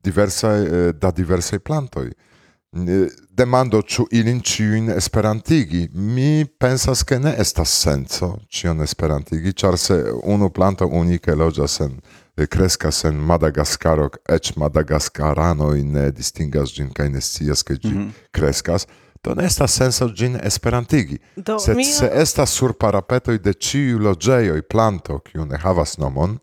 diversaj, 0.04 0.64
eh, 0.64 0.92
da 0.94 1.12
diversaj 1.12 1.60
plantoj. 1.60 2.08
Eh, 2.08 3.08
Demando, 3.30 3.80
ĉu 3.82 4.04
ilin 4.12 4.42
ĉiujn 4.42 4.90
esperantigi? 4.92 5.90
Mi 5.94 6.46
pensas, 6.60 7.04
ke 7.04 7.20
ne 7.20 7.32
estas 7.40 7.72
senco 7.82 8.34
ĉion 8.52 8.82
esperantigi, 8.84 9.54
ĉar 9.54 9.78
se 9.78 9.96
unu 10.24 10.50
planto 10.50 10.88
unike 10.88 11.36
loĝas 11.36 11.80
en 11.80 12.02
eh, 12.38 12.48
kreskas 12.48 13.06
en 13.06 13.16
Madagaskaro, 13.16 14.10
eĉ 14.30 14.52
Madagaskaranoj 14.56 15.84
ne 15.84 16.12
distingas 16.12 16.76
ĝin 16.76 16.92
kaj 16.94 17.10
ne 17.10 17.22
scias, 17.22 17.64
ke 17.64 17.80
ĝi 17.80 17.94
kreskas, 18.36 18.88
do 19.24 19.36
ne 19.36 19.46
estas 19.46 19.76
senso 19.76 20.08
gin 20.16 20.38
esperantigi. 20.44 21.20
Do, 21.36 21.60
sed 21.60 21.76
mia... 21.76 21.86
se 21.86 22.10
estas 22.14 22.54
sur 22.56 22.74
parapetoj 22.80 23.40
de 23.44 23.54
ĉiu 23.54 24.00
loĝejoj 24.00 24.62
planto, 24.72 25.20
kiu 25.26 25.46
ne 25.46 25.60
havas 25.60 25.98
nomon, 25.98 26.38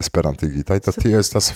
esperantigitaj, 0.00 0.80
to 0.86 0.92
tio 0.92 1.18
estas 1.20 1.52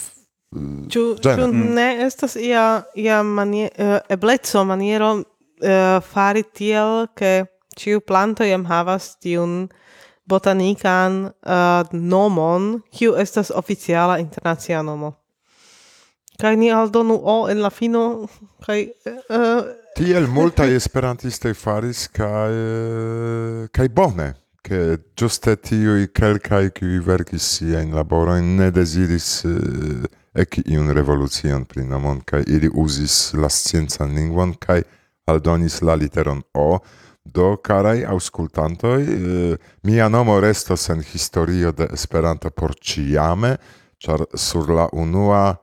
Ĉu 0.90 1.00
mm. 1.24 1.30
Eh, 1.30 1.74
ne 1.74 2.06
estas 2.06 2.36
ia, 2.36 2.84
ia 2.94 3.22
manie, 3.22 3.70
uh, 3.78 3.96
ebleco, 4.08 4.62
maniero 4.64 5.08
uh, 5.18 5.24
fari 6.12 6.44
tiel, 6.46 7.08
ke 7.18 7.46
ciu 7.74 7.98
planto 8.00 8.46
jam 8.46 8.62
havas 8.68 9.16
tiun 9.18 9.64
botanikan 10.30 11.24
uh, 11.26 11.82
nomon, 11.90 12.84
kiu 12.94 13.16
estas 13.18 13.50
oficiala 13.50 14.20
internacia 14.22 14.82
nomo. 14.82 15.16
Kaj 16.38 16.54
ni 16.58 16.70
aldonu 16.70 17.18
o 17.18 17.38
en 17.50 17.62
la 17.62 17.70
fino, 17.70 18.28
kaj... 18.62 18.86
Uh, 19.26 19.82
Tiel 19.94 20.26
multa 20.36 20.64
esperantistoj 20.66 21.52
faris 21.54 22.08
kaj 22.10 22.50
eh, 22.50 23.66
kai 23.70 23.86
bone, 23.94 24.32
ke 24.64 24.96
ĝuste 25.14 25.54
tiuj 25.62 26.08
kelkai 26.16 26.72
ki 26.74 26.98
verkis 27.04 27.46
siajn 27.58 27.92
laborojn, 27.94 28.56
ne 28.58 28.70
deziris 28.74 29.28
uh, 29.46 30.06
eki 30.34 30.64
iun 30.74 30.88
revolucion 30.96 31.66
pri 31.68 31.84
nomon, 31.86 32.22
kai 32.26 32.40
ili 32.48 32.70
uzis 32.72 33.34
la 33.38 33.50
scienza 33.52 34.08
lingvon 34.08 34.54
kai 34.58 34.80
aldonis 35.30 35.82
la 35.84 35.94
literon 36.00 36.40
O, 36.58 36.80
do 37.24 37.50
karaj 37.62 38.06
aŭskultantoj, 38.08 39.02
uh, 39.04 39.68
mia 39.84 40.08
nomo 40.08 40.40
restos 40.40 40.88
en 40.90 41.04
historio 41.04 41.70
de 41.72 41.86
Esperanto 41.92 42.50
por 42.50 42.74
ciame 42.80 43.58
char 43.98 44.26
sur 44.34 44.72
la 44.74 44.88
unua 44.92 45.54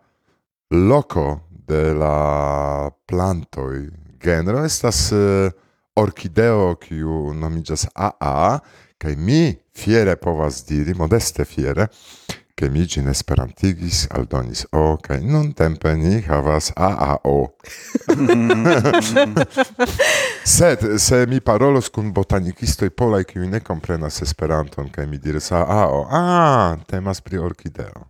loko 0.72 1.42
de 1.68 1.92
la 1.94 2.92
plantoi 3.06 3.90
genero 4.24 4.66
estas 4.66 5.12
uh, 5.12 5.52
orchideo 5.96 6.76
kiu 6.76 7.34
nomiĝas 7.34 7.88
AA 7.96 8.60
kaj 9.02 9.16
mi 9.16 9.56
fiere 9.78 10.16
povas 10.16 10.66
diri 10.66 10.94
modeste 10.94 11.46
fiere 11.46 11.88
ke 12.62 12.70
mi 12.70 12.84
ĝin 12.86 13.08
esperantigis 13.10 14.04
aldonis 14.14 14.68
o 14.78 14.84
kaj 15.02 15.18
nuntempe 15.26 15.96
ni 15.98 16.20
havas 16.22 16.68
AAO 16.76 17.48
sed 20.56 20.86
se 21.02 21.26
mi 21.32 21.40
parolos 21.42 21.90
kun 21.90 22.12
botanikistoj 22.14 22.90
polaj 22.90 23.24
kiuj 23.32 23.48
ne 23.50 23.64
komprenas 23.66 24.22
Esperanton 24.22 24.92
kaj 24.94 25.10
mi 25.10 25.18
diris 25.18 25.50
AAO 25.52 26.06
a 26.12 26.78
temas 26.88 27.22
pri 27.22 27.38
orchideo. 27.38 28.06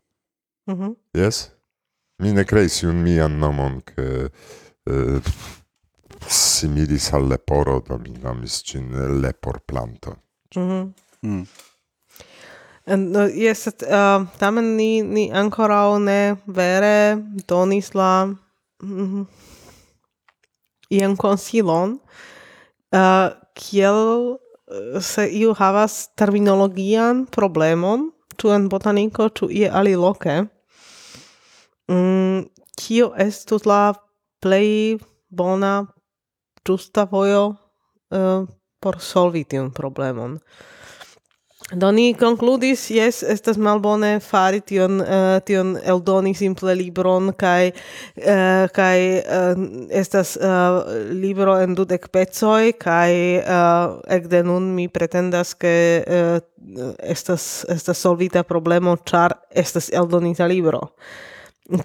Mm 0.68 0.76
-hmm. 0.76 0.96
jes? 1.14 1.50
Mi 2.20 2.34
ne 2.34 2.46
kreis 2.46 2.84
iun 2.84 3.04
mian 3.04 3.40
nomon 3.40 3.82
ke 3.82 4.30
uh, 4.86 5.22
similis 6.28 7.14
al 7.14 7.28
leporo, 7.28 7.80
do 7.88 7.98
mi 7.98 8.12
nomis 8.24 8.64
cin 8.64 8.92
lepor 9.22 9.60
planto. 9.66 10.16
Mhm. 10.56 10.62
Mm 10.64 10.70
-hmm. 10.70 10.94
mm. 11.22 11.48
And, 12.86 13.16
uh, 13.16 13.30
yes, 13.30 13.68
uh, 13.68 14.26
tamen 14.40 14.76
ni, 14.76 15.02
ni 15.02 15.30
ancora 15.32 16.00
ne 16.00 16.36
vere 16.48 17.22
donis 17.48 17.94
la 17.94 18.26
mm 18.26 18.36
-hmm, 18.82 19.26
ian 20.90 21.16
consilon 21.16 22.00
uh, 22.92 23.00
eh, 23.00 23.30
kiel 23.54 24.38
eh, 24.68 25.00
se 25.02 25.28
iu 25.30 25.54
havas 25.54 26.10
terminologian 26.16 27.26
problemon, 27.26 28.12
tu 28.38 28.52
en 28.52 28.68
botaniko, 28.70 29.30
tu 29.30 29.50
ie 29.50 29.70
aliloke, 29.70 30.48
mm, 31.88 32.44
kio 32.76 33.12
estus 33.16 33.66
la 33.66 33.94
plei 34.42 34.98
bona 35.30 35.86
ĝusta 36.68 37.08
vojo 37.12 37.46
uh, 37.52 38.46
por 38.82 39.00
solvi 39.02 39.44
tiun 39.44 39.72
problemon. 39.74 40.40
Do 41.72 41.88
ni 41.96 42.12
concludis, 42.20 42.90
yes, 42.92 43.22
estas 43.24 43.56
malbone 43.56 44.18
fari 44.20 44.60
tion, 44.68 44.98
uh, 45.00 45.38
tion 45.48 45.78
eldoni 45.88 46.34
simple 46.36 46.74
libron, 46.76 47.30
kai, 47.40 47.72
uh, 48.18 48.66
kai 48.76 49.22
uh, 49.22 49.62
estas 50.02 50.34
uh, 50.36 50.82
libro 51.16 51.56
en 51.62 51.78
dudek 51.78 52.10
pecoj, 52.12 52.74
kai 52.82 53.40
uh, 53.40 54.02
ekde 54.12 54.44
nun 54.50 54.74
mi 54.76 54.90
pretendas, 54.92 55.54
ke 55.56 55.74
uh, 56.04 56.44
estas, 57.00 57.64
estas 57.72 58.04
solvita 58.04 58.44
problemo, 58.44 58.98
char 59.08 59.38
estas 59.48 59.88
eldonita 59.96 60.50
libro, 60.52 60.90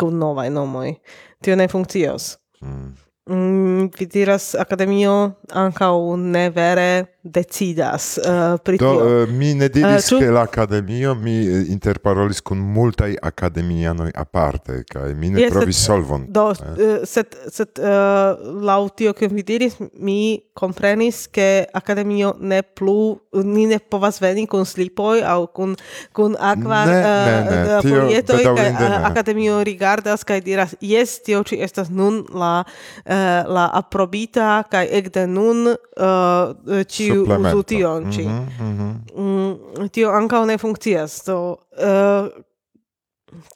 kun 0.00 0.18
novaj 0.18 0.50
nomoj. 0.50 0.96
Tio 1.44 1.54
ne 1.54 1.70
funkcios. 1.70 2.34
Mm 2.64 3.05
mm, 3.28 3.90
vi 3.98 4.06
diras 4.06 4.54
akademio 4.54 5.14
ankaŭ 5.52 6.16
ne 6.16 6.48
vere 6.50 6.90
decidas 7.26 8.18
uh, 8.18 8.58
pri 8.62 8.78
tio. 8.78 9.22
Uh, 9.22 9.28
mi 9.28 9.54
ne 9.54 9.68
diris 9.68 10.12
uh, 10.12 10.20
ke 10.20 10.30
la 10.30 10.42
akademio, 10.46 11.14
mi 11.14 11.34
eh, 11.46 11.66
interparolis 11.72 12.40
kun 12.40 12.58
multaj 12.58 13.16
akademianoj 13.22 14.12
aparte, 14.14 14.82
kaj 14.90 15.14
mi 15.14 15.30
ne 15.34 15.42
yes, 15.42 15.54
trovis 15.54 15.80
solvon. 15.84 16.26
Do, 16.32 16.48
eh. 16.54 16.76
eh? 16.78 17.06
sed, 17.08 17.34
sed 17.52 17.80
uh, 17.82 18.38
laŭ 18.66 18.80
tio, 18.96 19.14
ke 19.16 19.28
mi 19.32 19.42
diris, 19.46 19.78
mi 19.98 20.38
komprenis, 20.56 21.26
ke 21.26 21.66
akademio 21.76 22.34
ne 22.40 22.62
plu, 22.62 23.18
ni 23.44 23.66
ne 23.66 23.78
povas 23.78 24.20
veni 24.22 24.46
kun 24.50 24.64
slipoj 24.68 25.24
aŭ 25.26 25.40
kun, 25.56 25.74
kun 26.16 26.38
akva 26.38 26.84
ne, 26.88 26.96
uh, 26.96 27.10
ne, 27.10 27.36
ne. 27.50 27.58
Uh, 27.58 27.80
tio, 27.82 28.00
polietoj, 28.06 28.42
kaj 28.46 28.70
uh, 28.72 28.96
akademio 29.10 29.60
rigardas 29.66 30.24
kaj 30.26 30.40
diras, 30.46 30.76
jes, 30.80 31.18
tio 31.26 31.42
ĉi 31.46 31.60
estas 31.66 31.90
nun 31.90 32.22
la, 32.30 32.54
uh, 32.62 33.26
la 33.50 33.68
aprobita, 33.74 34.62
kaj 34.70 34.86
ekde 35.02 35.26
nun 35.26 35.66
uh, 35.72 35.76
uh 36.06 36.84
ĉiu 36.86 37.15
kiu 37.24 37.38
uzu 37.40 37.62
tion 37.62 38.10
ĉi. 38.12 38.26
Mm 38.28 38.48
-hmm, 38.58 38.64
mm 38.64 38.96
-hmm. 39.16 39.78
mm, 39.80 39.88
tio 39.88 40.10
ankaŭ 40.10 40.44
ne 40.44 40.58
funkcias. 40.58 41.22
Do 41.26 41.38
uh, 41.50 42.28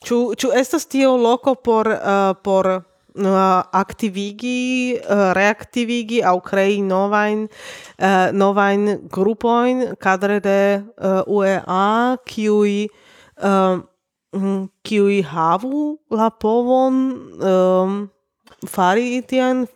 ĉu 0.04 0.34
ĉu 0.36 0.52
estas 0.54 0.86
tio 0.86 1.16
loko 1.16 1.54
por 1.54 1.86
uh, 1.86 2.36
por 2.42 2.66
uh, 2.66 3.62
aktivigi, 3.72 4.96
uh, 4.96 5.32
reaktivigi 5.32 6.22
aŭ 6.24 6.40
krei 6.40 6.82
novajn 6.82 7.48
uh, 7.48 8.30
novajn 8.32 9.08
grupojn 9.12 9.94
kadre 9.98 10.40
de 10.40 10.82
uh, 10.96 11.20
UEA 11.26 12.16
kiuj 12.24 12.86
uh, 13.42 13.80
mm, 14.32 14.68
kiuj 14.82 15.22
havu 15.22 15.98
la 16.10 16.30
povon 16.30 16.94
um, 17.42 18.10
fari 18.68 19.22
tian 19.26 19.66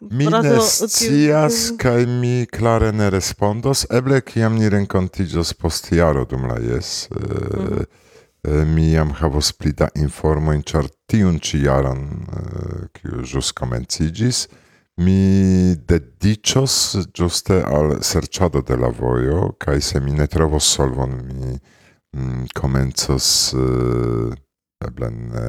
scias 0.61 1.72
kai 1.78 2.07
mi 2.07 2.47
klare 2.47 2.93
ne 2.93 3.11
respondos 3.11 3.87
eble 3.91 4.20
kiam 4.20 4.59
ni 4.61 4.68
renkontiĝos 4.68 5.55
post 5.61 5.93
jaro 5.93 6.24
dum 6.28 6.49
la 6.51 6.59
jes 6.61 7.09
mm 7.11 7.85
mi 8.45 8.93
jam 8.93 9.11
havos 9.11 9.53
pli 9.57 9.72
da 9.72 9.89
informojn 9.97 10.62
ĉar 10.68 10.89
tiun 11.09 11.39
ĉi 11.41 11.62
jaron 11.64 12.03
kiu 12.93 13.24
ĵus 13.24 13.53
komenciĝis 13.57 14.45
mi 15.01 15.74
dediĉos 15.89 16.74
ĝuste 17.16 17.62
al 17.64 17.97
serĉado 18.05 18.62
de 18.68 18.76
la 18.76 18.93
vojo 18.99 19.55
kaj 19.64 19.80
se 19.89 20.01
mi 20.01 20.12
ne 20.12 20.26
trovos 20.28 20.68
solvon 20.76 21.16
mi 21.30 21.55
mm, 21.57 22.53
komencos 22.55 23.28
eble 24.85 25.11
ne 25.16 25.49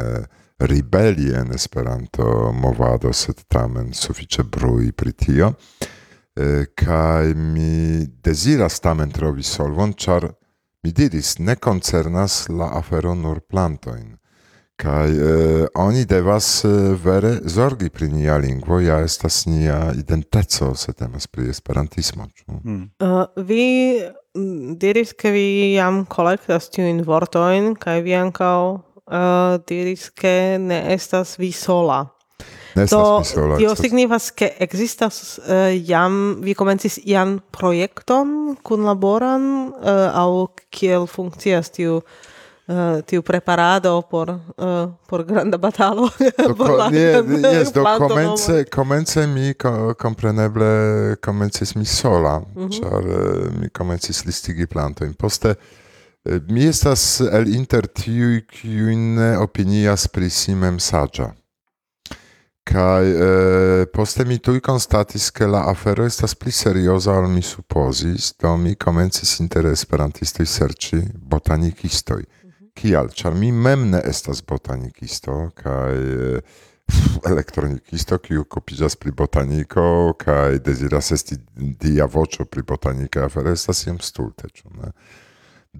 ribelli 0.57 1.33
en 1.35 1.51
Esperanto 1.53 2.51
movado, 2.53 3.11
sed 3.13 3.43
tamen 3.47 3.93
sufiĉe 3.93 4.43
brui 4.43 4.91
pri 4.91 5.13
tio. 5.13 5.53
Eh, 6.35 6.43
e, 6.43 6.65
kaj 6.75 7.33
mi 7.33 8.05
deziras 8.23 8.79
tamen 8.79 9.11
trovi 9.11 9.43
solvon, 9.43 9.93
ĉar 9.93 10.27
mi 10.83 10.91
diris, 10.91 11.39
ne 11.39 11.55
koncernas 11.55 12.45
la 12.49 12.69
afero 12.77 13.15
nur 13.15 13.39
plantojn. 13.39 14.17
Kaj 14.75 15.09
eh, 15.09 15.67
oni 15.79 16.03
devas 16.05 16.65
eh, 16.67 16.69
vere 17.03 17.37
zorgi 17.47 17.89
pri 17.89 18.09
nia 18.11 18.35
lingvo, 18.37 18.81
ja 18.83 18.99
estas 18.99 19.45
nia 19.47 19.93
identeco, 19.95 20.73
se 20.75 20.93
temas 20.93 21.27
pri 21.27 21.47
esperantismo. 21.49 22.27
Hmm. 22.45 22.91
Eh, 22.99 23.05
mm. 23.05 23.07
Uh, 23.07 23.45
vi 23.47 23.65
diris, 24.75 25.13
ke 25.15 25.31
vi 25.31 25.73
jam 25.73 26.03
kolektas 26.05 26.67
tiujn 26.69 26.99
vortojn, 27.07 27.73
kaj 27.79 28.01
vi 28.03 28.17
ankaŭ 28.19 28.84
uh, 29.11 29.61
diris 29.67 30.09
che 30.13 30.57
ne 30.59 30.93
estas 30.93 31.37
vi 31.37 31.51
sola. 31.51 32.05
Ne 32.75 32.83
estas 32.83 33.17
vi 33.17 33.23
sola. 33.23 33.55
Tio 33.57 33.75
signifas 33.75 34.31
che 34.31 34.55
existas 34.57 35.39
uh, 35.47 35.71
jam, 35.87 36.41
vi 36.41 36.53
comencis 36.53 36.99
ian 37.05 37.41
projekton 37.51 38.57
kunlaboran 38.61 39.73
uh, 39.81 40.11
au 40.13 40.47
kiel 40.69 41.07
funkcias 41.07 41.69
tiu 41.69 42.01
Uh, 42.67 43.03
tiu 43.05 43.21
preparado 43.21 44.01
por 44.09 44.29
uh, 44.29 44.89
por 45.07 45.23
granda 45.23 45.57
batalo 45.57 46.09
por 46.57 46.71
la 46.77 46.89
nie, 46.89 47.21
yes, 47.53 47.71
do 47.71 47.83
komence 47.83 48.65
komence 48.73 49.27
mi 49.27 49.53
kompreneble 49.97 51.15
komencis 51.21 51.75
mi 51.75 51.85
sola 51.85 52.39
mm 52.39 52.45
-hmm. 52.55 52.71
char 52.71 53.05
uh, 53.05 53.61
mi 53.61 53.69
komencis 53.69 54.25
listigi 54.25 54.65
planto 54.65 55.05
poste 55.17 55.47
Mi 55.47 55.84
estas 56.25 57.21
el 57.21 57.47
inter 57.53 57.87
tiuj 57.87 58.41
kiuj 58.49 58.95
ne 58.95 59.37
opinias 59.37 60.07
pri 60.07 60.29
si 60.29 60.55
mem 60.55 60.79
saĝa. 60.79 61.31
Kaj 62.65 63.05
eh, 63.05 63.85
poste 63.93 64.25
mi 64.25 64.39
tuj 64.41 64.59
konstatis 64.65 65.29
ke 65.31 65.45
la 65.45 65.67
afero 65.69 66.05
estas 66.05 66.33
pli 66.35 66.51
serioza 66.51 67.13
ol 67.13 67.27
mi 67.29 67.41
supozis, 67.45 68.33
do 68.41 68.55
mi 68.57 68.73
komencis 68.75 69.39
inter 69.39 69.67
esperantistoj 69.69 70.45
serĉi 70.45 71.03
botanikistoj. 71.15 72.23
Kial? 72.75 73.11
Ĉar 73.13 73.37
mi 73.37 73.51
mem 73.51 73.91
ne 73.91 74.01
estas 74.03 74.41
botanikisto 74.41 75.51
kaj 75.61 75.93
eh, 75.93 76.55
elektronikisto, 77.29 78.17
kiu 78.17 78.41
okupiĝas 78.41 78.97
pri 78.97 79.11
botaniko 79.11 80.13
kaj 80.17 80.57
deziras 80.65 81.11
esti 81.11 81.37
dia 81.55 82.05
voĉo 82.05 82.45
pri 82.45 82.65
botanika 82.65 83.25
afero, 83.25 83.53
estas 83.53 83.85
iom 83.85 84.01
stulte, 84.01 84.49
ĉu 84.49 84.73
ne? 84.73 84.91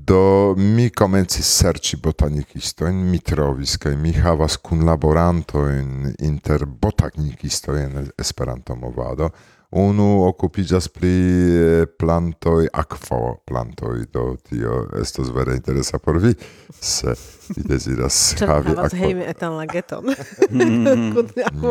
do 0.07 0.53
mi 0.57 0.89
komenci 0.89 1.43
serci 1.43 1.97
botanikistoin, 1.97 2.95
mi 2.95 3.19
troviskoj, 3.19 3.95
mi 3.97 4.11
havas 4.13 4.57
kunlaborantojn 4.57 6.13
inter 6.19 6.65
botanikistoj 6.65 7.87
Esperanto 8.17 8.75
movado. 8.75 9.29
unu 9.75 10.23
okupiĝas 10.29 10.87
pri 10.95 11.11
eh, 11.11 11.85
plantoj, 11.99 12.67
akvo 12.73 13.41
plantoj, 13.47 14.05
do 14.13 14.35
tio 14.49 14.85
estos 15.01 15.31
vere 15.35 15.55
interesa 15.55 15.99
por 15.99 16.19
vi, 16.23 16.33
se 16.79 17.15
vi 17.55 17.63
deziras 17.67 18.35
havi 18.47 18.71
akvo. 18.77 18.97
hejme 18.97 19.29
etan 19.29 19.57
lageton. 19.59 20.11
Mm. 20.55 21.17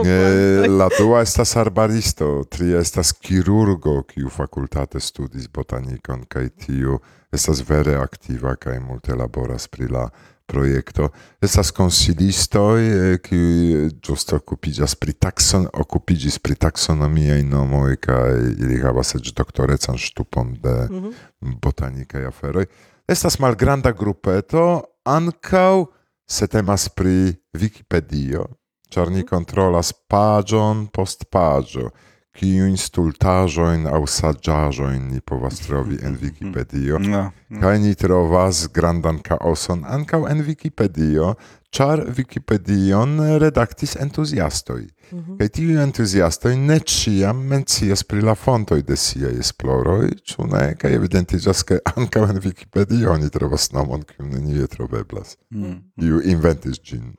Eh, 0.06 0.66
la 0.68 0.88
dua 0.98 1.20
estas 1.22 1.54
arbaristo, 1.56 2.44
tria 2.50 2.80
estas 2.80 3.12
chirurgo, 3.20 4.02
kiu 4.02 4.28
fakultate 4.30 5.00
studis 5.00 5.46
botanikon, 5.48 6.24
kaj 6.28 6.48
tiu 6.66 6.98
estas 7.32 7.62
vere 7.68 7.94
aktiva 7.96 8.56
kaj 8.56 8.78
multe 8.80 9.14
laboras 9.14 9.68
pri 9.68 9.88
la 9.88 10.08
projekto. 10.46 11.08
Estas 11.40 11.70
konsilistoj, 11.70 12.80
eh, 12.80 13.18
kiuj 13.18 13.90
ĝuste 14.04 14.36
okupiĝas 14.36 14.94
pri 14.94 15.12
takson, 15.12 15.66
okupiĝis 15.72 16.38
pri 16.38 16.54
taksonomiaj 16.54 17.42
nomoj 17.42 17.96
kaj 17.96 18.32
ili 18.58 18.80
havas 18.82 19.14
eĉ 19.14 19.32
doktorecan 19.34 19.96
ŝtupon 19.98 20.54
de 20.62 20.76
Mhm. 20.90 21.12
botanikaj 21.60 22.26
aferoj. 22.26 22.66
Estas 23.08 23.38
malgranda 23.38 23.92
grupeto, 23.92 24.82
ankaŭ 25.04 25.86
se 26.28 26.46
temas 26.46 26.88
pri 26.88 27.34
Wikipedio, 27.54 28.46
ĉar 28.88 29.10
ni 29.10 29.22
kontrolas 29.26 29.92
paĝon 29.92 30.86
post 30.92 31.24
paĝo, 31.30 31.90
kiujn 32.34 32.74
stultaĵojn 32.80 33.86
aŭ 33.86 34.00
saĝaĵojn 34.10 35.10
ni 35.12 35.20
povas 35.22 35.60
trovi 35.62 36.00
en 36.02 36.16
Wikipedio. 36.18 36.98
Ja. 37.06 37.28
Kaj 37.62 37.74
ni 37.84 37.94
trovas 37.98 38.64
grandan 38.74 39.20
kaoson 39.22 39.84
ankaŭ 39.86 40.24
en 40.30 40.42
Wikipedio, 40.46 41.34
ĉar 41.74 42.02
Wikipedion 42.16 43.18
redaktis 43.42 43.94
entuziastoj. 44.00 44.82
Mhm. 45.12 45.36
Kaj 45.38 45.48
tiuj 45.58 45.78
entuziastoj 45.82 46.54
ne 46.58 46.78
ĉiam 46.80 47.42
mencias 47.50 48.02
pri 48.02 48.24
la 48.26 48.34
fontoj 48.34 48.80
de 48.82 48.96
siaj 48.98 49.34
esploroj, 49.44 50.10
ĉu 50.30 50.48
ne? 50.50 50.64
Kaj 50.80 50.94
evidentiĝas, 50.98 51.62
ke 51.68 51.78
ankaŭ 51.94 52.24
en 52.30 52.42
Wikipedio 52.46 53.12
oni 53.14 53.30
trovas 53.30 53.70
nomon, 53.76 54.02
kiu 54.02 54.26
nenie 54.26 54.66
troveblas. 54.70 55.36
Mm. 55.50 55.78
Iu 56.02 56.22
inventis 56.34 56.82
ĝin. 56.82 57.14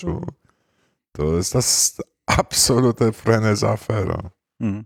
Ĉu? 0.00 0.16
To 1.14 1.36
estas 1.38 2.00
absolute 2.26 3.12
freneza 3.12 3.74
afero. 3.76 4.33
Mhm. 4.62 4.80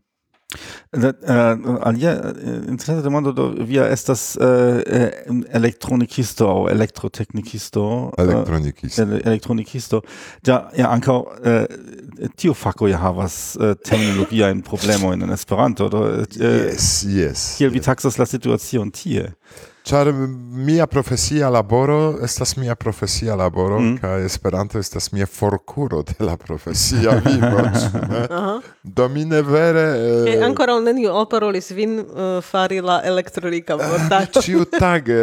ali 1.80 2.00
je 2.00 2.34
interesno, 2.68 3.02
da 3.02 3.08
imamo, 3.08 3.32
da 3.32 3.42
vi 3.42 3.76
Elektronikisto, 3.76 5.46
elektronikistov, 5.50 6.68
elektroteknikistov. 6.68 8.12
Äh, 8.18 8.22
elektronikistov. 8.22 9.12
Elektronikistov. 9.24 10.00
Ja, 10.46 10.70
ja, 10.76 10.88
ankaŭ 10.88 11.18
äh, 11.44 11.66
tio 12.36 12.54
fako 12.54 12.88
je 12.88 12.96
havas 12.96 13.56
äh, 13.56 13.74
terminologiajn 13.84 14.62
problemojn 14.62 15.22
en 15.22 15.30
Esperanto. 15.30 15.90
Yes, 16.40 17.04
yes. 17.04 17.56
Kiel 17.58 17.74
wie 17.74 17.80
taksas 17.84 18.18
la 18.18 18.26
Situation, 18.26 18.90
tie? 18.92 19.28
Ĉar 19.89 20.11
mia 20.53 20.84
profesia 20.86 21.49
laboro 21.49 22.18
estas 22.24 22.57
mia 22.57 22.74
profesia 22.74 23.34
laboro 23.36 23.78
mm. 23.80 23.95
kaj 24.03 24.24
Esperanto 24.24 24.78
estas 24.78 25.12
mia 25.12 25.26
forkuro 25.26 26.03
de 26.03 26.24
la 26.24 26.36
profesia 26.36 27.14
vivo. 27.24 27.62
Do 28.82 29.09
mi 29.09 29.24
ne 29.24 29.41
vere 29.43 29.84
eh... 30.26 30.32
e, 30.32 30.43
ankoraŭ 30.45 30.76
neniu 30.84 31.12
alparolis 31.16 31.70
vin 31.70 31.99
uh, 32.01 32.26
fari 32.45 32.82
la 32.84 32.99
elektrolika 33.05 33.78
vortaĵo. 33.80 34.43
Ĉiutage 34.47 35.16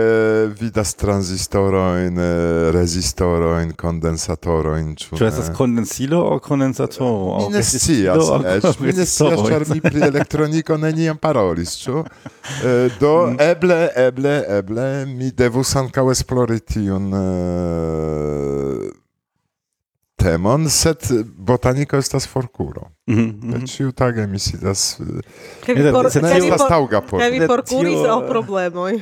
vidas 0.60 0.96
tranzistorojn, 0.98 2.18
eh, 2.18 2.72
rezistorojn, 2.74 3.76
kondensatorojn. 3.78 4.96
Ĉu 5.02 5.20
cioè, 5.20 5.30
estas 5.30 5.52
kondensilo 5.58 6.24
aŭ 6.32 6.40
kondensatoro? 6.46 7.38
Mi 7.46 7.58
ne 7.58 7.64
scias, 7.64 8.34
eĉ 8.56 8.82
mi 8.82 8.98
ne 8.98 9.06
scias, 9.06 9.46
ĉar 9.46 9.68
mi 9.74 9.82
pri 9.86 10.06
elektroniko 10.12 10.78
neniam 10.82 11.22
parolis, 11.22 11.78
ĉu? 11.86 12.02
Eh, 12.02 12.90
do 13.00 13.16
mm. 13.28 13.42
eble, 13.52 13.80
eble 14.08 14.36
eble 14.58 15.06
mi 15.06 15.32
devus 15.32 15.76
ankaŭ 15.80 16.08
esplori 16.12 16.60
tiun 16.60 17.10
eh, 17.20 18.90
temon, 20.16 20.70
sed 20.72 21.06
botaniko 21.38 21.98
estas 22.02 22.28
forkuro. 22.28 22.88
Mhm, 23.10 23.26
mhm. 23.44 23.66
Ĉiutage 23.70 24.28
mi 24.28 24.40
sidas... 24.40 24.96
Kaj 25.66 25.76
vi 25.76 25.84
Ne, 25.84 25.92
por- 25.92 26.10
kaj 26.10 26.40
vi 26.42 26.50
por- 26.50 26.70
taŭga 26.70 27.02
por 27.06 27.20
kaj 27.22 27.30
vi 27.36 27.42
forkuris 27.48 28.00
tio, 28.00 28.12
aŭ 28.16 28.20
problemoj. 28.30 28.96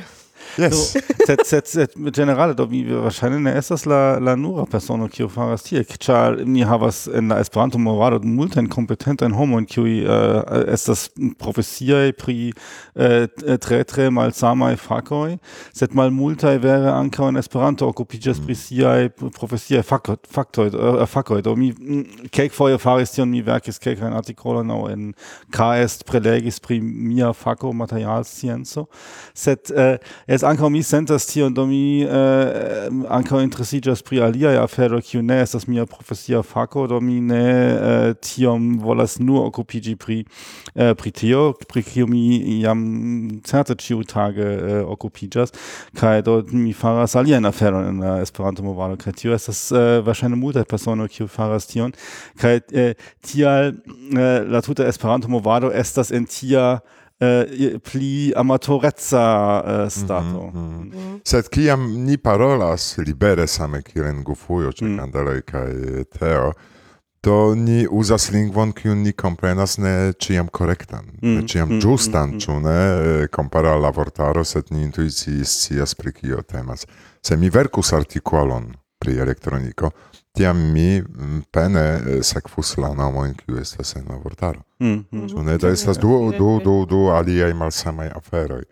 Yes. 0.58 0.94
sed, 1.26 1.40
sed, 1.44 1.66
sed, 1.66 1.90
generale, 2.14 2.54
do 2.54 2.66
mi 2.66 2.84
wahrscheinlich 2.86 3.40
ne 3.40 3.54
estas 3.54 3.84
la, 3.86 4.18
la 4.18 4.36
nura 4.36 4.66
persono, 4.66 5.08
kiu 5.08 5.28
faras 5.28 5.64
tie, 5.66 5.82
ĉar 5.82 6.44
ni 6.46 6.62
havas 6.62 7.04
en 7.08 7.32
la 7.32 7.40
Esperanto-movado 7.42 8.20
multajn 8.22 8.68
kompetentajn 8.70 9.34
homojn, 9.34 9.66
kiuj 9.66 9.94
uh, 10.04 10.42
estas 10.70 11.08
profesiaj 11.40 12.12
pri 12.20 12.52
uh, 12.52 13.26
tre 13.58 13.80
tre 13.88 14.10
malsamaj 14.14 14.76
fakoj, 14.80 15.36
sed 15.74 15.96
malmultaj 15.98 16.56
vere 16.62 16.92
ankaŭ 16.92 17.32
en 17.32 17.42
Esperanto 17.42 17.88
okupiĝas 17.90 18.40
pri 18.44 18.56
siaj 18.58 19.10
profesiaj 19.38 19.82
faktoj, 19.82 20.70
uh, 20.70 21.02
fakoj. 21.10 21.42
Do 21.42 21.56
mi 21.58 21.72
mm, 21.72 22.30
kelkfoje 22.34 22.78
faris 22.82 23.14
tion, 23.16 23.30
mi 23.30 23.42
verkis 23.42 23.82
kelkajn 23.82 24.14
artikolojn 24.20 24.70
aŭ 24.70 24.80
en 24.92 25.10
KS 25.54 26.06
prelegis 26.06 26.60
pri 26.62 26.78
mia 26.84 27.32
fako 27.34 27.72
materialscienco, 27.74 28.86
sed 29.34 29.74
uh, 29.74 29.96
Es 30.34 30.42
ankaŭ 30.42 30.66
mi 30.72 30.80
sentas 30.82 31.28
tion, 31.30 31.52
do 31.54 31.62
mi 31.68 32.02
eh, 32.02 32.86
ankaŭ 33.12 33.38
interesiĝas 33.44 34.00
pri 34.02 34.18
aliaj 34.26 34.56
aferoj, 34.64 34.98
kiu 35.06 35.20
ne 35.22 35.36
estas 35.44 35.68
mia 35.70 35.84
profesia 35.86 36.40
fako, 36.42 36.88
do 36.90 36.98
mi 37.04 37.20
ne 37.22 37.42
eh, 37.44 38.14
tiom 38.18 38.72
volas 38.82 39.20
nur 39.20 39.44
okupiĝi 39.50 39.94
pri, 40.00 40.16
eh, 40.74 40.90
pri 40.98 41.12
tio, 41.14 41.44
pri 41.70 41.84
kiu 41.86 42.08
mi 42.10 42.24
jam 42.64 42.82
certe 43.46 43.76
ĉiutage 43.78 44.48
eh, 44.48 44.80
okupiĝas, 44.96 45.54
kaj 46.00 46.24
do 46.26 46.40
mi 46.50 46.74
faras 46.74 47.14
aliajn 47.20 47.46
aferojn 47.52 47.92
en 47.92 48.02
la 48.02 48.16
Esperanto-movado, 48.24 48.98
kaj 49.04 49.14
tio 49.22 49.38
estas 49.38 49.62
eh, 49.70 50.00
verŝajne 50.08 50.40
multaj 50.40 50.66
personoj, 50.72 51.12
kiu 51.14 51.28
faras 51.30 51.70
tion, 51.70 51.94
kaj 52.42 52.58
eh, 52.72 52.98
tial 53.22 53.70
eh, 53.70 54.42
la 54.50 54.64
tuta 54.66 54.90
Esperanto-movado 54.90 55.70
estas 55.70 56.10
en 56.10 56.26
tia 56.26 56.80
eh, 57.20 57.78
pli 57.78 58.32
amatoreca 58.34 59.62
uh, 59.64 59.70
eh, 59.70 59.78
mhm, 59.78 59.88
stato. 59.88 60.50
Mhm, 60.52 60.58
mhm. 60.58 60.58
Mm 60.58 60.90
-hmm, 60.90 60.94
mm 60.94 61.14
-hmm. 61.14 61.20
Sed 61.24 61.48
kiam 61.48 62.04
ni 62.04 62.16
parolas 62.18 62.98
libere 62.98 63.46
same 63.46 63.82
kiel 63.82 64.06
en 64.06 64.22
Gufujo, 64.22 64.72
ĉe 64.72 64.84
mm. 64.84 64.98
Kandeloj 64.98 65.42
kaj 65.42 65.72
Teo, 66.18 66.52
do 67.24 67.54
ni 67.54 67.86
uzas 67.90 68.30
lingvon 68.30 68.72
kiun 68.72 69.02
ni 69.02 69.12
komprenas 69.12 69.78
ne 69.78 70.12
ĉiam 70.12 70.48
korektan, 70.48 71.04
mm. 71.22 71.34
ne 71.34 71.46
ĉiam 71.48 71.68
mm. 71.68 71.80
ĝustan, 71.80 72.28
mm. 72.28 72.34
mm. 72.34 72.40
ĉu 72.40 72.58
ne 72.60 72.78
eh, 72.78 73.28
kompara 73.32 73.76
la 73.80 73.90
vortaro, 73.90 74.44
sed 74.44 74.64
ni 74.70 74.82
intuicie 74.82 75.44
scias 75.44 75.94
pri 75.94 76.12
kio 76.12 76.42
temas. 76.42 76.86
Se 77.22 77.36
mi 77.36 77.50
verkus 77.50 77.92
artikolon 77.92 78.74
pri 78.98 79.18
elektroniko, 79.18 79.90
tiam 80.34 80.72
mi 80.72 81.00
mm, 81.00 81.42
pene 81.50 81.80
eh, 81.80 82.22
sekvus 82.22 82.74
la 82.82 82.90
nomojn 82.94 83.34
kiu 83.38 83.58
estas 83.60 83.94
en 83.96 84.08
la 84.08 84.16
vortaro. 84.16 84.62
Mm 84.78 85.04
-hmm. 85.10 85.28
Ĉu 85.30 85.42
ne? 85.42 85.58
Do 85.58 85.68
estas 85.68 85.98
du, 85.98 86.32
du, 86.38 86.60
du, 86.64 86.86
du 86.86 87.08
aliaj 87.10 87.52
malsamaj 87.54 88.10
aferoj. 88.16 88.62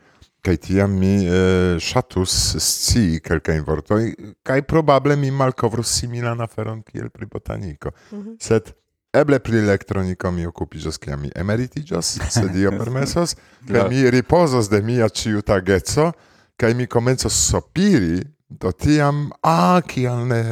Kaj 0.42 0.56
tiam 0.56 0.98
mi 0.98 1.26
eh, 1.26 1.78
ŝatus 1.80 2.56
scii 2.58 3.20
kelkajn 3.20 3.64
vortojn 3.66 4.34
kaj 4.42 4.62
probable 4.62 5.16
mi 5.16 5.30
malkovrus 5.30 5.98
similan 6.00 6.40
aferon 6.40 6.82
kiel 6.82 7.10
pri 7.10 7.26
botaniko. 7.26 7.90
Mhm. 8.12 8.30
Sed 8.40 8.72
eble 9.12 9.38
pri 9.38 9.58
elektroniko 9.58 10.30
mi 10.30 10.46
okupiĝos 10.46 10.98
kiam 10.98 11.20
mi 11.20 11.30
emeritiĝos, 11.34 12.18
se 12.30 12.48
Dio 12.48 12.70
permesos, 12.80 13.36
kaj 13.72 13.88
mi 13.88 14.10
ripozos 14.10 14.70
de 14.70 14.82
mia 14.82 15.08
ĉiutageco, 15.08 16.12
kaj 16.56 16.74
mi 16.74 16.86
komencos 16.86 17.50
sopiri 17.50 18.22
Do 18.60 18.72
tiam, 18.72 19.30
a, 19.42 19.80
kial 19.88 20.26
ne 20.28 20.42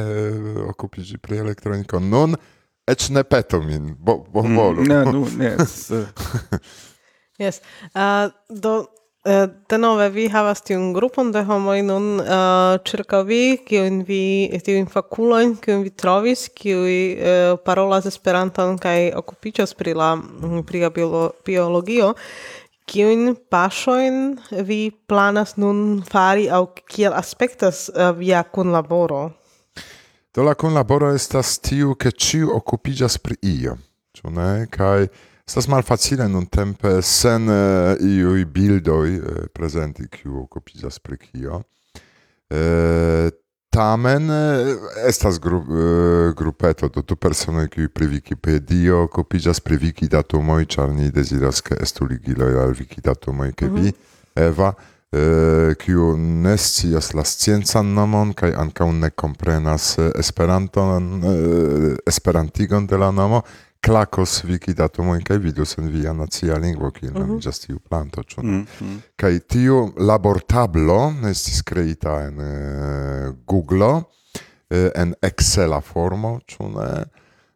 okupiĝi 0.71 1.19
pri 1.21 1.41
elektroniko 1.43 1.99
nun, 2.01 2.37
eĉ 2.89 3.09
ne 3.15 3.23
petu 3.27 3.61
min, 3.63 3.91
bo, 3.99 4.21
bonvolu. 4.33 4.81
Mm, 4.81 4.89
ne, 4.89 5.03
nu, 5.11 5.27
ne. 5.37 5.51
yes. 7.43 7.61
Uh, 7.93 8.31
do, 8.49 8.81
Uh, 9.21 9.43
denove 9.69 10.07
vi 10.09 10.23
havas 10.33 10.63
tiun 10.65 10.95
grupon 10.95 11.27
de 11.29 11.43
homoj 11.45 11.75
nun 11.85 12.05
uh, 12.23 12.79
ĉirkaŭ 12.89 13.19
vi, 13.27 13.41
kiujn 13.67 13.99
vi 14.07 14.49
tiujn 14.65 14.87
fakulojn, 14.89 15.51
kiujn 15.61 15.83
vi 15.85 15.91
trovis, 15.93 16.47
kiuj 16.57 16.95
uh, 17.13 17.51
parolas 17.61 18.07
Esperanton 18.09 18.79
kaj 18.81 19.11
okupiĝas 19.19 19.75
pri 19.77 19.93
la 19.93 20.15
pri 20.65 20.81
biolo, 20.95 21.21
biologio, 21.45 22.15
Kiun 22.89 23.35
paŝojn 23.51 24.15
vi 24.67 24.79
planas 25.07 25.55
nun 25.61 26.01
fari 26.07 26.47
aŭ 26.49 26.63
kiel 26.89 27.13
aspektas 27.15 27.85
uh, 27.89 28.11
via 28.17 28.41
kunlaboro? 28.43 29.29
Do 30.35 30.43
la 30.47 30.55
kunlaboro 30.55 31.11
estas 31.15 31.57
tiu, 31.59 31.93
ke 31.99 32.11
ĉiu 32.11 32.49
okupiĝas 32.55 33.17
pri 33.19 33.37
io, 33.43 33.75
ĉu 34.17 34.31
ne? 34.31 34.65
Kaj 34.71 35.09
estas 35.45 35.67
malfacile 35.71 36.27
nuntempe 36.31 36.97
sen 37.03 37.51
uh, 37.51 37.99
iuj 37.99 38.45
bildoj 38.55 39.09
uh, 39.19 39.41
prezenti, 39.53 40.07
kiu 40.11 40.45
okupiĝas 40.45 40.99
pri 41.03 41.19
kio. 41.19 41.61
Uh, 42.51 43.29
Tamen 43.71 44.29
eh, 44.29 44.77
estas 45.07 45.39
grup, 45.39 45.63
eh, 45.69 46.33
grupeto 46.35 46.89
do 46.89 47.01
tu 47.01 47.15
personoj 47.15 47.69
kiuj 47.71 47.87
pri 47.87 48.07
Wikipedio 48.07 48.97
okupiĝas 49.05 49.63
pri 49.63 49.77
Wikidatumoj, 49.79 50.65
ĉar 50.67 50.91
ni 50.91 51.07
deziras 51.11 51.61
ke 51.63 51.77
estu 51.79 52.05
ligiloj 52.09 52.57
al 52.65 52.75
Wikidatumoj 52.75 53.53
ke 53.55 53.69
vi, 53.69 53.79
mm 53.79 53.87
-hmm. 53.87 54.47
Eva, 54.47 54.73
eh, 55.11 55.75
kiu 55.79 56.17
ne 56.17 56.57
scias 56.57 57.13
la 57.13 57.23
sciencan 57.23 57.93
nomon 57.93 58.33
kaj 58.33 58.51
ankaŭ 58.57 58.91
ne 58.91 59.09
komprenas 59.09 59.97
Esperanton, 60.19 61.23
Esperantigon 62.05 62.87
de 62.87 62.97
la 62.97 63.11
nomo 63.11 63.41
klakos 63.81 64.43
Wikidatumoj 64.45 65.23
kaj 65.25 65.37
vidus 65.41 65.77
en 65.77 65.89
via 65.89 66.13
nacia 66.13 66.57
lingvo, 66.61 66.91
kiel 66.93 67.13
nomiĝas 67.17 67.63
tiu 67.63 67.79
planto, 67.79 68.23
ĉu 68.23 68.43
ne? 68.45 68.59
Mm. 68.61 68.99
Kai 69.19 69.39
tiu 69.49 69.87
labortablo 69.97 70.99
estis 71.31 71.63
kreita 71.65 72.19
en 72.27 72.37
uh, 72.41 73.31
Google 73.47 73.91
uh, 73.97 74.91
en 74.95 75.15
Excela 75.21 75.81
formo, 75.81 76.37
ĉu 76.45 76.69
ne? 76.75 76.91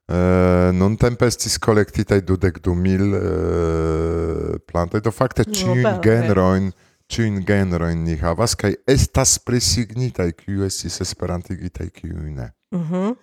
Uh, 0.05 0.69
non 0.77 0.97
tempe 1.01 1.25
estis 1.25 1.57
kolektitaj 1.57 2.19
dudek 2.25 2.59
du 2.61 2.75
mil 2.77 3.13
uh, 3.17 4.57
plantoj. 4.69 5.01
Do 5.05 5.13
fakte 5.13 5.45
ĉiujn 5.49 5.81
bele, 5.81 6.01
genrojn 6.05 6.73
ĉiujn 7.09 7.41
genrojn 7.45 8.01
ni 8.05 8.17
havas 8.17 8.55
kaj 8.57 8.73
estas 8.89 9.37
prisignitaj 9.45 10.31
kiu 10.39 10.65
estis 10.65 11.01
esperantigitaj 11.05 11.89
kiuj 11.93 12.33
ne. 12.33 12.49
Mhm. 12.73 13.13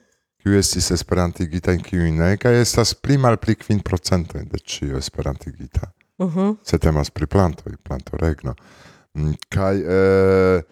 Kiu 0.42 0.56
estis 0.58 0.90
esperantigitaj 0.90 1.76
kiuj 1.86 2.10
ne 2.16 2.32
kaj 2.36 2.56
estas 2.60 2.94
pli 2.98 3.16
malpli 3.16 3.54
kvin 3.54 3.80
procentoj 3.80 4.42
de 4.44 4.58
ĉio 4.58 4.98
esperantigita 4.98 5.92
Mhm. 6.18 6.50
se 6.62 6.78
temas 6.78 7.10
pri 7.10 7.26
plantoj, 7.26 7.72
plantoregno. 7.82 8.54
Mm, 9.14 9.32
Kaj 9.48 9.76
eh, 9.78 10.62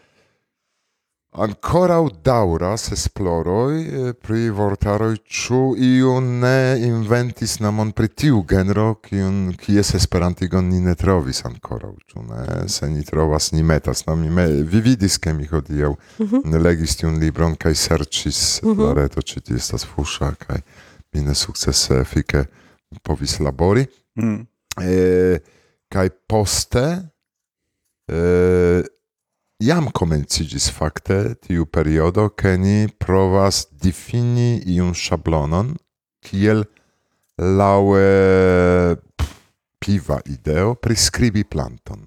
ankoraŭ 1.30 2.08
daŭras 2.26 2.90
esploroj 2.92 3.74
eh, 3.80 4.12
pri 4.18 4.48
vortaroj, 4.50 5.14
ĉu 5.22 5.60
iu 5.78 6.16
ne 6.20 6.80
inventis 6.82 7.58
nomon 7.62 7.92
pri 7.94 8.08
tiu 8.08 8.42
genro, 8.48 8.96
kiun 9.04 9.54
kies 9.60 9.94
esperantigon 9.94 10.68
ni 10.72 10.80
ne 10.82 10.96
trovis 10.98 11.44
ankoraŭ, 11.46 11.92
ĉu 12.10 12.24
ne? 12.26 12.44
Se 12.68 12.90
ni 12.90 13.04
trovas, 13.06 13.52
ni 13.52 13.62
metas. 13.62 14.04
No, 14.06 14.16
mi 14.18 14.30
me, 14.30 14.48
vi 14.62 14.82
vidis, 14.90 15.18
ke 15.22 15.32
mi 15.32 15.46
hodiaŭ 15.46 15.94
legis 16.58 16.98
tiun 16.98 17.20
libron 17.22 17.54
kaj 17.54 17.74
serĉis 17.78 18.62
la 18.66 18.92
reto, 18.98 19.22
estas 19.54 19.86
fuŝa, 19.86 20.34
kaj 20.38 20.60
mi 21.14 21.22
ne 21.26 21.34
sukcese 21.34 22.00
efike 22.00 22.44
povis 23.02 23.38
labori. 23.40 23.86
Mm. 24.18 24.46
Eh, 24.82 25.38
kai 25.90 26.08
poste 26.26 26.86
eh, 28.10 28.82
jam 29.61 29.90
komenciĝis 29.92 30.70
fakte 30.72 31.34
tiu 31.44 31.66
periodo, 31.66 32.28
ke 32.32 32.56
ni 32.58 32.88
provas 32.88 33.66
difini 33.70 34.61
iun 34.74 34.94
ŝablonon 34.96 35.74
kiel 36.24 36.64
laŭ 37.40 37.80
eh, 37.96 38.94
piva 39.80 40.20
ideo 40.28 40.74
priskribi 40.74 41.44
planton. 41.44 42.06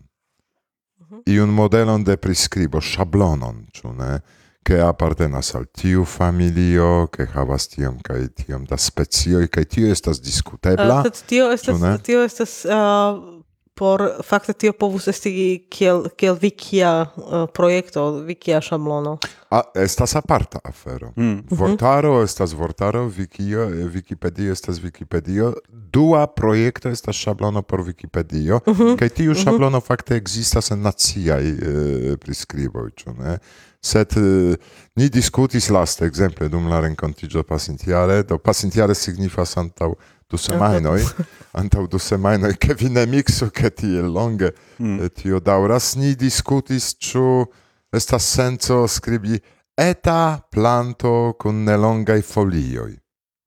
Iun 1.30 1.54
modelon 1.56 2.04
de 2.04 2.18
priskribo, 2.20 2.82
ŝablonon, 2.82 3.68
ĉu 3.74 3.94
ne? 3.98 4.16
che 4.64 4.80
appartenas 4.80 5.54
al 5.56 5.68
tiu 5.72 6.06
familio, 6.06 7.10
che 7.12 7.28
havas 7.34 7.68
tiom 7.68 8.00
kai 8.00 8.30
tiom 8.32 8.64
da 8.66 8.78
specioj, 8.80 9.50
kai 9.52 9.66
tio 9.68 9.92
estas 9.92 10.22
diskutebla. 10.24 11.02
Uh, 11.04 11.12
tio 11.28 11.50
estas, 11.52 11.84
tio 12.02 12.24
estas 12.24 12.64
uh, 12.64 13.43
por 13.74 14.02
fakte 14.24 14.54
tio 14.54 14.74
povus 14.74 15.08
esti 15.10 15.32
kiel 15.70 16.06
kiel 16.18 16.38
wikia 16.42 16.92
uh, 17.18 17.46
projekto, 17.54 18.06
wikia 18.28 18.62
ŝablono. 18.62 19.18
A, 19.54 19.62
estas 19.76 20.16
aparta 20.18 20.60
afero. 20.66 21.12
Vortaro 21.50 22.24
estas 22.24 22.54
vortaro, 22.58 23.04
Wikio, 23.18 23.68
eh, 23.70 23.86
Wikipedio 23.94 24.52
estas 24.52 24.80
Wikipedio. 24.82 25.54
Dua 25.70 26.28
projekto 26.28 26.90
estas 26.90 27.16
ŝablono 27.16 27.62
por 27.62 27.84
Wikipedio, 27.86 28.62
kaj 29.00 29.10
tiu 29.10 29.36
ŝablono 29.38 29.82
fakte 29.82 30.18
ekzistas 30.18 30.72
en 30.72 30.82
naciaj 30.82 31.50
eh, 31.50 32.18
priskriboj, 32.18 32.90
ĉu 32.98 33.14
ne? 33.20 33.38
Sed 33.84 34.18
eh, 34.18 34.56
ni 34.96 35.10
diskutis 35.10 35.70
laste, 35.70 36.08
ekzemple, 36.10 36.50
dum 36.50 36.70
la 36.72 36.80
renkontiĝo 36.88 37.44
pasintjare, 37.44 38.24
do 38.24 38.38
pasintjare 38.42 38.96
signifas 38.96 39.58
antaŭ 39.62 39.92
du 40.34 40.40
semajnoj, 40.42 41.04
antaŭ 41.62 41.86
du 41.88 42.02
semajnoj, 42.02 42.56
ke 42.58 42.74
vi 42.80 42.90
ne 42.90 43.06
miksu 43.10 43.52
ke 43.54 43.70
tiel 43.70 44.10
longe 44.14 44.50
mm. 44.80 45.14
tio 45.20 45.42
daŭras, 45.44 45.94
ni 46.02 46.16
diskutis 46.18 46.94
ĉu 46.98 47.46
estas 47.94 48.26
senco 48.34 48.84
skribi 48.90 49.38
eta 49.78 50.42
planto 50.52 51.34
kun 51.40 51.64
nelongaj 51.68 52.22
folioj. 52.26 52.92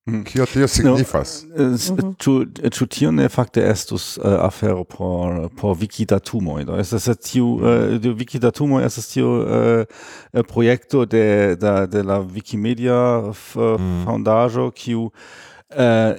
Kio 0.07 0.45
mm. 0.45 0.51
tio 0.53 0.69
signifas? 0.71 1.33
Eh, 1.43 1.73
ĉu 2.19 2.35
eh, 2.37 2.47
mhm. 2.47 2.67
eh, 2.67 2.89
tio 2.95 3.11
ne 3.11 3.27
fakte 3.29 3.65
estus 3.67 4.05
uh, 4.19 4.37
afero 4.47 4.85
por, 4.85 5.49
por 5.59 5.75
Wikidatumoj? 5.81 6.63
Do 6.69 6.77
estas 6.79 7.11
tiu 7.19 7.57
uh, 7.57 8.15
Wikidatumoj 8.21 8.87
estas 8.87 9.11
tiu 9.11 9.33
uh, 9.41 9.83
projekto 10.47 11.03
de, 11.11 11.57
de, 11.59 11.75
de 11.91 12.03
la 12.07 12.21
Wikimedia 12.23 13.01
mm. 13.27 14.05
fondaĵo, 14.07 14.71
kiu 14.71 15.09
uh, 15.09 16.15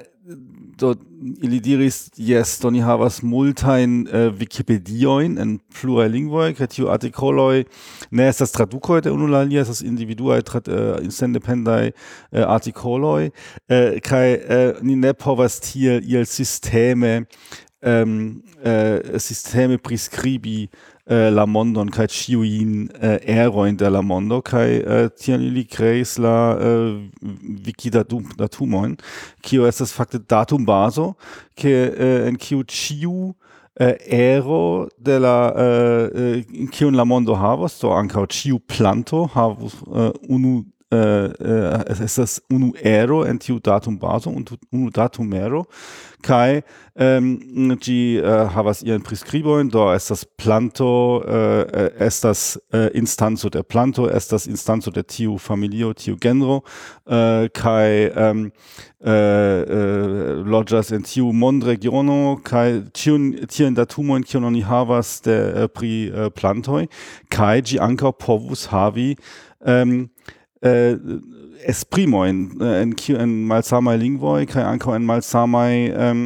do 0.78 0.96
ili 1.44 1.60
diris 1.60 2.12
yes 2.18 2.62
do 2.62 2.70
ni 2.70 2.82
havas 2.82 3.22
multajn 3.24 4.08
eh, 4.08 4.28
uh, 4.28 4.34
Wikipediojn 4.40 5.40
en 5.42 5.58
pluraj 5.74 6.10
lingvoj 6.12 6.54
kaj 6.58 6.68
tiu 6.76 6.90
artikoloj 6.92 7.64
ne 8.12 8.28
estas 8.28 8.52
tradukoj 8.52 9.02
de 9.02 9.12
unu 9.12 9.28
la 9.28 9.42
alia 9.46 9.62
estas 9.62 9.82
individuaj 9.82 10.44
uh, 10.44 11.08
sendependaj 11.10 11.92
uh, 11.92 12.44
artikoloj 12.48 13.30
kaj 14.04 14.28
ni 14.82 14.96
ne 14.96 15.14
povas 15.14 15.60
tiel 15.64 16.04
iel 16.04 16.26
sisteme 16.26 17.24
um, 17.82 18.42
sisteme 19.18 19.78
priskribi 19.78 20.68
la 21.08 21.46
mondon 21.48 21.90
kaj 21.94 22.08
ĉiujn 22.12 22.72
eh, 23.00 23.18
erojn 23.40 23.78
de 23.80 23.90
la 23.90 24.02
mondo 24.04 24.42
kaj 24.44 24.68
uh, 24.80 25.08
tiam 25.16 25.42
ili 25.42 25.64
kreis 25.64 26.18
la 26.20 26.36
äh, 26.52 26.68
eh, 26.68 27.32
wikidatum 27.66 28.26
datumojn 28.38 28.98
kio 29.42 29.68
estas 29.68 29.94
fakte 29.96 30.20
datumbazo 30.20 31.14
ke 31.56 31.74
uh, 31.88 32.28
en 32.28 32.36
kiu 32.36 32.64
ĉiu 32.64 33.14
uh, 33.80 33.94
ero 34.04 34.88
de 34.98 35.20
la 35.20 35.54
eh, 35.56 36.44
kiun 36.72 36.96
la 36.96 37.06
mondo 37.06 37.36
havas 37.36 37.80
do 37.80 37.94
ankaŭ 37.96 38.26
ĉiu 38.28 38.60
planto 38.68 39.28
havos 39.34 39.80
uh, 39.88 40.12
unu 40.28 40.66
äh, 40.92 41.26
äh, 41.26 41.84
es 41.88 42.00
ist 42.00 42.18
das 42.18 42.44
unu 42.50 42.74
ero 42.82 43.24
entiu 43.24 43.60
datum 43.60 44.00
baso 44.00 44.30
und 44.30 44.58
unu 44.72 44.90
datum 44.90 45.34
ero 45.34 45.68
kai 46.22 46.64
ähm, 46.96 47.78
gi 47.80 48.18
äh, 48.18 48.50
havas 48.56 48.82
ihren 48.82 49.04
prescriboin 49.04 49.70
do 49.70 49.92
estas 49.94 50.26
planto 50.26 51.24
äh, 51.28 51.62
äh 51.62 51.92
estas 52.00 52.62
äh, 52.74 52.88
instanzo 52.98 53.50
der 53.50 53.64
planto 53.64 54.08
estas 54.08 54.48
instanzo 54.48 54.92
der 54.92 55.06
tiu 55.06 55.38
familio 55.38 55.94
tiu 55.94 56.18
genro. 56.18 56.64
Äh, 57.06 57.50
kai 57.50 58.12
ähm, 58.16 58.52
äh, 59.04 59.62
äh, 59.62 60.34
loĝas 60.42 60.92
en 60.92 61.04
tiu 61.04 61.32
mondregiono. 61.34 62.40
Kai 62.44 62.84
tiun 62.94 63.48
tiun 63.48 63.76
datumoin, 63.76 64.24
kiun 64.24 64.44
oni 64.44 64.64
havas 64.64 65.22
der 65.22 65.56
äh, 65.56 65.68
pri 65.68 66.08
äh, 66.10 66.30
Plantoi, 66.32 66.88
kai, 67.30 67.62
ĝi 67.62 67.80
ankaŭ 67.80 68.12
povus 68.18 68.72
havi. 68.72 69.16
Ähm, 69.66 70.10
Äh, 70.62 70.92
eh, 70.94 70.98
esprimoin 71.66 72.62
en 72.62 72.92
äh, 72.92 72.96
kiu 72.96 73.18
en 73.18 73.46
malsamaj 73.50 73.98
lingvoj 73.98 74.46
kaj 74.50 74.64
ankaŭ 74.64 74.96
en 74.96 75.06
malsamaj 75.06 75.74
ähm, 75.90 76.22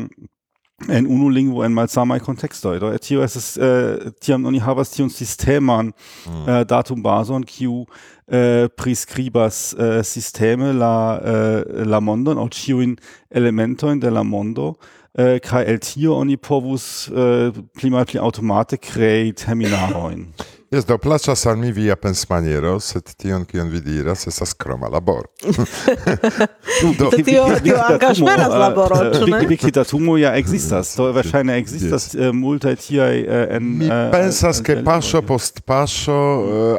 en 0.90 1.08
unu 1.08 1.30
lingvo 1.30 1.64
en 1.64 1.74
malsamaj 1.74 2.20
kontekstoj 2.20 2.80
do 2.80 2.92
tio 2.98 3.24
estas 3.24 3.58
äh, 3.58 4.12
tiam 4.22 4.46
oni 4.46 4.60
havas 4.60 4.92
tiun 4.92 5.10
sisteman 5.10 5.92
mm. 5.92 6.48
Äh, 6.48 6.66
datumbazon 6.66 7.46
kiu 7.46 7.86
äh, 8.28 8.70
priskribas 8.70 9.74
äh, 9.74 10.04
sisteme 10.04 10.72
la 10.72 11.20
äh, 11.20 11.86
la 11.86 12.00
mondon 12.00 12.38
aŭ 12.38 12.48
ĉiujn 12.50 12.96
elementojn 13.30 14.00
de 14.00 14.10
la 14.10 14.24
mondo 14.24 14.78
äh, 15.18 15.40
kaj 15.40 15.66
el 15.66 15.80
tio 15.80 16.16
oni 16.16 16.38
povus 16.38 17.10
äh, 17.10 17.52
pli 17.52 17.90
malpli 17.90 18.20
aŭtomate 18.20 18.78
krei 18.78 19.34
terminarojn 19.34 20.28
Jes, 20.72 20.86
do 20.86 20.98
placas 20.98 21.46
al 21.46 21.58
mi 21.58 21.72
via 21.76 21.98
pensmaniero, 22.00 22.78
sed 22.80 23.10
tion 23.20 23.42
kion 23.44 23.68
vi 23.68 23.82
diras 23.84 24.22
estas 24.30 24.54
kroma 24.56 24.88
laboro. 24.88 25.28
do 27.00 27.10
tio 27.12 27.44
tio 27.64 27.76
angas 27.76 28.22
esperas 28.22 28.54
laboro, 28.56 29.00
ĉu 29.18 29.28
ne? 29.34 29.42
Vikita 29.50 29.84
tumo 29.84 30.16
ja 30.16 30.32
ekzistas, 30.40 30.94
do 30.96 31.10
verŝajne 31.12 31.58
ekzistas 31.60 32.06
eh, 32.16 32.32
multaj 32.32 32.78
tiaj 32.86 33.20
eh, 33.20 33.44
en 33.58 33.68
Mi 33.82 33.90
eh, 33.92 34.06
pensas 34.16 34.64
ke 34.64 34.78
paŝo 34.88 35.20
post 35.28 35.60
paŝo 35.68 36.22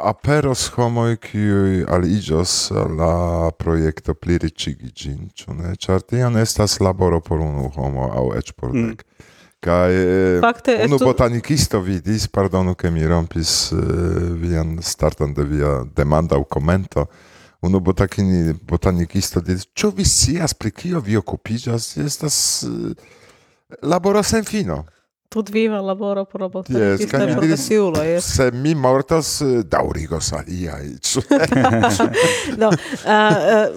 aperos 0.08 0.70
homoj 0.78 1.18
kiuj 1.28 1.84
aliĝos 1.92 2.56
la 2.96 3.12
projekto 3.60 4.16
pliriĉigi 4.16 4.88
ĝin, 5.02 5.20
ĉu 5.36 5.58
ne? 5.60 5.76
Ĉar 5.76 6.00
tion 6.00 6.40
estas 6.40 6.80
laboro 6.80 7.20
por 7.20 7.44
unu 7.44 7.68
homo 7.76 8.08
aŭ 8.08 8.30
eĉ 8.40 8.56
por 8.56 8.72
mm. 8.72 8.88
dek. 8.88 9.04
Kai 9.62 9.92
Fakte 10.42 10.74
unu 10.84 10.96
estu- 10.98 11.06
botanikisto 11.06 11.78
vidis, 11.80 12.26
pardonu 12.26 12.74
ke 12.74 12.90
mi 12.90 13.04
rompis 13.06 13.70
eh, 13.72 13.78
vian 14.42 14.72
starton 14.82 15.34
de 15.34 15.44
via 15.46 15.84
demanda 15.96 16.34
au 16.34 16.42
commento, 16.44 17.06
unu 17.62 17.78
botakini, 17.80 18.56
botanikisto 18.66 19.40
diris, 19.40 19.68
ĉu 19.78 19.92
vi 19.96 20.04
scias 20.04 20.54
pri 20.54 20.72
kio 20.74 21.00
vi 21.00 21.14
okupiĝas? 21.16 21.92
Estas 22.02 22.36
eh, 22.66 22.96
laboro 23.82 24.22
sen 24.26 24.44
fino. 24.44 24.82
tutviva 25.32 25.80
laboro 25.80 26.24
pro 26.24 26.48
botanikisto 26.48 27.16
yes, 27.16 27.32
progresiulo. 27.32 28.02
Yes. 28.04 28.28
Eh. 28.28 28.32
Se 28.34 28.50
mi 28.52 28.74
mortas, 28.74 29.40
eh, 29.40 29.62
daurigos 29.64 30.32
aliai. 30.36 30.92
do, 32.56 32.68
uh, 32.68 32.74
eh, 33.06 33.70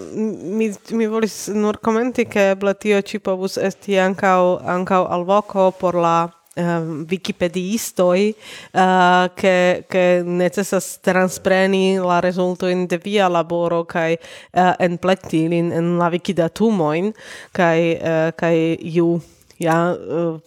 mi, 0.44 0.70
mi 0.92 1.06
volis 1.06 1.48
nur 1.48 1.80
commenti 1.80 2.26
che 2.26 2.50
eble 2.50 2.76
tio 2.76 3.00
ci 3.02 3.18
povus 3.18 3.56
esti 3.56 3.96
ancau, 3.96 4.58
ancau 4.62 5.06
alvoco 5.08 5.72
por 5.72 5.94
la 5.94 6.30
um, 6.56 7.04
wikipediistoi 7.08 8.34
uh, 8.72 9.34
che 9.34 9.84
che 9.88 10.22
necessas 10.24 11.00
transpreni 11.00 11.96
la 11.96 12.20
resulto 12.20 12.66
in 12.66 12.86
de 12.86 12.98
via 12.98 13.28
laboro 13.28 13.84
kai 13.84 14.18
uh, 14.52 14.72
en 14.78 14.98
plektilin 14.98 15.72
en 15.72 15.96
la 15.98 16.08
wikidatumoin 16.08 17.12
kai 17.52 17.98
uh, 18.00 18.32
kai 18.36 18.76
ju 18.80 19.20
ja 19.58 19.78
uh, 19.94 20.40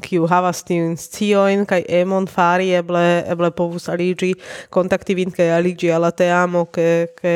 kiu 0.00 0.26
havas 0.30 0.62
tiun 0.64 0.96
scioin 0.96 1.66
kaj 1.68 1.82
emon 2.00 2.26
fari 2.30 2.70
eble 2.78 3.04
eble 3.28 3.50
povus 3.56 3.88
aliĝi 3.92 4.32
kontakti 4.72 5.16
vin 5.18 5.32
kaj 5.34 5.50
aliĝi 5.58 5.92
al 5.92 6.06
la 6.06 6.10
teamo 6.10 6.64
ke 6.72 7.12
ke 7.18 7.34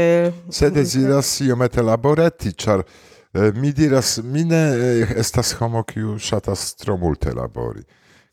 se 0.49 0.67
mm-hmm. 0.67 0.75
deziras 0.75 1.41
iomete 1.45 1.83
laboreti 1.83 2.53
ĉar 2.53 2.81
eh, 2.81 3.53
mi 3.55 3.73
diras 3.73 4.19
mi 4.25 4.45
ne 4.45 4.63
eh, 4.73 5.15
estas 5.17 5.53
homo 5.61 5.83
kiu 5.85 6.17
ŝatas 6.19 6.75
tro 6.81 6.97
multe 6.97 7.35
labori. 7.37 7.85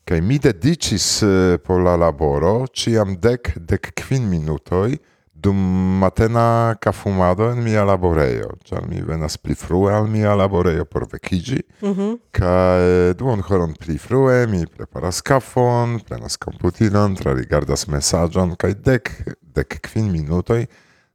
Kaj 0.08 0.20
mi 0.24 0.38
dediĉis 0.38 1.08
eh, 1.22 1.58
por 1.60 1.84
la 1.84 1.96
laboro 1.96 2.66
ĉiam 2.72 3.18
dek 3.20 3.58
dek 3.58 3.92
kvin 4.00 4.24
minutoj 4.30 4.96
dum 5.40 5.56
matena 5.98 6.74
kafumado 6.80 7.50
en 7.52 7.62
mia 7.62 7.84
laborejo, 7.84 8.56
ĉar 8.66 8.88
mi 8.88 9.02
venas 9.06 9.36
pli 9.38 9.54
frue 9.54 9.92
al 9.94 10.08
mia 10.10 10.34
laborejo 10.34 10.84
por 10.84 11.06
vekiĝi, 11.12 11.60
mm 11.82 11.94
-hmm. 11.94 12.18
kaj 12.32 13.10
eh, 13.10 13.14
duon 13.14 13.40
horon 13.40 13.74
pli 13.74 13.98
frue 13.98 14.46
mi 14.46 14.66
preparas 14.66 15.20
kafon, 15.20 16.00
prenas 16.00 16.36
komputilon, 16.36 17.14
trarigardas 17.14 17.86
mesaĝon 17.86 18.56
kaj 18.56 18.74
dek, 18.74 19.10
dek 19.42 19.80
kvin 19.80 20.10
minutoj 20.12 20.66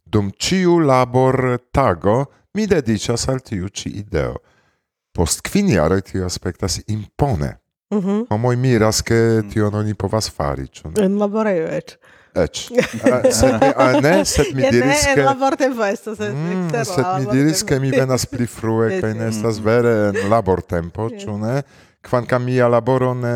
dum 0.06 0.32
ĉiu 0.32 0.80
labor 0.80 1.58
tago 1.72 2.26
mi 2.54 2.68
dediĉas 2.68 3.28
al 3.30 3.40
tiu 3.40 3.70
ĉi 3.70 3.90
ideo. 3.90 4.38
Post 5.14 5.42
kvin 5.42 5.70
jaroj 5.70 6.02
tio 6.02 6.26
aspektas 6.26 6.80
impone. 6.88 7.58
Mm 7.94 8.00
-hmm. 8.00 8.26
Homoj 8.30 8.56
miras, 8.56 9.02
ke 9.02 9.14
mm. 9.44 9.50
tion 9.50 9.76
oni 9.76 9.94
povas 9.94 10.30
fari, 10.30 10.68
ĉu 10.68 10.90
ne? 10.90 11.06
En 11.06 11.18
laborejo 11.18 11.68
eĉ. 11.68 11.98
Eĉ. 12.34 12.66
Sed 13.38 13.54
mi, 13.62 13.70
a, 13.78 13.88
ne, 14.02 14.14
sed 14.26 14.56
mi 14.58 14.66
diris, 14.74 15.06
ke... 15.14 15.22
la 15.22 15.90
estas 15.92 16.20
mm, 16.20 16.72
Sed 16.90 17.06
mi 17.20 17.26
diris, 17.30 17.62
ke 17.64 17.80
mi 17.80 17.92
venas 17.94 18.26
pli 18.26 18.48
frue, 18.50 18.90
kaj 19.02 19.14
ne 19.14 19.28
estas 19.30 19.60
vere 19.62 19.94
en 20.10 20.30
labortempo, 20.32 21.10
ĉu 21.14 21.38
ne? 21.38 21.62
Kvankam 22.04 22.44
mia 22.44 22.68
laboro 22.68 23.14
ne 23.16 23.36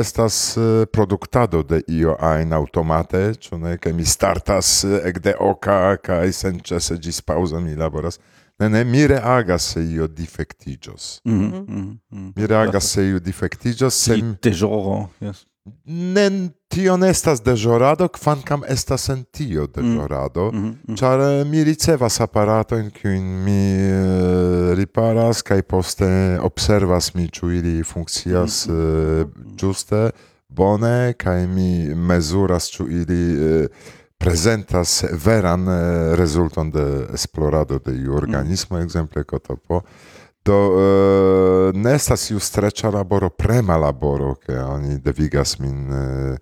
estas 0.00 0.56
eh, 0.56 0.84
produktado 0.92 1.62
de 1.62 1.80
io 1.88 2.16
ajn 2.20 2.52
automate, 2.52 3.22
ĉu 3.40 3.58
ne, 3.62 3.78
ke 3.78 3.94
mi 3.96 4.04
startas 4.04 4.82
eh, 4.84 4.98
ekde 5.08 5.36
oka 5.40 5.96
kaj 6.02 6.34
senĉese 6.42 6.98
ĝis 7.00 7.22
paŭzo 7.24 7.62
mi 7.64 7.78
laboras. 7.78 8.20
Ne, 8.60 8.68
ne, 8.68 8.84
mi 8.84 9.06
reagas 9.06 9.72
se 9.72 9.80
io 9.80 10.06
defectigios. 10.06 11.20
Mm 11.24 11.40
-hmm. 11.40 11.62
Mhm, 11.62 11.98
mhm. 12.10 12.30
Mi 12.36 12.46
reagas 12.46 12.92
se 12.92 13.08
io 13.08 13.18
defectigios. 13.20 13.94
Sem... 13.94 14.20
Di 14.20 14.36
tesoro, 14.40 15.08
yes 15.20 15.46
nen 15.84 16.50
tion 16.68 17.04
estas 17.04 17.40
dejorado, 17.42 18.08
kvankam 18.08 18.62
estas 18.68 19.08
en 19.08 19.24
tio 19.24 19.66
dejorado, 19.66 20.50
mm. 20.52 20.58
mm 20.58 20.76
-hmm. 20.86 21.44
mi 21.44 21.64
ricevas 21.64 22.20
aparatojn 22.20 22.90
kiujn 22.90 23.44
mi 23.44 23.74
uh, 23.76 24.74
riparas 24.76 25.42
kaj 25.42 25.62
poste 25.62 26.38
observas 26.40 27.14
mi 27.14 27.28
ĉu 27.28 27.50
ili 27.50 27.84
funkcias 27.84 28.66
mm 28.66 28.74
-hmm. 28.74 29.22
uh, 29.22 29.56
ĝuste 29.56 30.10
bone 30.48 31.12
kaj 31.16 31.46
mi 31.46 31.94
mezuras 31.94 32.70
ĉu 32.70 32.88
ili 32.90 33.36
uh, 33.36 33.66
prezentas 34.18 35.04
veran 35.24 35.66
rezulton 36.14 36.70
de 36.70 37.06
esplorado 37.14 37.78
de 37.78 37.92
iu 37.92 38.00
mm-hmm. 38.00 38.16
organismo, 38.16 38.76
mm. 38.76 38.80
-hmm. 38.80 38.84
ekzemple 38.84 39.24
kotopo. 39.24 39.82
Do 40.44 40.56
eh, 40.76 41.70
ne 41.74 41.94
estas 41.96 42.28
iu 42.30 42.40
streĉa 42.40 42.90
laboro, 42.92 43.30
prema 43.30 43.76
laboro, 43.80 44.34
ke 44.34 44.58
oni 44.58 44.98
devigas 45.00 45.56
min 45.58 45.92
eh, 45.92 46.36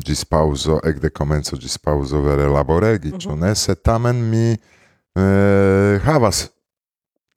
ĝis 0.00 0.24
paŭzo, 0.24 0.78
ekde 0.88 1.10
komenco 1.12 1.58
ĝis 1.60 1.76
paŭzo 1.78 2.22
vere 2.24 2.48
laboregi, 2.48 3.12
ĉu 3.20 3.36
ne? 3.36 3.52
Sed 3.54 3.82
tamen 3.84 4.22
mi 4.30 4.54
eh, 4.54 6.00
havas 6.06 6.46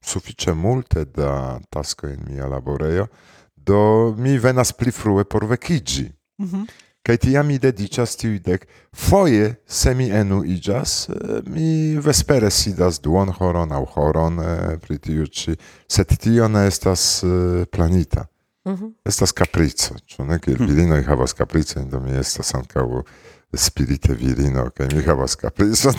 sufiĉe 0.05 0.53
multe 0.53 1.05
da 1.05 1.59
taskoj 1.73 2.13
en 2.13 2.23
mia 2.29 2.47
laborejo, 2.47 3.07
do 3.55 4.13
mi 4.17 4.37
venas 4.39 4.71
pli 4.71 4.91
frue 4.91 5.25
por 5.25 5.45
vekiĝi. 5.49 6.09
Mhm. 6.41 6.65
Kaj 7.05 7.17
tiam 7.21 7.51
dediĉas 7.61 8.15
tiuj 8.17 8.39
dek. 8.41 8.63
Foje, 8.95 9.55
se 9.67 9.93
mi 9.93 10.07
enuiĝas, 10.09 10.93
eh, 11.09 11.41
mi 11.45 11.97
vespere 12.01 12.49
sidas 12.51 12.97
duonhoron 13.01 13.71
aŭ 13.71 13.83
horon 13.93 14.39
eh, 14.39 14.77
pri 14.81 14.97
tiu 14.97 15.27
ĉi, 15.27 15.53
sed 15.87 16.17
tio 16.17 16.47
ne 16.47 16.65
estas 16.67 17.23
eh, 17.23 17.65
planita. 17.69 18.25
Mhm. 18.65 18.95
Estas 19.05 19.31
caprico, 19.31 19.93
ĉu 20.05 20.25
ne? 20.25 20.39
Kiel 20.41 20.57
virinoj 20.65 21.03
havas 21.05 21.37
capricojn, 21.37 21.89
do 21.89 21.99
mi 22.01 22.17
estas 22.17 22.55
ankaŭ 22.57 23.03
spirite 23.53 24.13
virino, 24.13 24.69
kaj 24.73 24.89
mi 24.95 25.03
havas 25.05 25.35
capricon. 25.35 25.93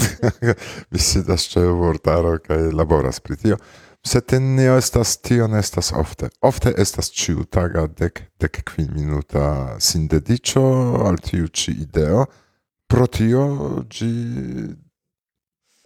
mi 0.90 0.98
sidas 0.98 1.46
ĉe 1.52 1.62
vortaro 1.78 2.38
kaj 2.42 2.72
laboras 2.74 3.20
pri 3.20 3.36
tio. 3.36 3.56
Sed 4.04 4.32
nio 4.40 4.76
estas 4.76 5.16
tio 5.18 5.46
ne 5.46 5.58
estas 5.58 5.92
ofte. 5.92 6.28
Ofte 6.40 6.74
estas 6.78 7.10
ĉiutaga 7.10 7.86
dek 7.86 8.22
dek 8.40 8.62
kvin 8.68 8.90
minuta 8.94 9.76
sindediĉo 9.80 10.66
al 11.06 11.20
tiu 11.22 11.48
ĉi 11.48 11.76
ideo. 11.86 12.26
Pro 12.86 13.06
tio 13.06 13.46
ĝi 13.90 14.12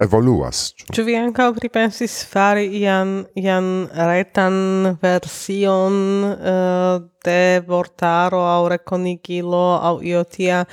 evoluas. 0.01 0.71
Ĉu 0.93 1.03
vi 1.05 1.15
ankaŭ 1.19 1.51
pripensis 1.57 2.21
fari 2.29 2.65
ian 2.81 3.21
ian 3.37 3.67
retan 4.09 4.55
version 5.01 5.97
uh, 6.25 7.01
de 7.25 7.61
vortaro 7.67 8.41
aŭ 8.49 8.61
rekonigilo 8.75 9.63
aŭ 9.77 9.95
io 10.13 10.23
tia 10.35 10.63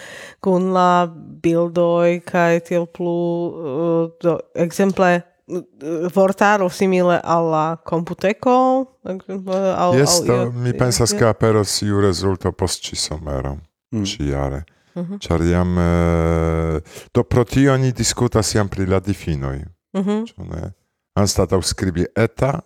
kun 0.44 0.70
la 0.76 1.06
bildoj 1.44 2.20
kaj 2.28 2.60
tiel 2.70 2.88
plu 2.88 3.18
uh, 3.48 4.04
do, 4.24 4.38
ekzemple 4.66 5.12
uh, 5.48 6.08
vortaro 6.14 6.68
simile 6.68 7.20
al 7.24 7.50
la 7.50 7.76
komputeko 7.84 8.86
ekzemple 9.08 9.54
aŭ 9.76 9.94
Jes, 9.96 10.20
aŭ 10.20 10.26
to 10.26 10.34
io- 10.34 10.52
mi 10.52 10.72
pensas 10.72 11.12
ke 11.12 11.24
aperos 11.26 11.82
iu 11.82 12.00
rezulto 12.00 12.52
post 12.52 12.82
ĉi 12.84 12.96
somero, 12.96 13.56
Mm. 13.92 14.04
ĉiare. 14.04 14.64
Mhm. 14.96 15.18
Ĉar 15.18 15.40
jam 15.46 15.78
eh, 15.78 16.80
do 17.14 17.22
pro 17.24 17.44
tio 17.44 17.76
ni 17.76 17.92
diskutas 17.92 18.54
jam 18.54 18.68
pri 18.68 18.86
la 18.86 19.00
difinoj, 19.00 19.64
Mhm. 19.96 20.24
ĉu 20.26 20.44
ne? 20.50 20.72
Anstataŭ 21.16 21.62
skribi 21.62 22.04
eta, 22.16 22.60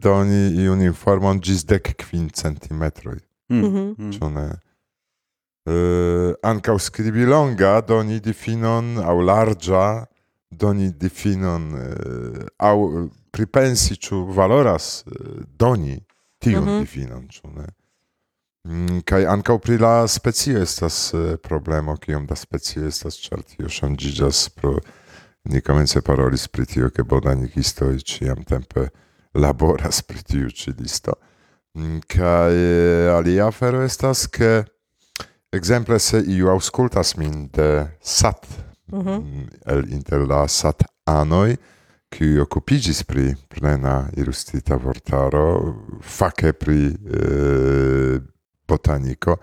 doni 0.00 0.50
iun 0.64 0.80
informon 0.82 1.40
ĝis 1.40 1.64
dek 1.64 1.94
kvin 1.96 2.28
centimetroj, 2.30 3.18
Mhm. 3.50 3.94
mhm. 3.98 4.10
ĉu 4.12 4.30
ne? 4.34 4.48
Ankaŭ 6.42 6.78
skribi 6.78 7.24
longa, 7.26 7.80
doni 7.80 8.20
difinon 8.20 8.96
aŭ 8.98 9.16
larĝa, 9.22 10.06
doni 10.50 10.90
difinon 10.92 11.70
eh, 11.74 12.46
eh, 12.58 13.08
pripensi 13.30 13.96
ĉu 13.96 14.24
valoras 14.34 15.04
eh, 15.06 15.42
doni 15.58 16.00
tiun 16.38 16.64
Mhm. 16.64 16.80
difinon, 16.80 17.28
ĉu 17.28 17.50
ne? 17.54 17.66
Mm, 18.68 19.00
Kaj 19.04 19.24
ankaŭ 19.26 19.58
pri 19.58 19.78
la 19.78 20.06
specio 20.08 20.60
estas 20.62 21.14
eh, 21.14 21.36
problemo, 21.36 21.96
kiom 21.96 22.26
da 22.26 22.36
specio 22.36 22.86
estas, 22.86 23.16
ĉar 23.16 23.42
tio 23.42 23.68
ŝanĝiĝas 23.68 24.48
pro 24.56 24.78
ni 25.44 25.60
komence 25.60 26.00
parolis 26.04 26.48
pri 26.48 26.66
tio, 26.66 26.90
ke 26.90 27.02
botanikistoj 27.02 27.98
ĉiam 28.04 28.44
tempe 28.44 28.88
laboras 29.34 30.02
pri 30.02 30.22
tiu 30.22 30.50
ĉi 30.50 30.74
listo. 30.78 31.12
Mm, 31.74 32.00
Kaj 32.08 32.52
eh, 32.52 33.08
alia 33.16 33.46
afero 33.46 33.80
estas, 33.82 34.26
ke 34.26 34.64
ekzemple 35.52 35.98
se 35.98 36.20
iu 36.26 36.50
aŭskultas 36.52 37.16
min 37.16 37.48
de 37.48 37.88
sat 38.00 38.46
Mhm. 38.92 39.10
mm, 39.10 39.48
el 39.66 39.92
inter 39.92 40.20
la 40.28 40.48
sat 40.48 40.82
anoj, 41.04 41.56
kiuj 42.10 42.40
okupiĝis 42.42 43.04
pri 43.04 43.34
plena 43.48 44.10
ilustrita 44.16 44.76
vortaro, 44.76 45.74
fake 46.02 46.52
pri 46.52 46.86
eh, 46.90 48.20
botaniko, 48.68 49.36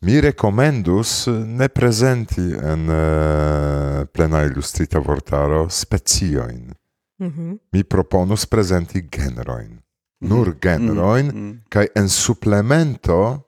mi 0.00 0.20
rekomendus 0.20 1.26
ne 1.46 1.68
prezenti 1.68 2.52
en 2.62 2.90
eh, 2.90 4.04
plena 4.12 4.42
ilustrita 4.44 4.98
vortaro 4.98 5.68
speciojn. 5.68 6.72
Mhm. 7.20 7.52
Mi 7.72 7.84
proponus 7.84 8.46
prezenti 8.46 9.08
genrojn. 9.10 9.80
nur 10.20 10.56
genroin, 10.60 11.26
Mm. 11.26 11.60
kai 11.68 11.86
en 11.94 12.08
supplemento 12.08 13.46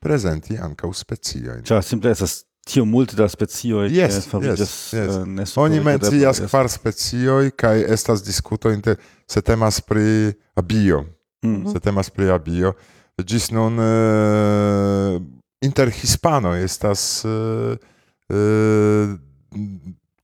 presenti 0.00 0.56
ankaŭ 0.58 0.92
speciojn. 0.92 1.62
Cioè, 1.62 1.80
simple 1.82 2.10
estas 2.10 2.44
tio 2.68 2.84
multe 2.84 3.16
da 3.16 3.28
specio 3.28 3.86
Yes, 3.88 4.28
fariĝas 4.30 4.60
yes, 4.60 4.92
yes. 4.92 5.16
eh, 5.16 5.26
ne 5.26 5.46
Oni 5.56 5.80
mencias 5.80 6.40
yes. 6.40 6.48
kvar 6.50 6.68
specioj 6.70 7.50
kaj 7.56 7.84
estas 7.94 8.22
diskuto 8.24 8.70
inter 8.70 8.96
se 9.26 9.40
temas 9.40 9.80
pri 9.80 10.32
abio. 10.54 11.04
Mm. 11.44 11.72
Se 11.72 11.80
temas 11.80 12.10
pri 12.10 12.30
abio. 12.30 12.74
Ĝis 13.18 13.50
nun 13.50 13.80
eh, 13.82 15.18
inter 15.64 15.90
hispanoj 15.90 16.58
estas 16.64 17.24
eh, 17.24 17.76
eh, 18.28 19.14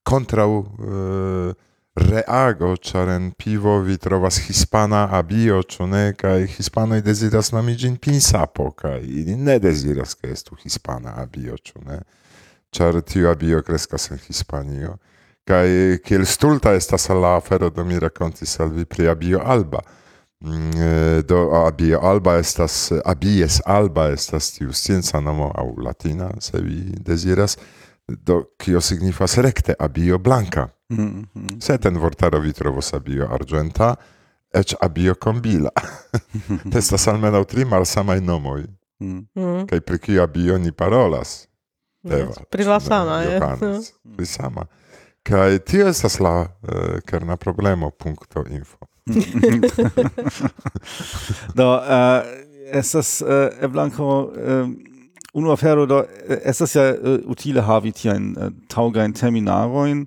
kontraŭ 0.05 0.51
eh, 0.61 1.55
reago, 1.95 2.75
ĉar 2.77 3.09
en 3.15 3.31
pivo 3.39 3.79
vi 3.87 3.97
trovas 4.03 4.41
hispana 4.49 5.05
abio, 5.15 5.61
ĉu 5.63 5.87
ne, 5.87 6.03
kaj 6.19 6.47
hispanoj 6.57 7.01
deziras 7.07 7.53
nomi 7.55 7.77
ĝin 7.79 7.97
pinsapo, 8.03 8.71
kaj 8.75 8.99
ili 9.03 9.37
ne 9.37 9.59
deziras, 9.63 10.17
ke 10.19 10.33
estu 10.35 10.59
hispana 10.65 11.15
abio, 11.23 11.57
ĉu 11.57 11.85
ne? 11.87 12.01
Ĉar 12.75 13.01
tiu 13.07 13.29
abio 13.31 13.63
kreskas 13.63 14.11
en 14.11 14.19
Hispanio. 14.27 14.97
Kaj 15.47 15.99
kiel 16.07 16.25
stulta 16.27 16.73
estas 16.75 17.09
la 17.09 17.37
afero, 17.37 17.69
do 17.71 17.85
mi 17.85 17.99
rakontis 18.01 18.59
al 18.61 18.73
vi 18.73 18.85
pri 18.85 19.09
abio 19.13 19.43
alba. 19.45 19.83
Mm, 20.45 20.71
eh, 20.77 21.23
Do 21.23 21.51
abio 21.67 22.01
alba 22.03 22.37
estas, 22.39 22.93
abies 23.05 23.61
alba 23.67 24.09
estas 24.13 24.51
tiu 24.57 24.73
scienca 24.73 25.21
nomo, 25.21 25.53
aŭ 25.55 25.69
latina, 25.85 26.31
se 26.41 26.61
vi 26.61 26.81
deziras, 27.01 27.57
do 28.09 28.43
kio 28.59 28.81
signifas 28.81 29.39
rekte 29.39 29.75
abio 29.79 30.19
blanka. 30.19 30.69
Mm, 30.93 31.25
mm. 31.35 31.61
Se 31.61 31.79
ten 31.79 31.97
vortaro 31.99 32.41
vi 32.41 32.53
trovos 32.53 32.93
abio 32.95 33.29
argenta, 33.33 33.95
eĉ 34.53 34.75
abio 34.81 35.15
kombila. 35.15 35.71
Estas 36.79 37.09
almenaŭ 37.09 37.45
tri 37.45 37.65
malsamaj 37.65 38.21
nomoj. 38.21 38.67
Mm. 39.01 39.27
Mm. 39.35 39.67
Kaj 39.71 39.81
pri 39.81 39.99
kiu 39.99 40.23
abio 40.23 40.59
ni 40.59 40.73
parolas? 40.73 41.47
Tevats. 42.09 42.39
Pri 42.51 42.65
la 42.65 42.81
sama, 42.81 43.21
je. 43.23 43.39
Johannes, 43.41 43.89
je. 43.89 44.17
pri 44.17 44.27
sama. 44.27 44.67
Kaj 45.25 45.59
tio 45.59 45.89
estas 45.89 46.21
la 46.21 46.41
uh, 46.41 46.49
kerna 47.07 47.37
problemo 47.37 47.91
punkto 47.91 48.45
info. 48.51 48.87
do, 51.59 51.71
uh, 51.73 52.23
estas 52.73 53.21
eh, 53.23 53.27
uh, 53.27 53.65
eblanko... 53.65 54.33
Uh, 54.33 54.69
Unu 55.35 55.51
afero 55.51 55.83
do 55.87 56.05
estas 56.45 56.77
ja 56.77 56.83
uh, 56.95 57.19
utile 57.27 57.61
havi 57.61 57.91
tiajn 57.93 58.29
uh, 58.39 58.53
taŭgajn 58.71 59.17
terminarojn 59.19 60.05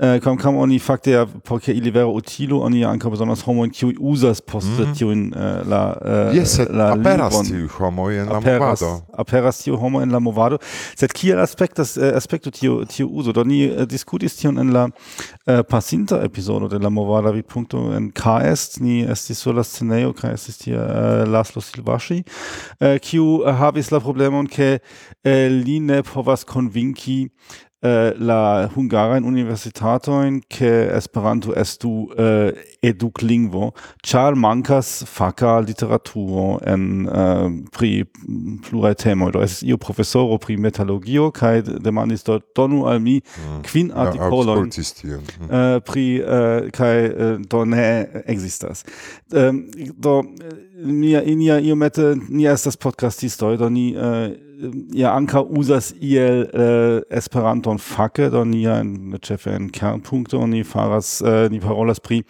äh, 0.00 0.20
kam, 0.20 0.36
kam 0.36 0.56
oni 0.56 0.78
fakte 0.78 1.10
ja 1.10 1.26
porque 1.44 1.72
ili 1.72 1.90
vero 1.90 2.10
utilo 2.12 2.60
oni 2.60 2.84
ankaŭ 2.84 3.10
besonders 3.10 3.42
homojn 3.42 3.70
kiuj 3.70 3.94
uzas 4.00 4.40
poste 4.40 4.86
mm. 4.86 4.94
tiujn 4.94 5.32
äh, 5.32 5.68
la 5.68 5.82
äh, 6.04 6.36
yes, 6.36 6.58
la 6.68 6.92
aperas 6.94 7.42
tiu 7.48 7.68
homoj 7.78 8.18
en 8.18 8.28
la 8.28 8.38
aperas, 8.38 8.80
movado. 8.80 9.02
aperas 9.12 9.62
tiu 9.62 9.76
homo 9.76 10.00
en 10.02 10.10
la 10.10 10.20
movado. 10.20 10.58
Sed 10.96 11.12
kiel 11.12 11.38
aspektas 11.40 11.96
äh, 11.96 12.14
aspekto 12.16 12.50
tiu 12.50 12.84
tiu 12.84 13.08
uzo? 13.08 13.32
Do 13.32 13.44
ni 13.44 13.64
äh, 13.64 13.86
diskutis 13.86 14.36
tion 14.36 14.58
en 14.58 14.72
la 14.72 14.88
äh, 15.46 15.62
pasinta 15.62 16.22
epizodo 16.24 16.68
de 16.68 16.78
la 16.78 16.90
movada 16.90 17.34
vi 17.34 17.42
punkto 17.42 17.92
en 17.92 18.12
KS 18.14 18.80
ni 18.80 19.02
estis 19.02 19.40
sur 19.40 19.54
la 19.54 19.64
sceneo 19.64 20.12
kaj 20.12 20.32
estis 20.34 20.58
tie 20.58 20.76
äh, 20.76 21.24
Laszlo 21.28 21.60
silvashi 21.60 22.24
äh, 22.80 22.98
kiu 22.98 23.44
havis 23.44 23.90
la 23.90 24.00
problemon 24.00 24.48
ke 24.48 24.80
äh, 25.24 25.48
li 25.48 25.80
ne 25.80 26.02
povas 26.02 26.46
konvinki 26.46 27.30
eh, 27.82 28.12
la 28.18 28.70
hungaran 28.76 29.24
universitatoin 29.24 30.40
che 30.48 30.90
esperanto 30.96 31.54
estu 31.54 32.08
äh, 32.16 32.48
eh, 32.48 32.54
eduklingvo 32.82 33.72
ĉar 34.02 34.34
mankas 34.34 35.04
faka 35.06 35.58
literaturo 35.60 36.60
en 36.66 37.06
uh, 37.06 37.50
pri 37.72 38.04
pluraj 38.64 38.94
temoj 38.94 39.32
do 39.32 39.42
estas 39.42 39.62
iu 39.62 39.78
profesoro 39.78 40.38
pri 40.38 40.56
metalurgio 40.56 41.30
kaj 41.30 41.62
demandis 41.84 42.24
do 42.24 42.38
donu 42.56 42.86
al 42.86 43.00
mi 43.00 43.20
mm. 43.20 43.62
kvin 43.68 43.92
artikolojn 43.94 44.70
mm. 44.70 45.44
uh, 45.44 45.82
pri 45.84 46.06
eh, 46.20 46.70
kaj 46.72 47.04
eh, 47.04 47.38
do 47.50 47.64
ne 47.64 48.06
ekzistas 48.26 48.84
eh, 49.32 49.40
ähm, 49.40 49.70
do 49.96 50.22
nia 50.84 51.22
inia 51.22 51.60
iomete 51.60 52.16
ni 52.28 52.46
estas 52.46 52.76
podcastistoj 52.76 53.56
do 53.56 53.68
ni 53.70 53.96
uh, 53.96 54.30
Äh, 54.60 54.70
ja 54.92 55.14
Anker 55.14 55.50
usas 55.50 55.94
iel 56.00 57.04
äh, 57.10 57.14
Esperanton 57.14 57.78
facke, 57.78 58.30
do 58.30 58.44
nia 58.44 58.82
ne 58.84 59.18
ĉefe 59.18 59.54
en 59.54 59.70
kernpunkto 59.72 60.40
oni 60.40 60.64
faras 60.64 61.20
ni 61.22 61.56
äh, 61.56 61.60
parolas 61.60 62.00
pri 62.00 62.24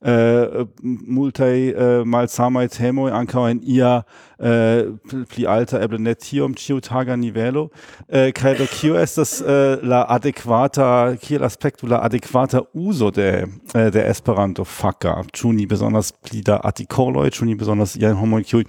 uh, 0.00 0.66
multaj 0.86 1.56
uh, 1.70 2.06
malsamaj 2.06 2.68
temoj 2.68 3.10
ankaŭ 3.14 3.46
en 3.50 3.60
ia 3.62 3.92
uh, 4.00 4.96
pl- 5.08 5.24
pli 5.30 5.46
alta 5.46 5.80
eble 5.84 5.98
ne 5.98 6.14
tiom 6.14 6.54
ĉiutaga 6.54 7.16
nivelo. 7.16 7.68
Uh, 8.08 8.28
kaj 8.36 8.54
do 8.58 8.66
kio 8.70 8.98
estas 9.00 9.40
uh, 9.40 9.78
la 9.82 10.04
adekvata 10.08 11.16
kiel 11.22 11.44
aspekto 11.44 11.86
la 11.86 12.02
adekvata 12.04 12.62
uzo 12.74 13.10
de 13.10 13.46
uh, 13.46 13.88
de 13.92 14.04
Esperanto 14.10 14.64
faka 14.64 15.22
ĉu 15.32 15.54
besonders 15.68 16.12
pli 16.12 16.42
da 16.42 16.60
artikoloj? 16.62 17.30
Ĉu 17.30 17.56
besonders 17.56 17.96
iajn 17.96 18.16
homojn 18.16 18.44
kiuj 18.44 18.64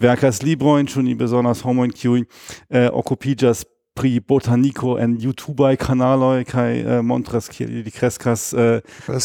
verkas 0.00 0.42
librojn? 0.42 0.86
Ĉu 0.86 1.02
besonders 1.16 1.62
homojn 1.62 1.90
kiuj 1.90 2.22
uh, 2.22 2.88
okupiĝas 2.92 3.64
pri 3.94 4.20
botaniko 4.20 4.96
en 5.00 5.18
YouTubaj 5.20 5.76
kanaloj 5.76 6.44
kaj 6.48 6.70
uh, 6.80 6.92
montras 7.04 7.48
kiel 7.52 7.70
ili 7.70 7.90
kreskas 7.90 8.52
uh, 8.52 8.60
uh, 9.08 9.18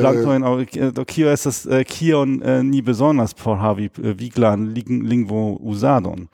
plantojn. 0.00 0.44
Aŭ 0.44 0.52
do 0.92 1.04
kio 1.08 1.30
estas 1.32 1.62
das 1.64 1.88
kion 1.88 2.36
uh, 2.42 2.60
ni 2.64 2.82
bezonas 2.84 3.34
por 3.34 3.56
havi 3.58 3.88
uh, 3.88 4.10
viglan 4.18 4.68
ling 4.76 5.06
lingvo 5.08 5.56
uzadon 5.60 6.26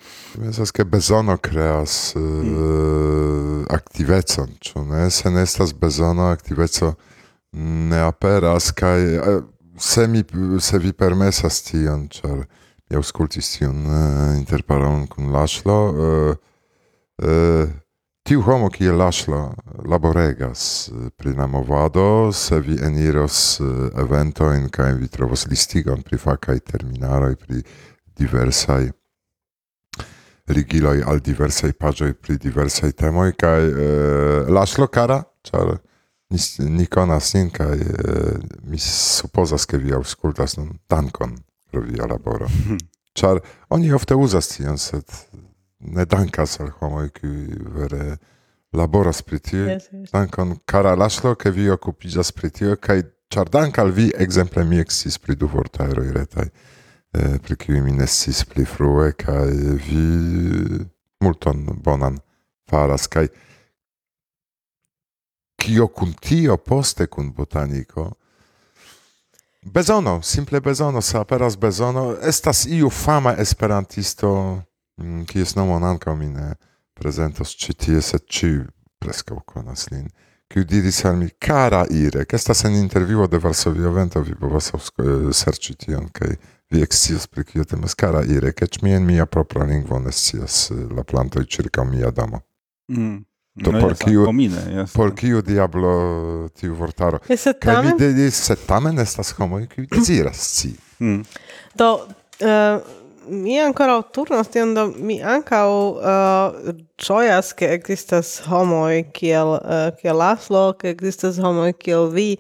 estas 0.48 0.74
ke 0.74 0.84
bezono 0.84 1.36
kreas 1.38 2.16
uh, 2.16 2.22
mm. 2.22 3.66
aktivecon 3.70 4.58
ĉu 4.60 4.84
ne? 4.88 5.10
Se 5.10 5.30
ne 5.30 5.42
estas 5.46 5.74
bezono 5.74 6.32
aktiveco 6.32 6.94
ne 7.52 8.02
aperas 8.02 8.72
kaj 8.72 9.06
uh, 9.18 9.44
se 9.78 10.08
mi 10.08 10.24
se 10.60 10.78
vi 10.78 10.92
permesas 10.92 11.62
tion 11.62 12.08
ĉar 12.08 12.42
mi 12.90 12.98
aŭskultis 12.98 13.54
tiun 13.54 13.86
uh, 13.86 14.36
interparon 14.38 15.06
kun 15.06 15.30
Laŝlo 15.32 15.80
uh, 15.88 16.47
tiu 18.28 18.42
homo 18.44 18.68
kiel 18.68 18.98
Laszlo 19.00 19.54
laboregas 19.88 20.90
uh, 20.92 21.08
pri 21.16 21.32
la 21.34 21.46
movado, 21.46 22.32
se 22.32 22.60
vi 22.60 22.76
eniros 22.84 23.60
uh, 23.60 23.88
eventojn 23.96 24.68
kaj 24.68 24.92
vi 25.00 25.08
trovos 25.08 25.46
listigon 25.48 26.02
pri 26.02 26.18
fakaj 26.18 26.58
terminaroj, 26.60 27.36
pri 27.36 27.62
diversaj 28.18 28.90
ligiloj 30.48 31.02
al 31.06 31.20
diversaj 31.24 31.72
paĝoj 31.72 32.12
pri 32.20 32.38
diversaj 32.40 32.92
temoj 32.92 33.32
kaj 33.36 33.66
eh, 33.68 34.48
Laszlo 34.48 34.86
kara, 34.86 35.18
ĉar 35.44 35.74
ni, 36.30 36.86
konas 36.86 37.34
nin 37.34 37.50
kaj 37.52 37.76
mi 38.64 38.80
supozas, 38.80 39.66
ke 39.68 39.76
vi 39.76 39.92
aŭskultas 39.96 40.56
nun 40.56 40.78
dankon 40.88 41.36
pro 41.70 41.84
via 41.84 42.08
laboro. 42.08 42.48
Ĉar 43.18 43.40
oni 43.74 43.92
ofte 43.92 44.16
uzas 44.16 44.48
tion, 44.54 44.78
sed 44.78 45.04
ne 45.78 46.04
dankas 46.04 46.58
al 46.60 46.70
homoj, 46.80 47.10
kiuj 47.14 47.58
vere 47.74 48.16
laboras 48.72 49.22
pri 49.22 49.38
tio. 49.38 49.66
Yes, 49.66 49.88
yes. 49.92 50.10
Dankon 50.12 50.58
kara 50.66 50.94
Laszlo, 50.94 51.34
ke 51.34 51.50
vi 51.50 51.70
okupiĝas 51.70 52.32
pri 52.32 52.50
tio 52.50 52.76
kaj 52.76 53.02
ĉar 53.32 53.50
dank 53.52 53.78
al 53.78 53.90
vi 53.92 54.10
ekzemple 54.16 54.64
mi 54.64 54.80
ekscis 54.80 55.18
pri 55.18 55.36
du 55.36 55.48
vortaroj 55.52 56.12
retaj 56.12 56.46
eh, 56.48 57.38
pri 57.44 57.56
kiuj 57.56 57.80
mi 57.84 57.92
ne 57.92 58.06
sciis 58.06 58.44
pli 58.48 58.64
frue 58.64 59.12
kaj 59.12 59.50
vi 59.88 60.04
multon 61.20 61.66
bonan 61.84 62.16
faras 62.70 63.06
kaj 63.06 63.28
kio 65.60 65.88
kun 65.88 66.14
tio 66.20 66.56
poste 66.56 67.06
kun 67.06 67.32
botaniko 67.32 68.12
bezono, 69.62 70.22
simple 70.22 70.60
bezono, 70.60 71.00
se 71.02 71.18
aperas 71.18 71.58
bezono, 71.58 72.16
estas 72.22 72.66
iu 72.66 72.90
fama 72.90 73.34
esperantisto, 73.38 74.62
Mm, 74.99 75.24
kies 75.30 75.55
nomon 75.55 75.84
ankaŭ 75.86 76.16
mi 76.18 76.28
ne 76.28 76.55
prezentos 76.99 77.55
ĉi 77.55 77.74
tie, 77.74 78.01
sed 78.03 78.26
ĉiuj 78.26 78.64
preskaŭ 78.99 79.38
konas 79.46 79.86
lin, 79.92 80.09
kiu 80.51 80.64
diris 80.66 81.05
al 81.07 81.16
mi 81.20 81.28
kara 81.38 81.84
Irek, 81.94 82.34
estas 82.34 82.64
en 82.66 82.74
intervjuo 82.74 83.28
de 83.30 83.38
Varsovia 83.38 83.92
Vento, 83.94 84.20
vi 84.26 84.34
povas 84.34 84.72
eh, 84.74 85.30
serĉi 85.32 85.76
tion 85.84 86.09
kaj 86.12 86.34
vi 86.70 86.82
ekscios 86.82 87.28
pri 87.30 87.44
kio 87.44 87.64
temas 87.64 87.94
kara 87.94 88.24
Irek, 88.26 88.64
eĉ 88.66 88.80
mi 88.82 88.96
en 88.96 89.07
mia 89.07 89.26
propra 89.26 89.64
lingvo 89.68 90.01
ne 90.03 90.12
scias 90.12 90.68
eh, 90.74 90.84
la 90.96 91.07
plantoj 91.07 91.46
ĉirkaŭ 91.46 91.86
mia 91.86 92.11
domo. 92.11 92.42
Mm. 92.90 93.24
Do 93.59 93.72
no 93.74 93.80
por 93.82 93.94
kiu 93.99 94.24
komine, 94.24 94.84
por 94.94 95.14
kiu 95.18 95.40
diablo 95.42 96.49
tiu 96.55 96.76
vortaro. 96.78 97.18
Kaj 97.62 97.80
mi 97.84 97.94
diris, 97.99 98.38
sed 98.51 98.62
tamen 98.66 98.99
estas 99.03 99.32
homoj 99.38 99.64
kiuj 99.72 99.88
deziras 99.94 100.38
sci. 100.38 100.76
Mm. 101.03 101.24
Do 101.74 101.88
uh, 101.99 102.78
mi 103.30 103.58
ancora 103.60 104.02
turnas 104.02 104.48
tion 104.48 104.74
do 104.74 104.92
mi 104.96 105.20
ancau 105.22 105.98
uh, 105.98 106.68
eh, 106.68 106.74
gioias 106.98 107.52
che 107.54 107.72
existas 107.72 108.42
homoi 108.46 109.04
kiel, 109.12 109.60
uh, 109.62 109.90
kiel 110.00 110.16
Laszlo, 110.16 110.74
che 110.74 110.88
existas 110.88 111.38
homoi 111.38 111.72
kiel 111.72 112.10
vi, 112.10 112.38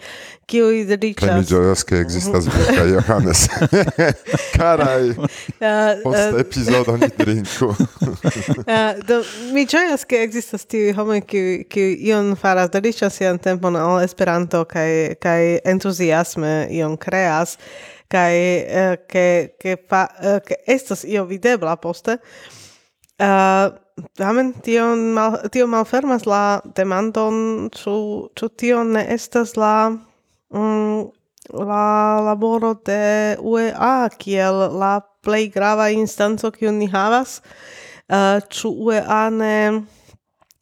kiui 0.50 0.82
dediĉas... 0.88 1.28
Kaj 1.28 1.38
mi 1.38 1.46
gioias 1.46 1.84
che 1.86 2.00
existas 2.02 2.48
vi 2.50 2.64
kaj 2.74 2.90
Johannes. 2.96 3.44
carai 4.56 5.12
uh, 5.14 5.28
eh, 5.60 6.00
post 6.02 6.32
uh, 6.32 6.40
epizodo 6.40 6.96
ni 6.96 7.10
drinku. 7.16 7.70
uh, 7.70 8.98
do, 9.08 9.22
mi 9.52 9.66
gioias 9.66 10.04
che 10.04 10.22
existas 10.22 10.66
tiui 10.66 10.90
homoi 10.96 11.20
qui, 11.22 11.64
qui 11.70 11.94
ion 12.10 12.34
faras, 12.36 12.72
delicias 12.74 13.14
sian 13.14 13.38
tempon 13.38 13.76
al 13.76 14.02
Esperanto 14.02 14.64
kai 14.66 15.14
kai 15.22 15.60
entuziasme 15.64 16.66
ion 16.70 16.98
creas 16.98 17.58
kai 18.08 18.64
eh, 18.64 19.04
che 19.06 19.54
che 19.58 19.76
fa 19.86 20.08
eh, 20.16 20.40
che 20.40 20.62
estas 20.66 21.04
io 21.04 21.24
videbla 21.24 21.76
poste. 21.76 22.20
Uh, 23.18 23.74
tamen 24.14 24.52
tion 24.62 25.12
mal, 25.12 25.48
tio 25.50 25.66
malfermas 25.66 26.24
la 26.24 26.60
demandon 26.74 27.68
ĉu 27.74 27.94
ĉu 28.38 28.48
tio 28.54 28.84
ne 28.86 29.02
estas 29.10 29.56
la 29.58 29.90
mm, 30.54 31.02
la 31.52 32.20
laboro 32.22 32.74
de 32.86 33.36
UEA 33.42 34.08
kiel 34.18 34.78
la 34.78 35.00
plej 35.22 35.50
grava 35.50 35.88
instanco 35.90 36.50
kiun 36.50 36.78
ni 36.78 36.86
havas. 36.86 37.40
Eh, 38.08 38.40
ĉu 38.48 38.68
uh, 38.70 38.86
UEA 38.86 39.28
ne 39.30 39.84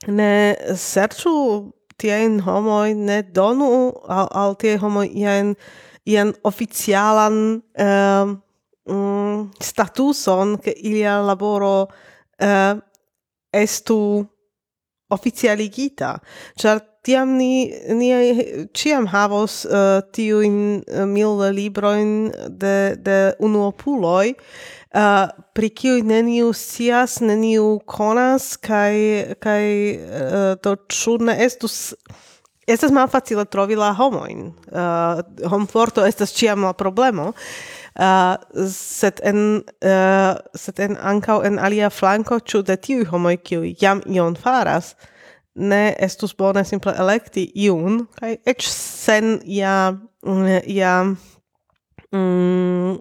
ne 0.08 0.56
serĉu 0.76 1.36
tiajn 2.00 2.40
homoj 2.44 2.94
ne 2.94 3.22
donu 3.22 3.92
al, 4.08 4.28
al 4.32 4.56
tiaj 4.60 4.78
homoj 4.82 5.08
iajn 5.12 5.54
ian 6.06 6.32
oficialan 6.42 7.38
uh, 7.78 8.36
um, 8.86 8.94
mm, 8.94 9.50
statuson 9.60 10.58
che 10.58 10.70
ilia 10.70 11.20
laboro 11.20 11.88
uh, 12.38 12.78
estu 13.50 14.26
oficialigita. 15.08 16.16
Ĉar 16.58 16.80
tiam 17.06 17.36
ni 17.38 17.70
ni 17.94 18.10
ciam 18.74 19.06
havos 19.06 19.64
eh, 19.64 19.70
uh, 19.70 20.00
tiu 20.12 20.40
in 20.42 20.56
uh, 20.82 21.02
eh, 21.02 21.06
mil 21.06 21.38
libroin 21.54 22.32
de 22.48 22.96
de 22.98 23.18
unuopuloj 23.38 24.32
uh, 24.34 25.28
pri 25.54 25.70
kiu 25.70 26.02
neniu 26.02 26.50
scias 26.52 27.20
neniu 27.20 27.78
konas 27.86 28.56
kaj 28.56 28.96
kaj 29.38 29.64
uh, 29.94 30.54
do 30.62 30.74
ĉu 30.90 31.18
ne 31.28 31.38
estus 31.46 31.94
estas 32.66 32.90
malfacile 32.90 33.44
trovi 33.44 33.76
la 33.78 33.92
homoin. 33.94 34.52
Uh, 34.70 35.22
homforto 35.50 36.06
estas 36.06 36.34
ĉiam 36.34 36.66
la 36.66 36.72
problemo, 36.72 37.32
uh, 37.98 38.66
sed 38.72 39.20
en 39.24 39.42
uh, 39.84 40.36
sed 40.54 40.80
en 40.80 40.96
ankaŭ 41.00 41.40
en 41.46 41.58
alia 41.58 41.90
flanko 41.90 42.40
ĉu 42.40 42.62
de 42.66 42.76
tiuj 42.76 43.06
homoj 43.12 43.36
kiuj 43.42 43.74
jam 43.80 44.02
ion 44.06 44.36
faras 44.36 44.94
ne 45.56 45.96
estus 46.04 46.34
bone 46.36 46.64
simple 46.64 46.92
elekti 46.98 47.46
iun 47.66 48.04
kaj 48.18 48.36
eĉ 48.52 48.68
sen 48.68 49.38
ja 49.48 49.96
ja 50.66 50.94
mm, 52.12 52.98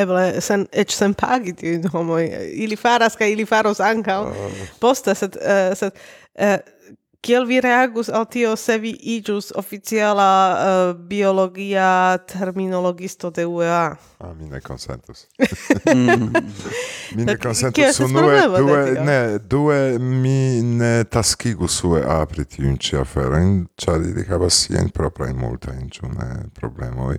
eble 0.00 0.24
sen 0.40 0.66
eĉ 0.72 0.96
sen 0.96 1.14
pagi 1.14 1.52
tiujn 1.52 1.88
homoj 1.92 2.24
ili 2.64 2.76
faras 2.80 3.18
kaj 3.20 3.32
ili 3.34 3.46
faros 3.46 3.80
ankaŭ 3.84 4.22
uh. 4.30 4.60
poste 4.80 5.14
sed 5.14 5.36
uh, 5.36 5.76
sed 5.76 5.92
uh, 5.92 6.56
Kiel 7.20 7.44
vi 7.44 7.60
reagus 7.60 8.08
al 8.08 8.24
tio 8.32 8.54
se 8.56 8.78
vi 8.78 8.90
igius 8.90 9.52
oficiala 9.56 10.56
uh, 10.56 10.96
biologia 10.96 12.18
terminologisto 12.18 13.30
de 13.30 13.44
UEA? 13.46 13.96
Ah, 14.18 14.32
mi 14.34 14.48
ne 14.48 14.60
consentus. 14.60 15.26
Mm. 15.94 16.32
mi 17.16 17.24
ne 17.24 17.36
consentus. 17.36 18.00
Unue, 18.00 18.40
due, 18.58 19.00
ne, 19.04 19.38
due 19.38 19.98
mi 19.98 20.62
ne 20.62 21.04
taskigus 21.04 21.84
UEA 21.84 22.24
pri 22.26 22.44
tiun 22.44 22.78
ci 22.78 22.96
aferoin, 22.96 23.66
char 23.76 24.00
ili 24.00 24.24
havas 24.24 24.64
sien 24.64 24.88
proprain 24.88 25.36
multain, 25.36 25.90
ciu 25.90 26.08
ne 26.08 26.48
problemoi. 26.56 27.18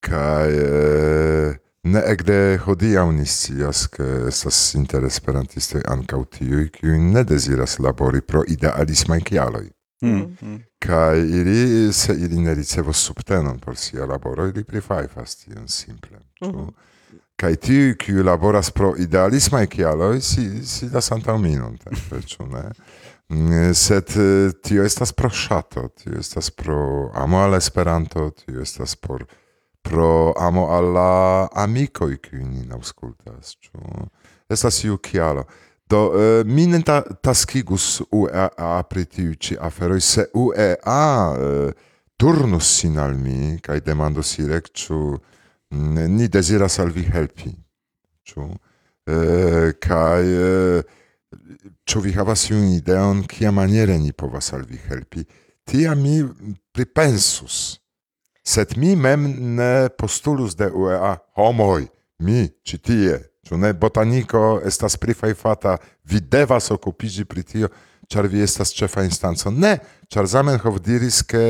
Kai... 0.00 0.50
Eh, 0.54 1.65
Ne 1.86 2.00
ekde 2.10 2.58
hodiaŭ 2.64 3.04
ni 3.14 3.26
scias, 3.30 3.84
ke 3.92 4.04
estas 4.26 4.58
inter 4.74 5.04
esperantistoj 5.06 5.84
ankaŭ 5.92 6.24
tiuj, 6.38 6.64
kiuj 6.74 6.98
ne 7.12 7.22
deziras 7.24 7.78
labori 7.78 8.22
pro 8.26 8.42
idealismaj 8.48 9.20
kialoj. 9.28 9.68
Mm. 10.02 10.24
Mm. 10.42 10.56
Kaj 10.82 11.20
ili, 11.20 11.92
se 11.92 12.16
ili 12.18 12.40
ne 12.42 12.54
ricevos 12.54 13.04
subtenon 13.06 13.58
por 13.58 13.76
sia 13.76 14.06
laboro, 14.06 14.48
ili 14.48 14.64
prifajfas 14.64 15.36
tion 15.36 15.68
simple. 15.68 16.18
Mm 16.42 16.48
-hmm. 16.48 16.72
Kaj 17.36 17.56
tiuj, 17.56 17.96
kiuj 17.96 18.22
laboras 18.22 18.70
pro 18.70 18.94
idealismaj 18.98 19.66
kialoj, 19.66 20.20
si, 20.20 20.66
sidas 20.66 21.12
antaŭ 21.12 21.38
minon, 21.38 21.78
tempe, 21.78 22.22
ĉu 22.26 22.46
ne? 22.46 22.70
Sed 23.74 24.06
tio 24.62 24.84
estas 24.84 25.12
pro 25.12 25.30
ŝato, 25.30 25.88
tio 25.88 26.18
estas 26.18 26.50
pro 26.50 27.10
amo 27.14 27.38
al 27.38 27.54
Esperanto, 27.54 28.30
tio 28.30 28.60
estas 28.60 28.96
por 28.96 29.26
pro 29.88 30.32
amo 30.36 30.68
al 30.70 30.92
la 30.92 31.48
amikoj, 31.54 32.16
kiuj 32.22 32.42
nin 32.42 32.72
aŭskultas, 32.74 33.54
ĉu? 33.62 33.78
Estas 34.50 34.82
iu. 34.84 34.98
Do, 35.86 36.00
uh, 36.10 36.46
mi 36.46 36.66
ta 36.82 37.02
taskigus 37.22 38.02
UEA 38.10 38.82
pri 38.90 39.04
tiu 39.04 39.34
aferoj, 39.60 40.00
se 40.00 40.26
UEA 40.34 41.30
uh, 41.30 41.70
turnus 42.16 42.66
sin 42.80 42.98
al 42.98 43.14
mi, 43.14 43.58
kaj 43.62 43.80
demandus 43.80 44.38
irek, 44.38 44.72
ĉu 44.72 45.18
mm, 45.70 46.16
ni 46.16 46.28
deziras 46.28 46.78
al 46.78 46.90
vi 46.90 47.04
helpi. 47.04 47.54
Ĉu? 48.26 48.40
Uh, 49.06 49.70
kaj 49.78 50.22
ĉu 51.86 52.00
vi 52.00 52.12
havas 52.12 52.50
iun 52.50 52.72
ideon, 52.74 53.22
kia 53.22 53.50
maniere 53.50 53.98
ni 53.98 54.12
povas 54.12 54.52
al 54.52 54.66
vi 54.66 54.78
helpi? 54.88 55.22
Tiam 55.66 56.02
mi 56.02 56.22
pripensus. 56.72 57.78
Sed 58.46 58.76
mi 58.78 58.94
mem 58.96 59.26
ne 59.58 59.88
postulus 59.98 60.54
de 60.54 60.70
UEA, 60.70 61.16
homoj, 61.34 61.88
mi, 62.22 62.46
ci 62.62 62.78
tie, 62.78 63.18
Ĉu 63.46 63.56
ne 63.62 63.70
botaniko 63.78 64.60
estas 64.66 64.96
prifajfata, 64.98 65.76
vi 66.10 66.20
devas 66.20 66.70
okupiĝi 66.74 67.24
pri 67.30 67.44
tio, 67.46 67.68
ĉar 68.10 68.26
vi 68.30 68.42
estas 68.42 68.72
ĉefa 68.74 69.04
instanco. 69.06 69.52
Ne, 69.54 69.76
ĉar 70.10 70.26
Zamenhof 70.26 70.80
diris, 70.82 71.20
ke 71.22 71.42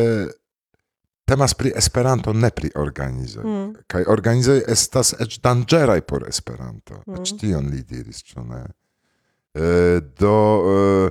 temas 1.26 1.56
pri 1.56 1.72
Esperanto, 1.76 2.34
ne 2.36 2.50
pri 2.52 2.70
organizoj. 2.76 3.44
Mm. 3.44 3.86
Kaj 3.88 4.04
organizoj 4.12 4.58
estas 4.68 5.14
eĉ 5.20 5.38
danĝeraj 5.44 6.02
por 6.04 6.26
Esperanto. 6.28 7.00
Mm. 7.06 7.22
Eĉ 7.22 7.32
tion 7.40 7.72
li 7.72 7.80
diris, 7.82 8.20
ĉu 8.28 8.44
ne? 8.44 8.62
E, 9.56 9.70
do 10.20 10.36
e, 10.60 11.08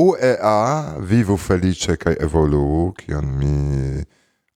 UEA 0.00 0.96
vivu 1.04 1.36
feliĉe 1.36 1.98
kaj 2.00 2.16
evoluu, 2.24 2.88
kion 2.96 3.28
mi 3.36 4.00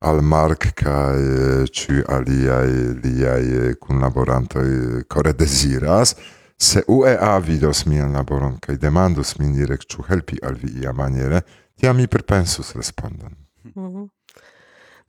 al 0.07 0.23
Mark 0.23 0.69
kaj 0.79 1.19
eh, 1.19 1.67
ĉiuj 1.67 2.05
aliaj 2.17 2.69
liaj 3.03 3.75
kunlaborantoj 3.83 4.67
kore 5.11 5.33
deziras, 5.33 6.15
se 6.59 6.83
UEA 6.89 7.37
vidos 7.45 7.85
mian 7.91 8.15
laboron 8.17 8.59
kaj 8.63 8.79
demandus 8.81 9.37
min 9.39 9.55
direk 9.57 9.85
ĉu 9.91 10.07
helpi 10.09 10.39
al 10.43 10.55
vi 10.63 10.73
iamaniere, 10.85 11.43
tiam 11.77 11.97
mi 11.97 12.07
pripensus 12.07 12.75
respondon. 12.79 13.35
Mhm. 13.75 14.07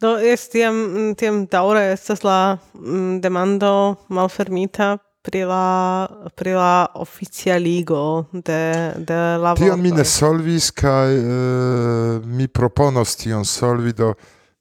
Do 0.02 0.18
es 0.22 0.46
tiam 0.54 1.14
tiam 1.18 1.46
daŭre 1.50 1.88
estas 1.92 2.22
la 2.24 2.58
mm, 2.74 3.20
demando 3.22 3.72
malfermita 4.14 4.98
pri 5.26 5.44
la 5.50 6.08
pri 6.36 6.54
la 6.54 6.88
oficialigo 6.96 8.26
de 8.32 8.94
de 8.98 9.18
la 9.42 9.56
Tion 9.58 9.82
mi 9.82 9.92
ne 9.92 10.06
solvis 10.06 10.70
kaj 10.72 11.16
eh, 11.18 12.20
mi 12.26 12.48
proponos 12.48 13.16
tion 13.16 13.46
solvi 13.46 13.94
do 13.94 14.14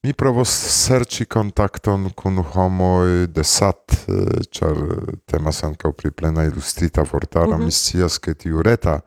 Mi 0.06 0.12
provos 0.14 0.52
serĉi 0.70 1.24
kontakton 1.26 2.04
kun 2.14 2.36
homoj 2.52 3.24
de 3.34 3.42
Sat, 3.42 3.96
eh, 4.06 4.44
ĉar 4.54 4.76
eh, 4.84 5.16
temas 5.26 5.64
ankaŭ 5.66 5.90
pri 5.98 6.12
plena 6.14 6.44
ilustrita 6.46 7.02
vortaro. 7.12 7.56
Mm 7.56 7.60
-hmm. 7.60 7.64
Mi 7.64 7.72
scias, 7.72 8.18
ke 8.18 8.34
tiu 8.34 8.62
reta 8.62 9.00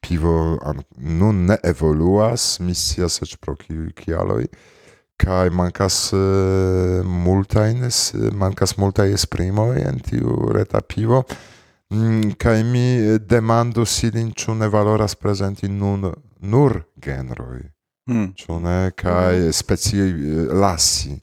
pivo 0.00 0.58
nun 0.96 1.46
ne 1.46 1.56
evoluas, 1.64 2.60
mi 2.60 2.74
scias 2.74 3.22
eĉ 3.22 3.36
pro 3.36 3.56
kiuj 3.56 3.92
kialoj, 3.92 4.46
kaj 5.16 5.50
mankas 5.50 6.12
eh, 6.12 7.02
multajn, 7.02 7.88
mankas 8.32 8.76
multaj 8.76 9.12
esprimoj 9.12 9.80
en 9.88 10.00
tiu 10.00 10.52
reta 10.52 10.80
pivo. 10.80 11.22
Mm, 11.90 12.32
kaj 12.38 12.62
mi 12.64 13.18
demandus 13.18 14.02
ilin, 14.02 14.32
ĉu 14.32 14.54
ne 14.54 14.68
valoras 14.68 15.14
prezenti 15.14 15.68
nun 15.68 16.12
nur 16.40 16.82
genroj 16.96 17.71
Mm. 18.10 18.32
Ĉu 18.36 18.58
ne? 18.60 18.78
Kaj 18.98 19.38
mm. 19.38 19.52
specioj 19.52 20.10
eh, 20.10 20.54
lasi. 20.54 21.16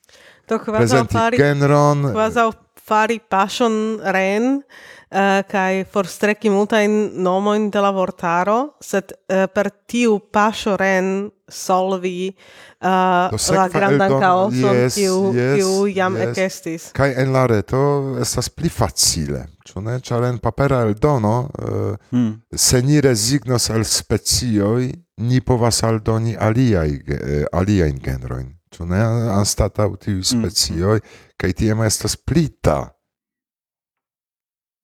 Do 0.50 0.58
kvazaŭ 0.64 1.04
fari 1.12 1.38
genron, 1.38 2.10
kvazaŭ 2.14 2.50
fari 2.90 3.20
paŝon 3.22 3.76
ren 4.16 4.56
eh, 4.58 4.88
uh, 5.10 5.42
kaj 5.50 5.84
forstreki 5.94 6.52
multajn 6.54 6.96
nomojn 7.24 7.70
de 7.74 7.82
la 7.82 7.92
vortaro, 7.96 8.60
sed 8.82 9.14
uh, 9.14 9.46
per 9.54 9.72
tiu 9.90 10.20
paŝo 10.34 10.76
ren 10.80 11.30
solvi 11.50 12.30
uh, 12.30 13.34
la 13.56 13.66
grandan 13.74 14.14
kaoson 14.22 14.82
yes, 14.84 14.98
kiu, 14.98 15.32
yes, 15.34 15.56
kiu 15.58 15.88
jam 15.90 16.18
yes. 16.18 16.30
ekestis. 16.30 16.88
Kai 16.98 17.12
en 17.22 17.34
la 17.34 17.48
reto 17.50 17.82
estas 18.22 18.52
pli 18.54 18.70
facile, 18.70 19.48
ĉu 19.66 19.82
ne? 19.86 19.98
Ĉar 20.06 20.30
en 20.30 20.42
papera 20.44 20.84
eldono 20.86 21.36
uh, 21.48 21.94
hmm. 22.12 22.34
se 22.56 22.82
ni 22.86 23.02
rezignos 23.02 23.70
al 23.74 23.86
specioj, 23.90 24.92
ni 25.20 25.42
povas 25.42 25.84
aldoni 25.84 26.36
aliaj, 26.40 26.92
eh, 27.08 27.44
aliajn 27.54 28.00
genrojn, 28.04 28.48
ĉu 28.72 28.86
ne? 28.88 29.02
Anstataŭ 29.36 29.90
tiuj 30.00 30.24
specioj, 30.32 31.00
kaj 31.38 31.54
tiam 31.60 31.84
estas 31.84 32.16
plita 32.16 32.80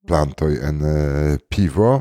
plantoj 0.07 0.57
en 0.61 0.81
eh, 0.85 1.37
pivo, 1.49 1.93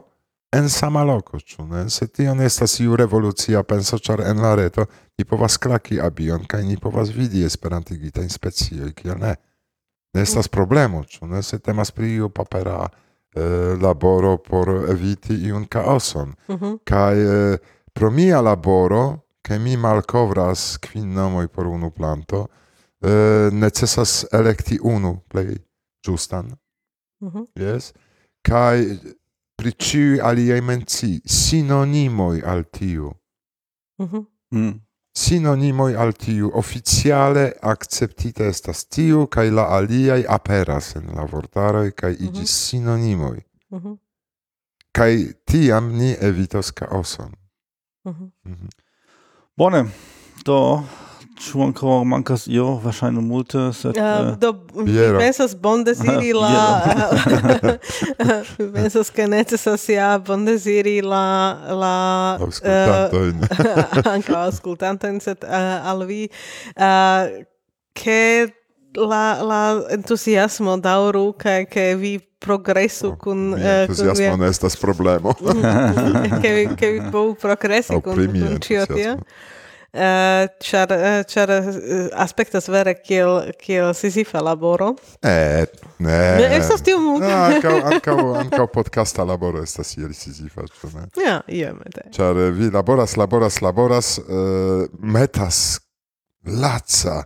en 0.52 0.68
sama 0.70 1.04
loko, 1.04 1.38
ĉu 1.40 1.66
ne? 1.66 1.86
Se 1.90 2.06
tion 2.06 2.40
estas 2.40 2.78
iu 2.80 2.96
revolucia 2.96 3.62
penso, 3.62 3.98
ĉar 3.98 4.22
en 4.28 4.42
la 4.42 4.54
reto 4.58 4.86
ni 5.18 5.24
povas 5.24 5.56
klaki 5.58 6.00
abion, 6.00 6.44
kaj 6.46 6.62
ni 6.66 6.76
povas 6.80 7.14
vidi 7.14 7.44
esperantigitajn 7.46 8.28
specioj, 8.30 8.92
kiel 8.98 9.18
ne. 9.22 9.34
Ne 10.14 10.22
estas 10.22 10.48
problemo, 10.48 11.02
ĉu 11.04 11.26
ne? 11.30 11.42
Se 11.42 11.58
temas 11.58 11.90
pri 11.90 12.12
iu 12.18 12.30
papera 12.30 12.84
eh, 13.34 13.74
laboro 13.82 14.36
por 14.38 14.70
eviti 14.90 15.34
iun 15.48 15.66
kaoson. 15.66 16.34
Mhm. 16.48 16.76
Kaj 16.84 17.24
eh, 17.24 17.72
pro 17.94 18.10
mia 18.10 18.40
laboro, 18.40 19.24
ke 19.42 19.58
mi 19.58 19.76
malkovras 19.76 20.78
kvin 20.82 21.12
nomoj 21.14 21.48
por 21.48 21.66
unu 21.66 21.90
planto, 21.90 22.46
eh, 23.00 23.50
necesas 23.52 24.24
elekti 24.32 24.78
unu 24.82 25.20
plej 25.28 25.58
ĝustan. 26.06 26.56
Mhm. 27.22 27.44
Yes? 27.54 27.92
Kaj 28.42 28.98
pri 29.56 29.72
ĉiuj 29.72 30.20
aliaj 30.22 30.60
mencii 30.60 31.20
sinonimoj 31.26 32.42
al 32.44 32.64
tiu. 32.64 33.12
Mhm. 34.02 34.26
Hm. 34.50 34.72
Sinonimoj 35.16 35.94
al 35.96 36.12
tiu 36.12 36.50
oficiale 36.54 37.52
akceptita 37.62 38.44
estas 38.44 38.84
tiu 38.84 39.26
kaj 39.26 39.50
la 39.50 39.68
aliaj 39.76 40.24
aperas 40.28 40.96
en 40.96 41.06
la 41.14 41.24
vortaroj 41.24 41.90
kaj 41.90 42.12
iĝis 42.18 42.56
sinonimoj. 42.68 43.38
Mhm. 43.70 43.94
Kaj 44.92 45.12
tiam 45.44 45.92
ni 45.98 46.16
evitos 46.20 46.70
kaoson. 46.70 47.43
Mhm. 48.04 48.30
Mhm. 48.44 48.68
Bone, 49.56 49.84
to 50.44 50.82
członkował 51.38 52.04
Manka 52.04 52.36
z 52.36 52.48
IO, 52.48 52.80
wašajno 52.82 53.20
multe. 53.20 53.72
Set, 53.72 53.96
uh, 53.96 54.38
do, 54.38 54.54
Viera. 54.84 55.18
pensas 55.18 55.54
bondeziri 55.54 56.32
la... 56.32 56.82
pensas 58.74 59.10
che 59.14 59.28
necessas 59.28 59.88
ja 59.88 60.18
bondeziri 60.18 61.00
la... 61.02 61.58
la 61.68 62.36
auscultantoin. 62.40 63.34
E, 63.42 64.00
uh, 64.00 64.08
anca 64.14 64.38
auscultantoin, 64.38 65.20
set 65.20 65.44
uh, 65.44 65.86
al 65.86 66.06
vi... 66.06 66.28
Uh, 66.76 67.44
che 67.92 68.52
la 68.96 69.42
la 69.42 69.60
entusiasmo 69.90 70.76
dauru 70.76 71.32
kaj 71.38 71.64
ke 71.70 71.94
vi 71.98 72.18
progresu 72.44 73.10
no, 73.14 73.18
kun 73.18 73.54
eh, 73.54 73.82
entuziasmo 73.82 74.32
uh, 74.34 74.38
ne 74.40 74.52
estas 74.52 74.76
problemo. 74.76 75.34
Ke 76.42 76.52
vi 76.54 76.68
ke 76.76 76.90
vi 76.90 77.00
bo 77.10 77.34
progresi 77.34 78.00
kun 78.04 78.26
kun 78.32 78.58
ĉio 78.60 78.86
tio. 78.86 79.18
Eh, 79.94 80.48
ĉar 80.66 80.90
eh, 80.90 81.20
ĉar 81.30 81.50
aspektas 82.18 82.66
vere 82.68 82.96
kiel 82.98 83.52
kiel 83.60 83.92
sisifa 83.94 84.42
laboro. 84.42 84.90
Eh 85.22 85.66
ne. 85.98 86.18
Ne 86.40 86.48
estas 86.56 86.82
tio 86.82 86.98
multe. 86.98 87.30
Ankaŭ 87.30 87.76
ankaŭ 87.92 88.18
ankaŭ 88.40 88.66
podcasta 88.74 89.24
laboro 89.24 89.62
estas 89.62 89.94
iel 89.96 90.10
sisifa 90.18 90.66
ĉu 90.66 90.90
ne? 90.96 91.06
Ja 91.22 91.38
iomete 91.46 92.08
ĉar 92.16 92.42
vi 92.58 92.72
laboras 92.74 93.16
laboras 93.16 93.60
laboras 93.62 94.18
uh, 94.18 94.84
metas 94.98 95.78
laca 96.44 97.22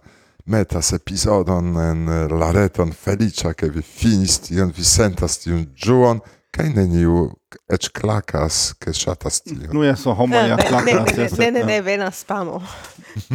metas 0.49 0.93
episodon 0.97 1.77
en 1.83 2.09
eh, 2.09 2.25
la 2.41 2.51
reton 2.57 2.93
feliĉa, 2.93 3.53
ke 3.55 3.69
vi 3.73 3.85
finis 3.85 4.39
tion, 4.49 4.73
vi 4.75 4.85
sentas 4.85 5.39
tiun 5.45 5.67
ĝuon, 5.77 6.23
kaj 6.55 6.71
neniu 6.75 7.29
ec 7.69 7.89
klakas, 7.93 8.75
che 8.79 8.93
shatas 8.93 9.43
tio. 9.43 9.73
Nu 9.73 9.97
so 9.97 10.15
homo 10.15 10.37
ja 10.37 10.57
klakas. 10.57 11.33
Ne, 11.39 11.51
ne, 11.51 11.51
ne, 11.51 11.65
ne, 11.65 11.81
venas 11.83 12.21
spamo. 12.21 12.63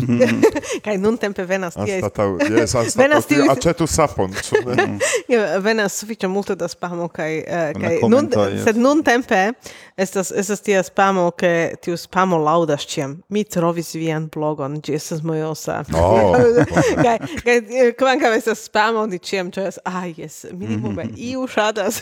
Kaj 0.86 0.98
nun 0.98 1.18
tempe 1.18 1.46
venas 1.46 1.74
tie. 1.74 1.96
Anstatau, 1.96 2.38
yes, 2.40 2.76
anstatau, 2.76 3.02
venas 3.04 3.26
tiu... 3.26 3.46
acetu 3.52 3.88
sapon, 3.88 4.34
ĉu 4.34 4.62
ne? 4.70 4.88
venas 5.62 5.98
sufiĉe 6.00 6.28
multe 6.28 6.56
da 6.56 6.68
spamo, 6.68 7.08
kai, 7.08 7.42
kaj, 7.80 7.98
eh, 7.98 8.06
nun, 8.10 8.30
sed 8.64 8.78
nun 8.78 9.04
tempe 9.04 9.42
estas, 9.98 10.32
estas 10.32 10.62
tia 10.62 10.84
spamo, 10.84 11.30
ke 11.32 11.74
tiu 11.82 11.98
spamo 11.98 12.38
laudas 12.38 12.86
ciam. 12.90 13.18
Mi 13.30 13.44
trovis 13.44 13.94
vian 13.98 14.30
blogon, 14.34 14.80
ĝi 14.84 14.98
estas 14.98 15.24
mojosa. 15.26 15.82
No! 15.94 16.04
Oh. 16.04 16.38
Kaj, 17.02 17.18
kai, 17.44 17.60
kvankam 17.98 18.34
eh, 18.34 18.42
estas 18.42 18.66
spamo, 18.70 19.08
ni 19.10 19.20
ciam 19.20 19.52
cias, 19.54 19.82
ah, 19.86 20.06
yes, 20.06 20.46
minimume, 20.52 21.10
iu 21.18 21.48
shatas. 21.50 22.02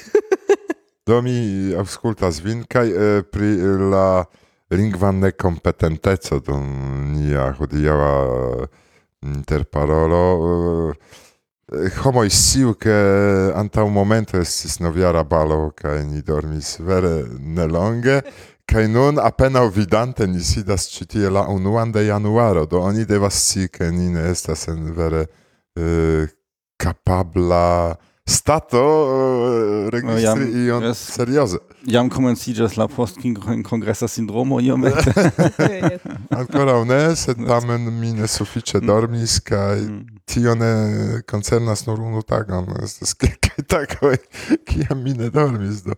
Do 1.08 1.18
mi 1.26 1.74
aŭskultas 1.74 2.44
vin 2.46 2.62
kaj 2.70 2.86
eh, 2.90 3.22
pri 3.26 3.56
la 3.90 4.24
lingva 4.72 5.10
nekompetenteco 5.12 6.38
dum 6.46 6.68
nia 7.16 7.48
hodiaŭa 7.58 8.12
interparolo 9.26 10.22
eh, 10.94 11.98
homoj 12.04 12.30
sciu 12.30 12.76
ke 12.78 12.94
antaŭ 13.58 13.88
momento 13.90 14.38
estis 14.38 14.78
novjara 14.80 15.24
balo 15.24 15.72
kaj 15.74 16.04
ni 16.06 16.22
dormis 16.22 16.76
vere 16.80 17.26
nelonge 17.58 18.22
kaj 18.70 18.86
nun 18.94 19.18
apenaŭ 19.20 19.66
vidante 19.74 20.30
ni 20.30 20.44
sidas 20.46 20.86
ĉi 20.94 21.10
tie 21.16 21.34
la 21.34 21.48
unuan 21.50 21.92
de 21.92 22.06
januaro 22.06 22.68
do 22.70 22.86
oni 22.86 23.08
devas 23.10 23.42
scii 23.42 23.74
ke 23.74 23.90
ni 23.92 24.14
ne 24.14 24.30
estas 24.36 24.68
en 24.70 24.86
vere 24.94 25.26
kapabla 26.78 27.98
stato 28.30 28.82
eh, 28.82 29.90
registri 29.90 30.24
jam, 30.24 30.68
ion 30.68 30.94
serioze. 30.96 31.58
Jam 31.86 32.10
komenciĝas 32.10 32.78
la 32.78 32.88
post-kongresa 32.88 34.08
sindromo 34.08 34.62
iomete. 34.62 35.14
Ankoraŭ 36.40 36.84
ne, 36.86 37.02
sed 37.16 37.42
tamen 37.48 37.90
mi 38.00 38.14
ne 38.14 38.28
sufiĉe 38.28 38.82
dormis 38.86 39.40
kaj 39.46 39.84
tio 40.30 40.56
ne 40.56 40.72
koncernas 41.30 41.86
nur 41.90 42.00
unu 42.00 42.22
tagon. 42.22 42.70
Estas 42.84 43.14
kelkaj 43.14 43.68
tagoj, 43.68 44.18
kiam 44.70 45.04
mi 45.04 45.14
ne 45.18 45.30
dormis. 45.34 45.84
Do 45.88 45.98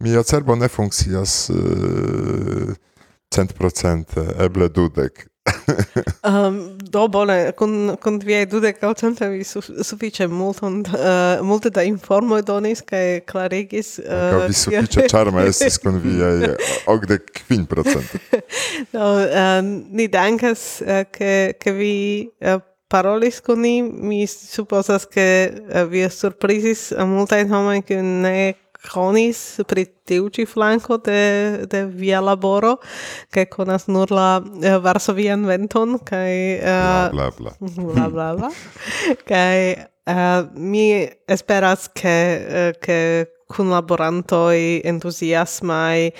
mia 0.00 0.22
cerbo 0.22 0.56
ne 0.56 0.68
funkcias 0.68 1.50
eh, 1.50 2.74
centprocente, 3.30 4.26
eble 4.38 4.68
dudek. 4.68 5.29
um, 6.24 6.78
do 6.94 7.08
bone 7.08 7.52
kun 7.56 7.96
kun 8.02 8.20
viaj 8.24 8.46
dudek 8.50 8.80
vi 9.30 9.44
su, 9.44 9.60
sufiĉe 9.60 10.26
multon 10.28 10.80
uh, 10.86 11.46
multe 11.46 11.70
da 11.70 11.82
eh, 11.82 11.88
informoj 11.88 12.42
donis 12.42 12.82
kaj 12.82 13.20
klarigis 13.26 13.98
uh, 13.98 14.04
eh, 14.04 14.46
vi 14.46 14.54
sufiĉe 14.54 15.08
ĉarma 15.08 15.44
estis 15.50 15.78
kun 15.78 16.00
viaj 16.00 16.54
okdek 16.86 17.30
kvin 17.40 17.66
procent. 17.66 18.06
no, 18.94 19.14
uh, 19.16 19.60
ni 19.90 20.08
dankas 20.08 20.82
eh, 20.82 21.04
ke 21.10 21.54
ke 21.60 21.72
vi 21.72 21.94
parolis 22.90 23.40
kun 23.40 23.62
ni 23.62 23.82
mi 23.82 24.26
supozas 24.26 25.06
ke 25.06 25.26
vi 25.90 26.08
surprizis 26.10 26.90
multajn 27.06 27.48
homojn 27.48 27.82
kiuj 27.86 28.02
ne 28.02 28.52
konis 28.88 29.60
pri 29.68 29.84
tiu 30.08 30.28
ĉi 30.32 30.46
flanko 30.48 30.98
de, 31.04 31.66
de 31.70 31.84
via 31.86 32.20
laboro, 32.24 32.76
kaj 33.34 33.46
konas 33.52 33.88
nur 33.92 34.12
la 34.14 34.30
uh, 34.40 34.76
varsovian 34.84 35.44
venton, 35.48 35.98
kaj... 36.04 36.34
Uh, 36.60 37.10
bla, 37.14 37.30
bla, 37.38 37.54
bla. 37.60 37.74
bla, 37.92 38.08
bla, 38.08 38.30
bla. 38.40 38.52
uh, 39.30 40.48
mi 40.56 40.86
esperas, 41.28 41.88
ke, 41.94 42.16
ke 42.80 43.00
kunlaborantoj 43.50 44.80
entuziasmaj, 44.86 46.10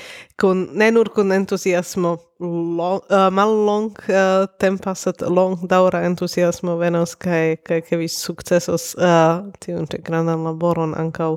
kun, 0.40 0.66
ne 0.74 0.90
nur 0.90 1.12
kun 1.14 1.32
entuziasmo, 1.32 2.16
long, 2.40 3.00
uh, 3.10 3.30
mal 3.30 3.52
long 3.66 3.92
uh, 4.08 4.46
tempa, 4.58 4.94
sed 4.96 5.22
long 5.28 5.60
daŭra 5.68 6.02
entuziasmo 6.08 6.76
venos 6.80 7.14
kaj 7.20 7.60
kaj 7.66 7.80
ke 7.88 7.98
vi 8.00 8.08
sukcesos 8.08 8.94
uh, 8.96 9.44
tiun 9.60 9.88
ĉi 9.90 10.00
grandan 10.06 10.46
laboron 10.48 10.96
ankaŭ 10.96 11.34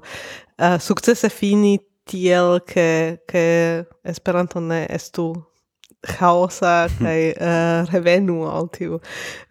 Eh, 0.58 0.74
uh, 0.74 0.80
sukcese 0.80 1.30
fini 1.30 1.80
tiel 2.06 2.60
ke 2.68 3.18
ke 3.28 3.46
Esperanto 4.06 4.60
ne 4.60 4.86
estu 4.90 5.34
chaosa 6.04 6.88
kai 7.00 7.32
uh, 7.32 7.48
eh, 7.48 7.86
revenu 7.94 8.44
al 8.46 8.68
tiu 8.70 9.00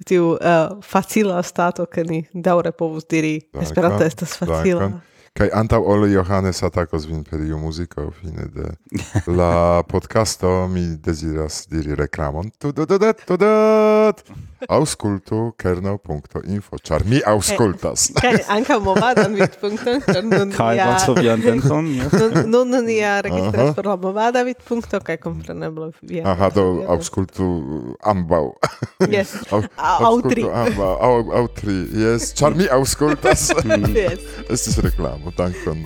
tiu 0.06 0.34
uh, 0.36 0.78
facila 0.82 1.42
stato 1.42 1.86
ke 1.86 2.04
ni 2.04 2.22
daure 2.34 2.72
povus 2.72 3.08
diri 3.08 3.40
Esperanto 3.60 4.04
estas 4.04 4.36
facila. 4.36 4.80
Dankon. 4.80 5.00
Kaj 5.32 5.48
antau 5.56 5.80
ole 5.88 6.10
Johannes 6.12 6.59
atacos 6.62 7.06
vin 7.09 7.22
per 7.24 7.40
iu 7.40 7.56
musico 7.59 8.10
fine 8.12 8.44
de 8.52 8.66
la 9.32 9.82
podcasto 9.88 10.68
mi 10.68 10.84
desiras 11.00 11.64
diri 11.70 11.94
reklamon. 11.96 12.50
Tu 12.59 12.72
do 12.72 12.84
do 12.84 12.98
dat 12.98 13.24
do 13.26 13.36
dat. 13.36 14.20
Auscultu 14.68 15.54
kerno.info, 15.59 16.76
ĉar 16.86 17.02
mi 17.09 17.18
aŭskultas. 17.26 18.10
E, 18.12 18.20
kaj 18.20 18.42
ankaŭ 18.56 18.76
movadan 18.84 19.32
vidpunkton, 19.34 20.02
ĉar 20.06 20.28
nun 20.28 20.52
Kaj 20.54 20.76
bonsovian 20.78 21.40
denton. 21.42 21.88
Nun 22.52 22.70
nun 22.70 22.90
ja 22.92 23.16
registras 23.24 23.74
por 23.74 23.88
la 23.88 23.96
movada 23.96 24.44
vidpunkto 24.46 25.00
kaj 25.00 25.16
kompreneble 25.24 25.90
via. 26.02 26.26
Aha, 26.28 26.52
do 26.54 26.66
aŭskultu 26.92 27.48
ambaŭ. 28.12 28.44
Yes. 29.09 29.34
Aŭ 29.50 30.14
tri. 30.28 30.44
Aŭ 30.44 31.42
tri. 31.56 31.78
Yes, 32.04 32.30
ĉar 32.38 32.54
mi 32.59 32.68
aŭskultas. 32.68 33.48
Yes. 34.02 34.22
Estis 34.50 34.78
reklamo. 34.82 35.21
und 35.24 35.38
dankon. 35.38 35.84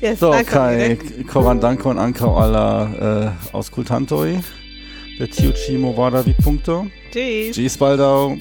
Yes, 0.00 0.20
so, 0.20 0.30
kai 0.30 0.96
koran 1.26 1.60
danke 1.60 1.82
dankon 1.82 1.98
ankaŭ 1.98 2.30
al 2.42 2.52
la 2.52 2.66
uh, 2.82 3.08
äh, 3.08 3.56
aŭskultantoj 3.58 4.38
de 5.18 5.26
tiu 5.26 5.50
ĉi 5.50 5.78
movada 5.82 6.22
vidpunkto. 6.22 6.84
Ĝis 7.12 7.78
baldaŭ. 7.80 8.36